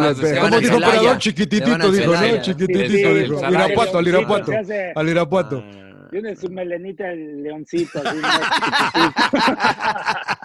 [1.25, 2.43] Chiquititito dijo, ¿no?
[2.43, 3.39] Chiquititito Sí, sí, dijo.
[3.39, 3.65] Celaya.
[3.67, 4.53] Irapuato, al Irapuato.
[4.59, 5.65] hace- Al Irapuato.
[6.11, 7.99] Tiene su melenita el leoncito.
[8.05, 8.29] Así, ¿no?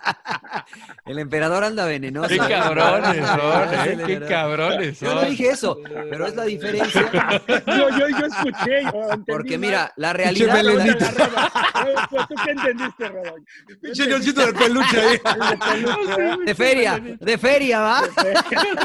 [1.05, 2.29] El emperador anda venenoso.
[2.29, 4.03] Qué cabrones son, ¿eh?
[4.05, 7.09] Qué cabrones Yo no dije eso, pero es la diferencia.
[7.67, 8.83] yo, yo, yo escuché.
[8.83, 9.59] yo entendí Porque mal.
[9.67, 10.53] mira, la Pinche realidad.
[10.53, 11.11] melenita.
[11.19, 12.07] La roba.
[12.09, 13.45] Pues, ¿Tú qué entendiste, Rodón?
[13.81, 15.17] Pinche leoncito de peluche ahí.
[16.45, 18.01] De feria, de feria, ¿va?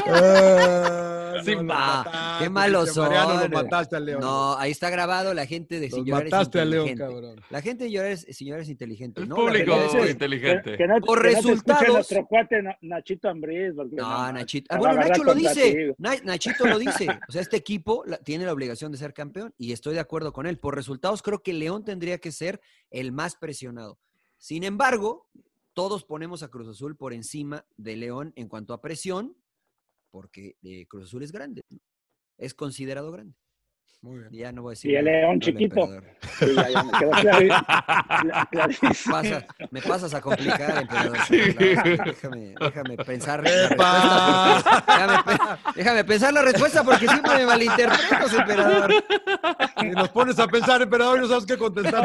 [0.07, 3.51] Ah, Sí, no, lo Ah, mataste, qué malos pinche Mariano, son.
[3.51, 4.21] Lo mataste al león.
[4.21, 7.41] No, ahí está grabado la gente de Sin Llorar es mataste al león, cabrón.
[7.49, 9.21] La gente de Llorar es, Sin Llorar es inteligente.
[9.21, 9.35] El ¿no?
[9.35, 10.71] Público es inteligente.
[10.71, 11.27] Que, que no, Por te
[11.75, 13.73] escuche nuestro cuate Na- Nachito Ambriz.
[13.75, 14.67] porque No, Nachito.
[14.73, 15.95] Ah, bueno, Nacho lo dice.
[15.97, 17.07] Na- Nachito lo dice.
[17.27, 20.33] O sea, este equipo la- tiene la obligación de ser campeón y estoy de acuerdo
[20.33, 20.57] con él.
[20.59, 23.99] Por resultados, creo que León tendría que ser el más presionado.
[24.37, 25.29] Sin embargo,
[25.73, 29.35] todos ponemos a Cruz Azul por encima de León en cuanto a presión,
[30.11, 31.61] porque eh, Cruz Azul es grande.
[31.69, 31.79] ¿no?
[32.37, 33.33] Es considerado grande.
[34.05, 34.29] Muy bien.
[34.31, 34.91] Ya no voy a decir.
[34.91, 35.79] Y el León chiquito.
[35.81, 36.03] emperador.
[36.37, 37.11] Sí, ya, ya me quedó.
[39.11, 41.17] Pasa- me pasas a complicar, emperador.
[42.05, 43.41] Déjame, déjame pensar.
[43.43, 44.61] la ¡Epa!
[44.61, 45.37] respuesta, porque- déjame, pe-
[45.75, 48.93] déjame pensar la respuesta porque siempre me malinterpretas, emperador.
[49.81, 52.03] Y nos pones a pensar, emperador, y no sabes qué contestar.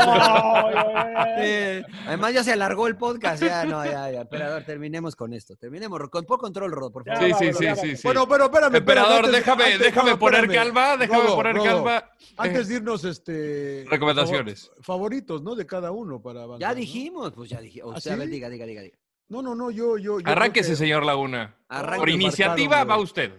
[1.39, 3.43] Eh, además ya se alargó el podcast.
[3.43, 4.21] Ya, no, ya, ya.
[4.23, 5.55] Emperador, terminemos con esto.
[5.57, 7.23] Terminemos con por control, Rodo, por favor.
[7.25, 8.03] Sí, sí, sí, sí, sí.
[8.05, 9.05] Bueno, pero espérame, espérame.
[9.05, 10.65] Emperador, antes- déjame, antes- déjame no, poner espérame.
[10.73, 11.90] calma, déjame poner calma.
[12.37, 13.85] Antes de irnos, este.
[13.89, 14.69] Recomendaciones.
[14.69, 15.55] favor- favoritos, ¿no?
[15.55, 16.61] De cada uno para avanzar.
[16.61, 16.75] Ya ¿no?
[16.75, 17.95] dijimos, pues ya dijimos.
[17.95, 18.33] ¿Ah, Usted, a ver, sí?
[18.33, 18.83] diga, diga, diga.
[18.83, 18.99] diga.
[19.29, 19.97] No, no, no, yo.
[19.99, 21.57] yo, yo Arránquese, que, señor Laguna.
[21.69, 21.99] Arranque.
[22.01, 23.33] Por iniciativa va usted.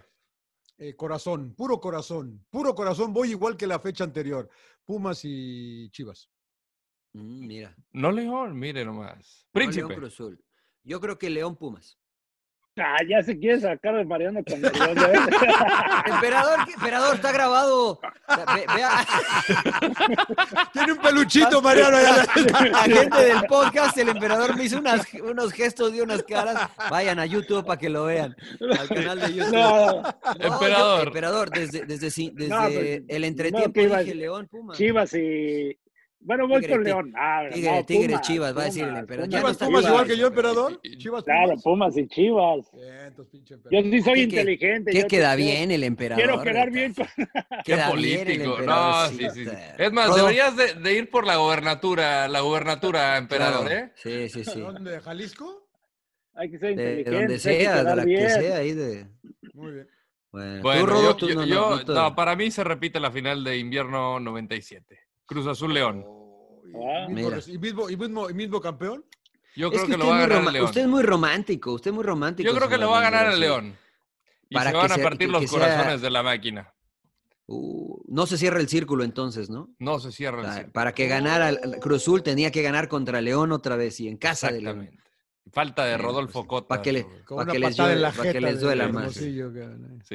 [0.78, 2.46] eh, corazón, puro corazón.
[2.50, 4.50] Puro corazón, voy igual que la fecha anterior.
[4.86, 6.30] Pumas y Chivas.
[7.14, 7.76] Mm, mira.
[7.92, 9.46] No León, mire nomás.
[9.46, 9.88] no, Príncipe.
[9.88, 10.44] León Cruz Azul.
[10.84, 12.00] Yo creo que León Pumas.
[12.78, 15.20] Ah, ya se quiere sacar de Mariano con el ves.
[16.06, 18.00] Emperador, ¿qué- emperador, está grabado.
[18.56, 19.06] Ve- vea-
[20.74, 21.98] Tiene un peluchito, Mariano.
[22.72, 26.70] La gente del podcast, el emperador me hizo unas- unos gestos y unas caras.
[26.90, 28.36] Vayan a YouTube para que lo vean.
[28.80, 29.52] Al canal de YouTube.
[29.54, 31.02] No, No, Emperador.
[31.02, 34.74] yo- emperador, desde, desde, desde No, pues, el no, entretiempo que iba- dije León, Puma.
[34.76, 35.78] Chivas y.
[36.24, 37.14] Bueno, voy Tigre, con León.
[37.18, 39.26] Ah, Tigre, no, Tigre, Pumas, Chivas, va a decir el Pumas, emperador.
[39.28, 40.82] Pumas, Ya no está Pumas, igual que yo, emperador.
[40.98, 41.98] Chivas, Claro, Pumas.
[41.98, 42.72] Y Chivas.
[43.72, 44.92] Yo sí soy ¿Qué- inteligente.
[44.92, 46.24] ¿Qué yo queda te- bien el emperador?
[46.24, 47.08] Quiero quedar bien con.
[47.66, 48.62] Qué bien político.
[48.62, 49.52] No, sí, sí, sí.
[49.78, 50.18] Es más, Rodo.
[50.18, 53.86] deberías de, de ir por la gobernatura, la gubernatura, emperador, Claro.
[53.88, 53.92] ¿eh?
[53.96, 54.60] Sí, sí, sí.
[54.60, 54.92] ¿Dónde?
[54.92, 55.68] ¿De Jalisco?
[56.36, 57.10] Hay que ser De, inteligente.
[57.12, 58.22] de donde hay que sea, de la bien.
[58.24, 59.06] que sea, ahí de...
[59.54, 59.88] Muy bien.
[60.32, 61.46] Bueno, Bueno, tú, Rodo, yo, tú yo- no,
[61.84, 64.98] yo- no, para mí se repite la final de invierno 97.
[65.32, 66.06] Cruz Azul León.
[66.66, 67.08] Y Ah.
[67.10, 69.06] mismo, y mismo, y mismo, y mismo campeón.
[69.56, 70.66] Yo Es creo que que, lo va a ganar el León.
[70.66, 72.50] usted es muy romántico, usted es muy romántico.
[72.50, 73.40] Yo creo que lo va a ganar el.
[73.40, 73.78] León.
[74.50, 76.74] Y Para se que van a partir los sea- corazones de la máquina.
[77.48, 79.70] Uh, no se cierra el círculo entonces, ¿no?
[79.80, 80.74] No se cierra el Ah, círculo.
[80.74, 81.52] Para que ganara
[81.82, 84.82] Cruz Azul tenía que ganar contra León otra vez y en casa de León.
[84.84, 85.02] Exactamente.
[85.52, 86.68] Falta de Rodolfo pues, Cota.
[86.68, 87.10] pa' que le- Pa'
[87.46, 87.76] les
[88.16, 89.14] pa' que duela más.
[89.14, 89.40] Sí,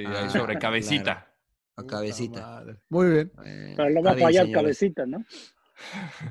[0.07, 1.03] Ah, ahí sobre cabecita.
[1.15, 1.36] claro.
[1.77, 2.41] A cabecita.
[2.41, 2.77] madre.
[2.89, 3.33] Muy bien.
[3.35, 5.25] Bueno, Pero lo va a fallar cabecita, ¿no?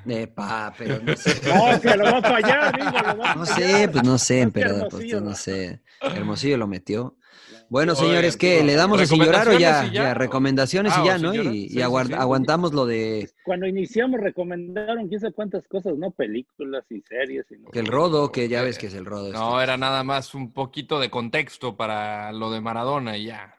[0.07, 1.35] Epa, pero no sé.
[1.47, 3.69] No, que lo va a fallar, digo, lo va a No fallar.
[3.69, 5.81] sé, pues no sé, emperador, pues no sé.
[6.01, 7.15] Hermosillo lo metió.
[7.67, 8.63] Bueno, señores, ¿qué?
[8.63, 9.81] ¿Le damos a sin llorar o ya?
[9.81, 10.03] ¿recomendaciones y ya?
[10.03, 11.33] Ya, recomendaciones Ah, y ¿o ya, sin ¿no?
[11.35, 12.19] Y, Sí, y aguar- sí, sí.
[12.19, 16.11] aguantamos lo de Cuando iniciamos recomendaron quién sabe cuántas cosas, ¿no?
[16.11, 17.45] Películas y series.
[17.51, 17.69] Y no.
[17.71, 19.27] que el rodo, que ya ves que es el rodo.
[19.27, 19.39] este.
[19.39, 23.54] No, era nada más un poquito de contexto para lo de Maradona y ya.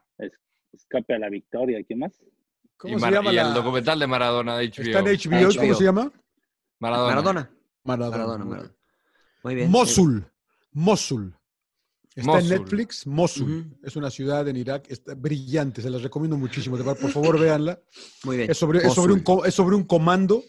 [0.77, 2.13] Escape a la victoria, ¿qué más?
[2.77, 3.49] ¿Cómo y se Mar- llama y la...?
[3.49, 4.83] el documental de Maradona de HBO.
[4.83, 5.75] Está en HBO, ¿cómo HBO.
[5.75, 6.13] se llama?
[6.79, 7.15] Maradona.
[7.15, 7.51] Maradona.
[7.85, 8.17] Maradona.
[8.17, 8.75] Maradona, muy Maradona.
[9.45, 9.71] Muy bien.
[9.71, 10.27] Mosul.
[10.73, 11.35] Mosul.
[12.15, 12.53] Está Mosul.
[12.53, 13.07] en Netflix.
[13.07, 13.79] Mosul.
[13.83, 14.87] Es una ciudad en Irak.
[14.89, 15.81] Está brillante.
[15.83, 16.77] Se las recomiendo muchísimo.
[16.77, 17.81] Por favor, véanla.
[18.25, 18.51] Muy bien.
[18.51, 20.43] Es sobre, es sobre, un, es sobre un comando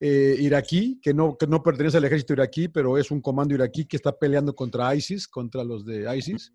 [0.00, 3.84] eh, iraquí que no, que no pertenece al ejército iraquí, pero es un comando iraquí
[3.84, 6.52] que está peleando contra ISIS, contra los de ISIS.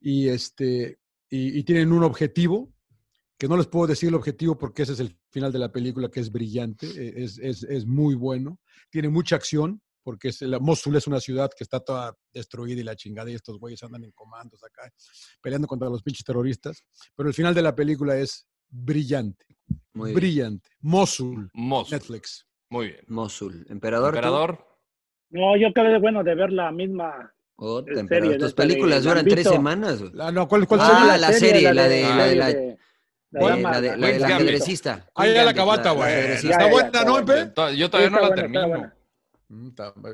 [0.00, 0.98] Y, este,
[1.32, 2.70] y, y tienen un objetivo,
[3.38, 6.10] que no les puedo decir el objetivo porque ese es el final de la película,
[6.10, 8.60] que es brillante, eh, es, es, es muy bueno.
[8.90, 12.84] Tiene mucha acción, porque es, la, Mosul es una ciudad que está toda destruida y
[12.84, 14.92] la chingada, y estos güeyes andan en comandos acá,
[15.40, 16.84] peleando contra los pinches terroristas.
[17.16, 19.46] Pero el final de la película es brillante,
[19.94, 20.16] Muy bien.
[20.16, 20.68] brillante.
[20.80, 21.96] Mosul, Mosul.
[21.98, 22.46] Netflix.
[22.68, 23.04] Muy bien.
[23.08, 23.66] Mosul.
[23.70, 24.12] Emperador.
[24.12, 24.18] ¿tú?
[24.18, 24.66] Emperador.
[25.30, 27.32] No, yo acabé de, bueno, de ver la misma.
[27.84, 28.32] Serie emperador.
[28.32, 30.00] de Tus películas duran tres semanas.
[30.12, 31.18] La, no, ¿Cuál, cuál Ah, serie?
[31.18, 32.78] la serie, la de- la la de
[33.30, 35.06] de- la- de- La del ajedrecista.
[35.14, 35.54] Ah, ya la
[35.90, 36.12] la- güey.
[36.32, 38.92] Está buena, ¿no, Yo todavía no la termino.
[39.54, 39.68] Mm,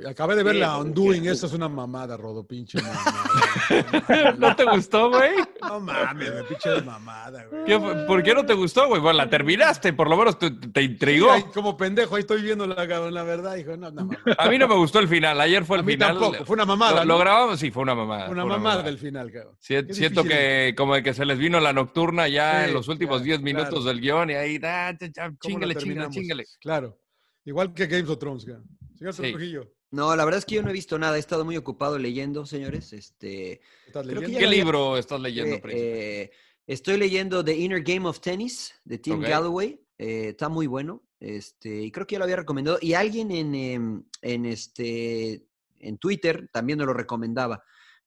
[0.08, 4.34] Acabé de ver Sí, la Undoing, esa es una mamada, Rodo, pinche mamada.
[4.36, 5.30] ¿No te gustó, güey?
[5.62, 8.06] No mames, güey, pinche mamada, güey.
[8.06, 9.00] ¿Por qué no te gustó, güey?
[9.00, 11.30] Bueno, la terminaste, por lo menos te, te intrigó.
[11.30, 13.76] Ay, como pendejo, ahí estoy viendo la, la verdad, hijo.
[13.76, 14.10] No, no.
[14.36, 15.40] A mí no me gustó el final.
[15.40, 16.18] Ayer fue el A mí final.
[16.18, 17.20] tampoco, fue una mamada, Lo, lo ¿no?
[17.20, 18.30] grabamos, sí, fue una mamada.
[18.30, 19.54] Una fue mamada del final, cabrón.
[19.60, 20.28] Siento difícil.
[20.28, 23.24] que como de que se les vino la nocturna ya Sí, en los últimos ya,
[23.26, 26.14] 10 minutos del guion y ahí, ah, cha, cha, ¿Cómo lo chíngale, chíngale, terminamos?
[26.16, 26.44] chíngale.
[26.60, 26.98] Claro.
[27.44, 28.64] Igual que Games of Thrones, cabrón.
[28.98, 29.22] Señor Sí.
[29.30, 31.16] Trujillo, No, la verdad es que yo no he visto nada.
[31.16, 32.92] He estado muy ocupado leyendo, señores.
[32.92, 34.28] Este, ¿estás Creo que leyendo?
[34.32, 36.22] ya ¿Qué había- libro estás leyendo, eh, Príncipe?
[36.24, 36.30] eh,
[36.66, 39.20] estoy leyendo The Inner Game of Tennis de Tim.
[39.20, 39.80] Galloway.
[39.96, 41.02] Eh, está muy bueno.
[41.20, 42.78] Este, y creo que ya lo había recomendado.
[42.82, 45.46] Y alguien en, em, en, este,
[45.80, 47.62] en Twitter también me lo recomendaba.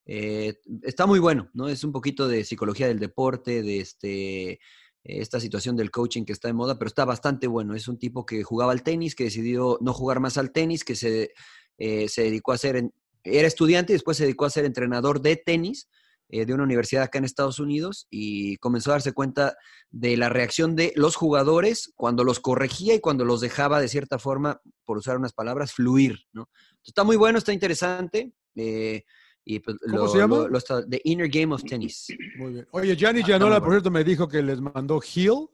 [0.06, 1.68] Eh, está muy bueno, ¿no?
[1.68, 4.60] Es un poquito de psicología del deporte, de este,
[5.04, 7.74] esta situación del coaching que está de moda, pero está bastante bueno.
[7.74, 10.94] Es un tipo que jugaba al tenis, que decidió no jugar más al tenis, que
[10.94, 11.32] se,
[11.78, 12.92] eh, se dedicó a ser, en-
[13.24, 15.88] era estudiante y después se dedicó a ser entrenador de tenis
[16.28, 19.54] eh, de una universidad acá en Estados Unidos y comenzó a darse cuenta
[19.90, 24.18] de la reacción de los jugadores cuando los corregía y cuando los dejaba de cierta
[24.18, 26.48] forma, por usar unas palabras, fluir, ¿no?
[26.84, 28.32] Está muy bueno, está interesante.
[28.56, 29.04] eh,
[29.44, 30.36] y pues ¿Cómo lo- se llama?
[30.36, 32.08] lo- lo está- The Inner Game of Tennis.
[32.38, 32.68] Muy bien.
[32.70, 35.48] Oye, Gianni Ah, Gianola, por cierto, me dijo que les mandó Hill,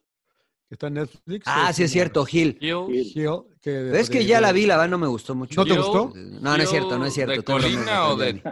[0.68, 1.44] que está en Netflix.
[1.46, 2.58] Ah, sí es cierto, Gil.
[2.60, 3.40] Gil, Hill.
[3.62, 5.60] Que es que ya la vi, la verdad no me gustó mucho.
[5.60, 6.12] ¿No te gustó?
[6.14, 7.58] No, no es cierto, no es cierto.
[7.58, 8.42] ¿De mismo, o de...?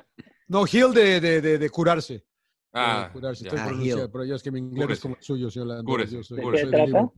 [0.49, 2.25] No, Hill de, de, de, de curarse.
[2.73, 3.45] Ah, curarse.
[3.45, 4.09] Estoy Ah, Hill.
[4.13, 6.59] pero yo es que mi inglés es como el suyo, señor yo soy- ¿De qué
[6.61, 7.11] soy trata?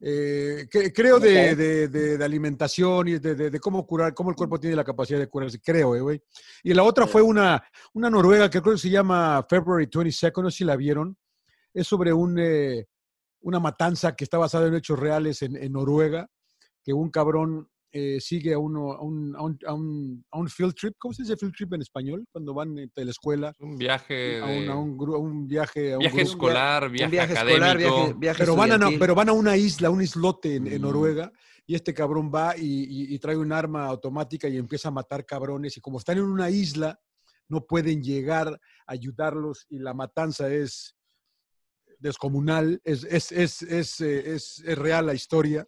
[0.00, 4.60] Eh, que- creo de, de- de- de alimentación y de, cómo curar, cómo el cuerpo
[4.60, 6.22] tiene la capacidad de curarse, creo, eh.
[6.62, 7.62] Y la otra fue una,
[7.94, 11.16] una noruega que creo que se llama February 22nd, no sé si la vieron.
[11.74, 12.86] Es sobre un, eh,
[13.40, 16.28] una matanza que está basada en hechos reales en, en Noruega,
[16.84, 20.48] que un cabrón eh, sigue a, uno, a, un, a, un, a, un, a un
[20.48, 20.94] field trip.
[20.98, 22.24] ¿Cómo se dice field trip en español?
[22.30, 23.52] Cuando van de la escuela.
[23.60, 24.40] Un viaje.
[24.40, 25.92] A un, a un, gru- a un viaje.
[25.92, 26.30] A un Viaje grupo.
[26.30, 27.64] escolar, viaje, viaje académico.
[27.66, 30.78] escolar, viaje, viaje pero van, a, pero van a una isla, un islote en, en
[30.80, 30.84] Mm.
[30.84, 31.32] Noruega,
[31.66, 35.24] y este cabrón va y, y- y trae un arma automática y empieza a matar
[35.24, 36.98] cabrones, y como están en una isla,
[37.48, 40.94] no pueden llegar a ayudarlos, y la matanza es
[41.98, 45.66] descomunal, es, es, es, es, eh, es- es real la historia.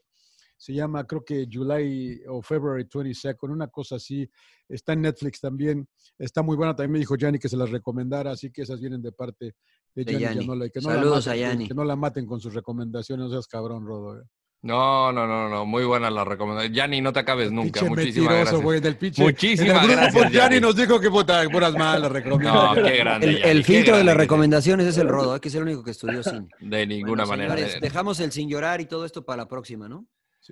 [0.63, 4.29] Se llama, creo que July o February 22nd, una cosa así.
[4.69, 5.89] Está en Netflix también.
[6.19, 6.77] Está muy buena.
[6.77, 9.55] También me dijo Yanni que se las recomendara, así que esas vienen de parte
[9.95, 10.39] de, De Yanni Yanni.
[10.41, 11.69] Gianola, y que no la Saludos maten, a Yanni.
[11.69, 14.21] Que no la maten con sus recomendaciones, no seas cabrón, Rodo.
[14.21, 14.25] eh.
[14.63, 15.65] No, no, no, no.
[15.65, 16.75] Muy buena la recomendación.
[16.75, 17.83] Yanni, no te acabes nunca.
[17.83, 18.61] Muchísimas gracias.
[18.61, 19.23] güey, del pinche.
[19.23, 22.93] Muchísimas en el grupo, gracias, Yanni nos dijo que puta, puras malas No, recomendaciones.
[22.93, 23.27] qué grande.
[23.29, 25.69] El, Yanni, el qué filtro de las recomendaciones es el rodo, hay que ser el
[25.69, 26.49] único que estudió cine.
[26.61, 27.55] De ninguna Bueno, manera.
[27.57, 30.07] señores, dejamos el sin llorar y todo esto para la próxima, ¿no?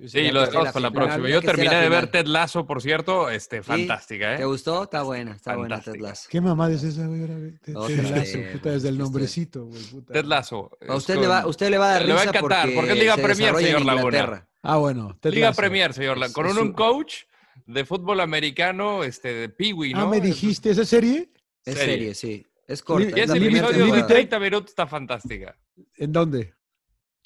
[0.07, 1.29] Sí, lo dejamos para la la próxima.
[1.29, 2.07] Yo terminé de ver.
[2.07, 3.29] Ted Lasso, por cierto.
[3.29, 3.63] Este, ¿Sí?
[3.63, 4.45] fantástica, ¿Te ¿eh?
[4.45, 4.83] gustó?
[4.83, 5.95] Está buena, está buena Ted.
[5.95, 6.27] Lasso.
[6.29, 7.21] ¿Qué mamada es esa, güey?
[7.61, 9.83] Ted- vez, Lasso, puta, desde el nombrecito, güey.
[9.83, 10.13] puta.
[10.13, 10.71] Ted Lasso.
[10.87, 12.75] A usted, le va, usted le va a dar Le va a risa encantar, porque,
[12.75, 14.47] porque es Liga se Premier, señor Laguna.
[14.61, 15.17] Ah, bueno.
[15.21, 15.53] Ted Liga.
[15.53, 16.17] Premier, señor.
[16.17, 17.23] La- Con un, coach
[17.65, 20.01] de fútbol americano, este, de Peewee, ¿no?
[20.01, 21.29] Ah, me dijiste, ¿esa serie?
[21.65, 21.93] Es Serie.
[21.93, 22.45] serie, sí.
[22.67, 23.09] Es corta.
[23.17, 24.07] Y es ese episodio de temporada.
[24.07, 25.55] 30 minutos está fantástica.
[25.97, 26.53] ¿En dónde?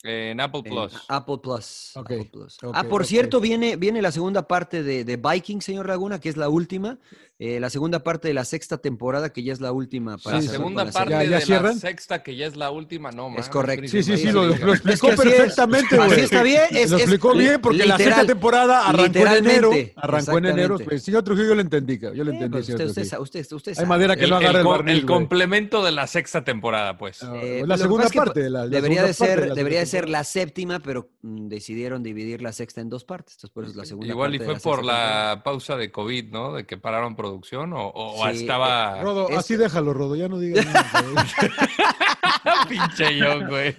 [0.04, 1.06] En Apple En Plus.
[1.08, 1.92] Apple Plus.
[1.96, 2.58] Ok, Apple Plus.
[2.74, 6.36] ah, por cierto, viene, viene la segunda parte de, de Viking, señor Laguna, que es
[6.36, 7.00] la última.
[7.46, 10.42] Eh, la segunda parte de la sexta temporada, que ya es la última para la
[10.44, 11.12] Sí, segunda la parte.
[11.12, 11.74] ¿Ya- ya de cierran?
[11.74, 13.86] la sexta, que ya es la última, no, mames, correcto.
[13.90, 15.16] Sí, sí, sí, lo, explicó Es que es.
[15.36, 16.20] perfectamente, Así güey.
[16.22, 19.72] está bien, es- lo es explicó li- bien porque la sexta temporada arrancó en enero.
[19.98, 20.78] Arrancó en enero.
[20.80, 23.10] Pues, señor Trujillo, yo lo entendí, yo lo Eh, entendí, pues usted, usted, Trujillo.
[23.10, 23.88] sa- usted, usted Hay sabe.
[23.90, 27.24] madera que El, no el agarra el el complemento de la sexta temporada, pues.
[27.24, 29.48] Ah, Eh, la que segunda es parte de la- la debería de parte de ser,
[29.50, 33.34] la debería de ser la séptima, pero mm, decidieron dividir la sexta en dos partes.
[33.36, 36.54] Entonces, por eso es la segunda Igual y fue por la pausa de COVID, ¿no?
[36.54, 37.92] De que pararon producción o,
[38.22, 39.02] o Sí, estaba...
[39.02, 40.84] Rodo, Es- así déjalo, Rodo, ya no digas nada.
[42.70, 43.76] Pinche yo, güey.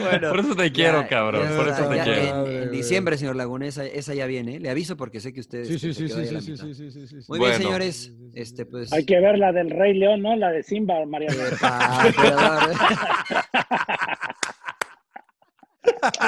[0.00, 1.48] Bueno, por eso te quiero, Ya, cabrón.
[1.48, 2.46] ya por eso te ya quiero.
[2.46, 4.56] En, en diciembre, señor Laguna, esa, esa ya viene.
[4.56, 4.60] ¿eh?
[4.60, 7.14] Le aviso porque sé que usted Sí, sí, sí, sí, sí, sí, sí, sí, sí.
[7.28, 7.44] Muy Bueno.
[7.44, 8.12] bien, señores.
[8.34, 10.36] Este, pues, Hay que ver la del Rey León, ¿no?
[10.36, 11.28] La de Simba, María.
[11.62, 12.70] Ah, emperador.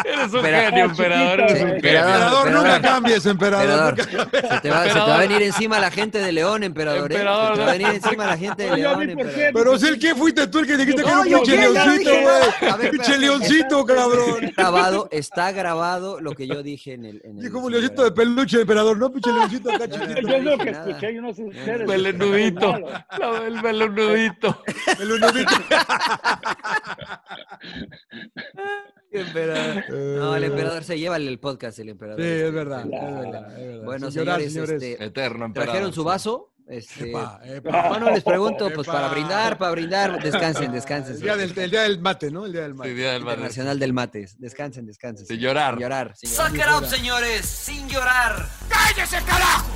[0.05, 1.41] Eres un genio, emperador.
[1.41, 1.69] Eres un.
[1.69, 1.77] Emperador.
[1.79, 3.97] Emperador, nunca cambies, emperador.
[4.01, 4.07] Se
[4.61, 7.13] te, va, se te va a venir encima la gente de León, emperador.
[7.13, 7.17] ¿eh?
[7.17, 9.51] Emperador, Se te va a venir encima la gente de León, emperador.
[9.55, 12.11] Pero si el que fuiste tú el que dijiste que No, era un pinche leoncito,
[12.11, 12.91] güey.
[12.91, 14.45] Pinche leoncito, cabrón.
[14.45, 17.21] Está grabado, está grabado lo que yo dije en el.
[17.25, 20.39] En el como leoncito de peluche, emperador, no pinche leoncito acá Yo chiquito.
[20.39, 21.87] lo que escuché, yo no sé ustedes.
[21.89, 22.73] Melenudito.
[22.73, 22.89] Malo.
[23.19, 23.59] La- El.
[29.13, 29.85] Emperador.
[29.91, 32.21] No, el emperador se lleva el podcast, el emperador.
[32.21, 33.21] Sí, es Este, verdad, es Claro.
[33.21, 33.85] verdad, es verdad.
[33.85, 35.71] Bueno, llorar, señores, este, Eterno, emperador.
[35.73, 36.53] trajeron su vaso.
[36.69, 37.89] Este, Epa, epa.
[37.89, 38.93] bueno, les pregunto, pues Epa.
[38.99, 41.15] para brindar, para brindar, descansen, descansen.
[41.15, 42.45] El día, del, el día del mate, ¿no?
[42.45, 42.91] El día del mate.
[42.91, 43.35] Sí, día del madre.
[43.37, 44.29] Internacional del Mate.
[44.37, 45.27] Descansen, descansen.
[45.27, 45.49] Sin señores.
[45.55, 45.73] llorar.
[45.75, 46.13] Sin llorar.
[46.17, 46.69] sin Suck llorar.
[46.69, 48.47] it up, señores, sin llorar.
[48.69, 49.67] ¡Cállese, carajo!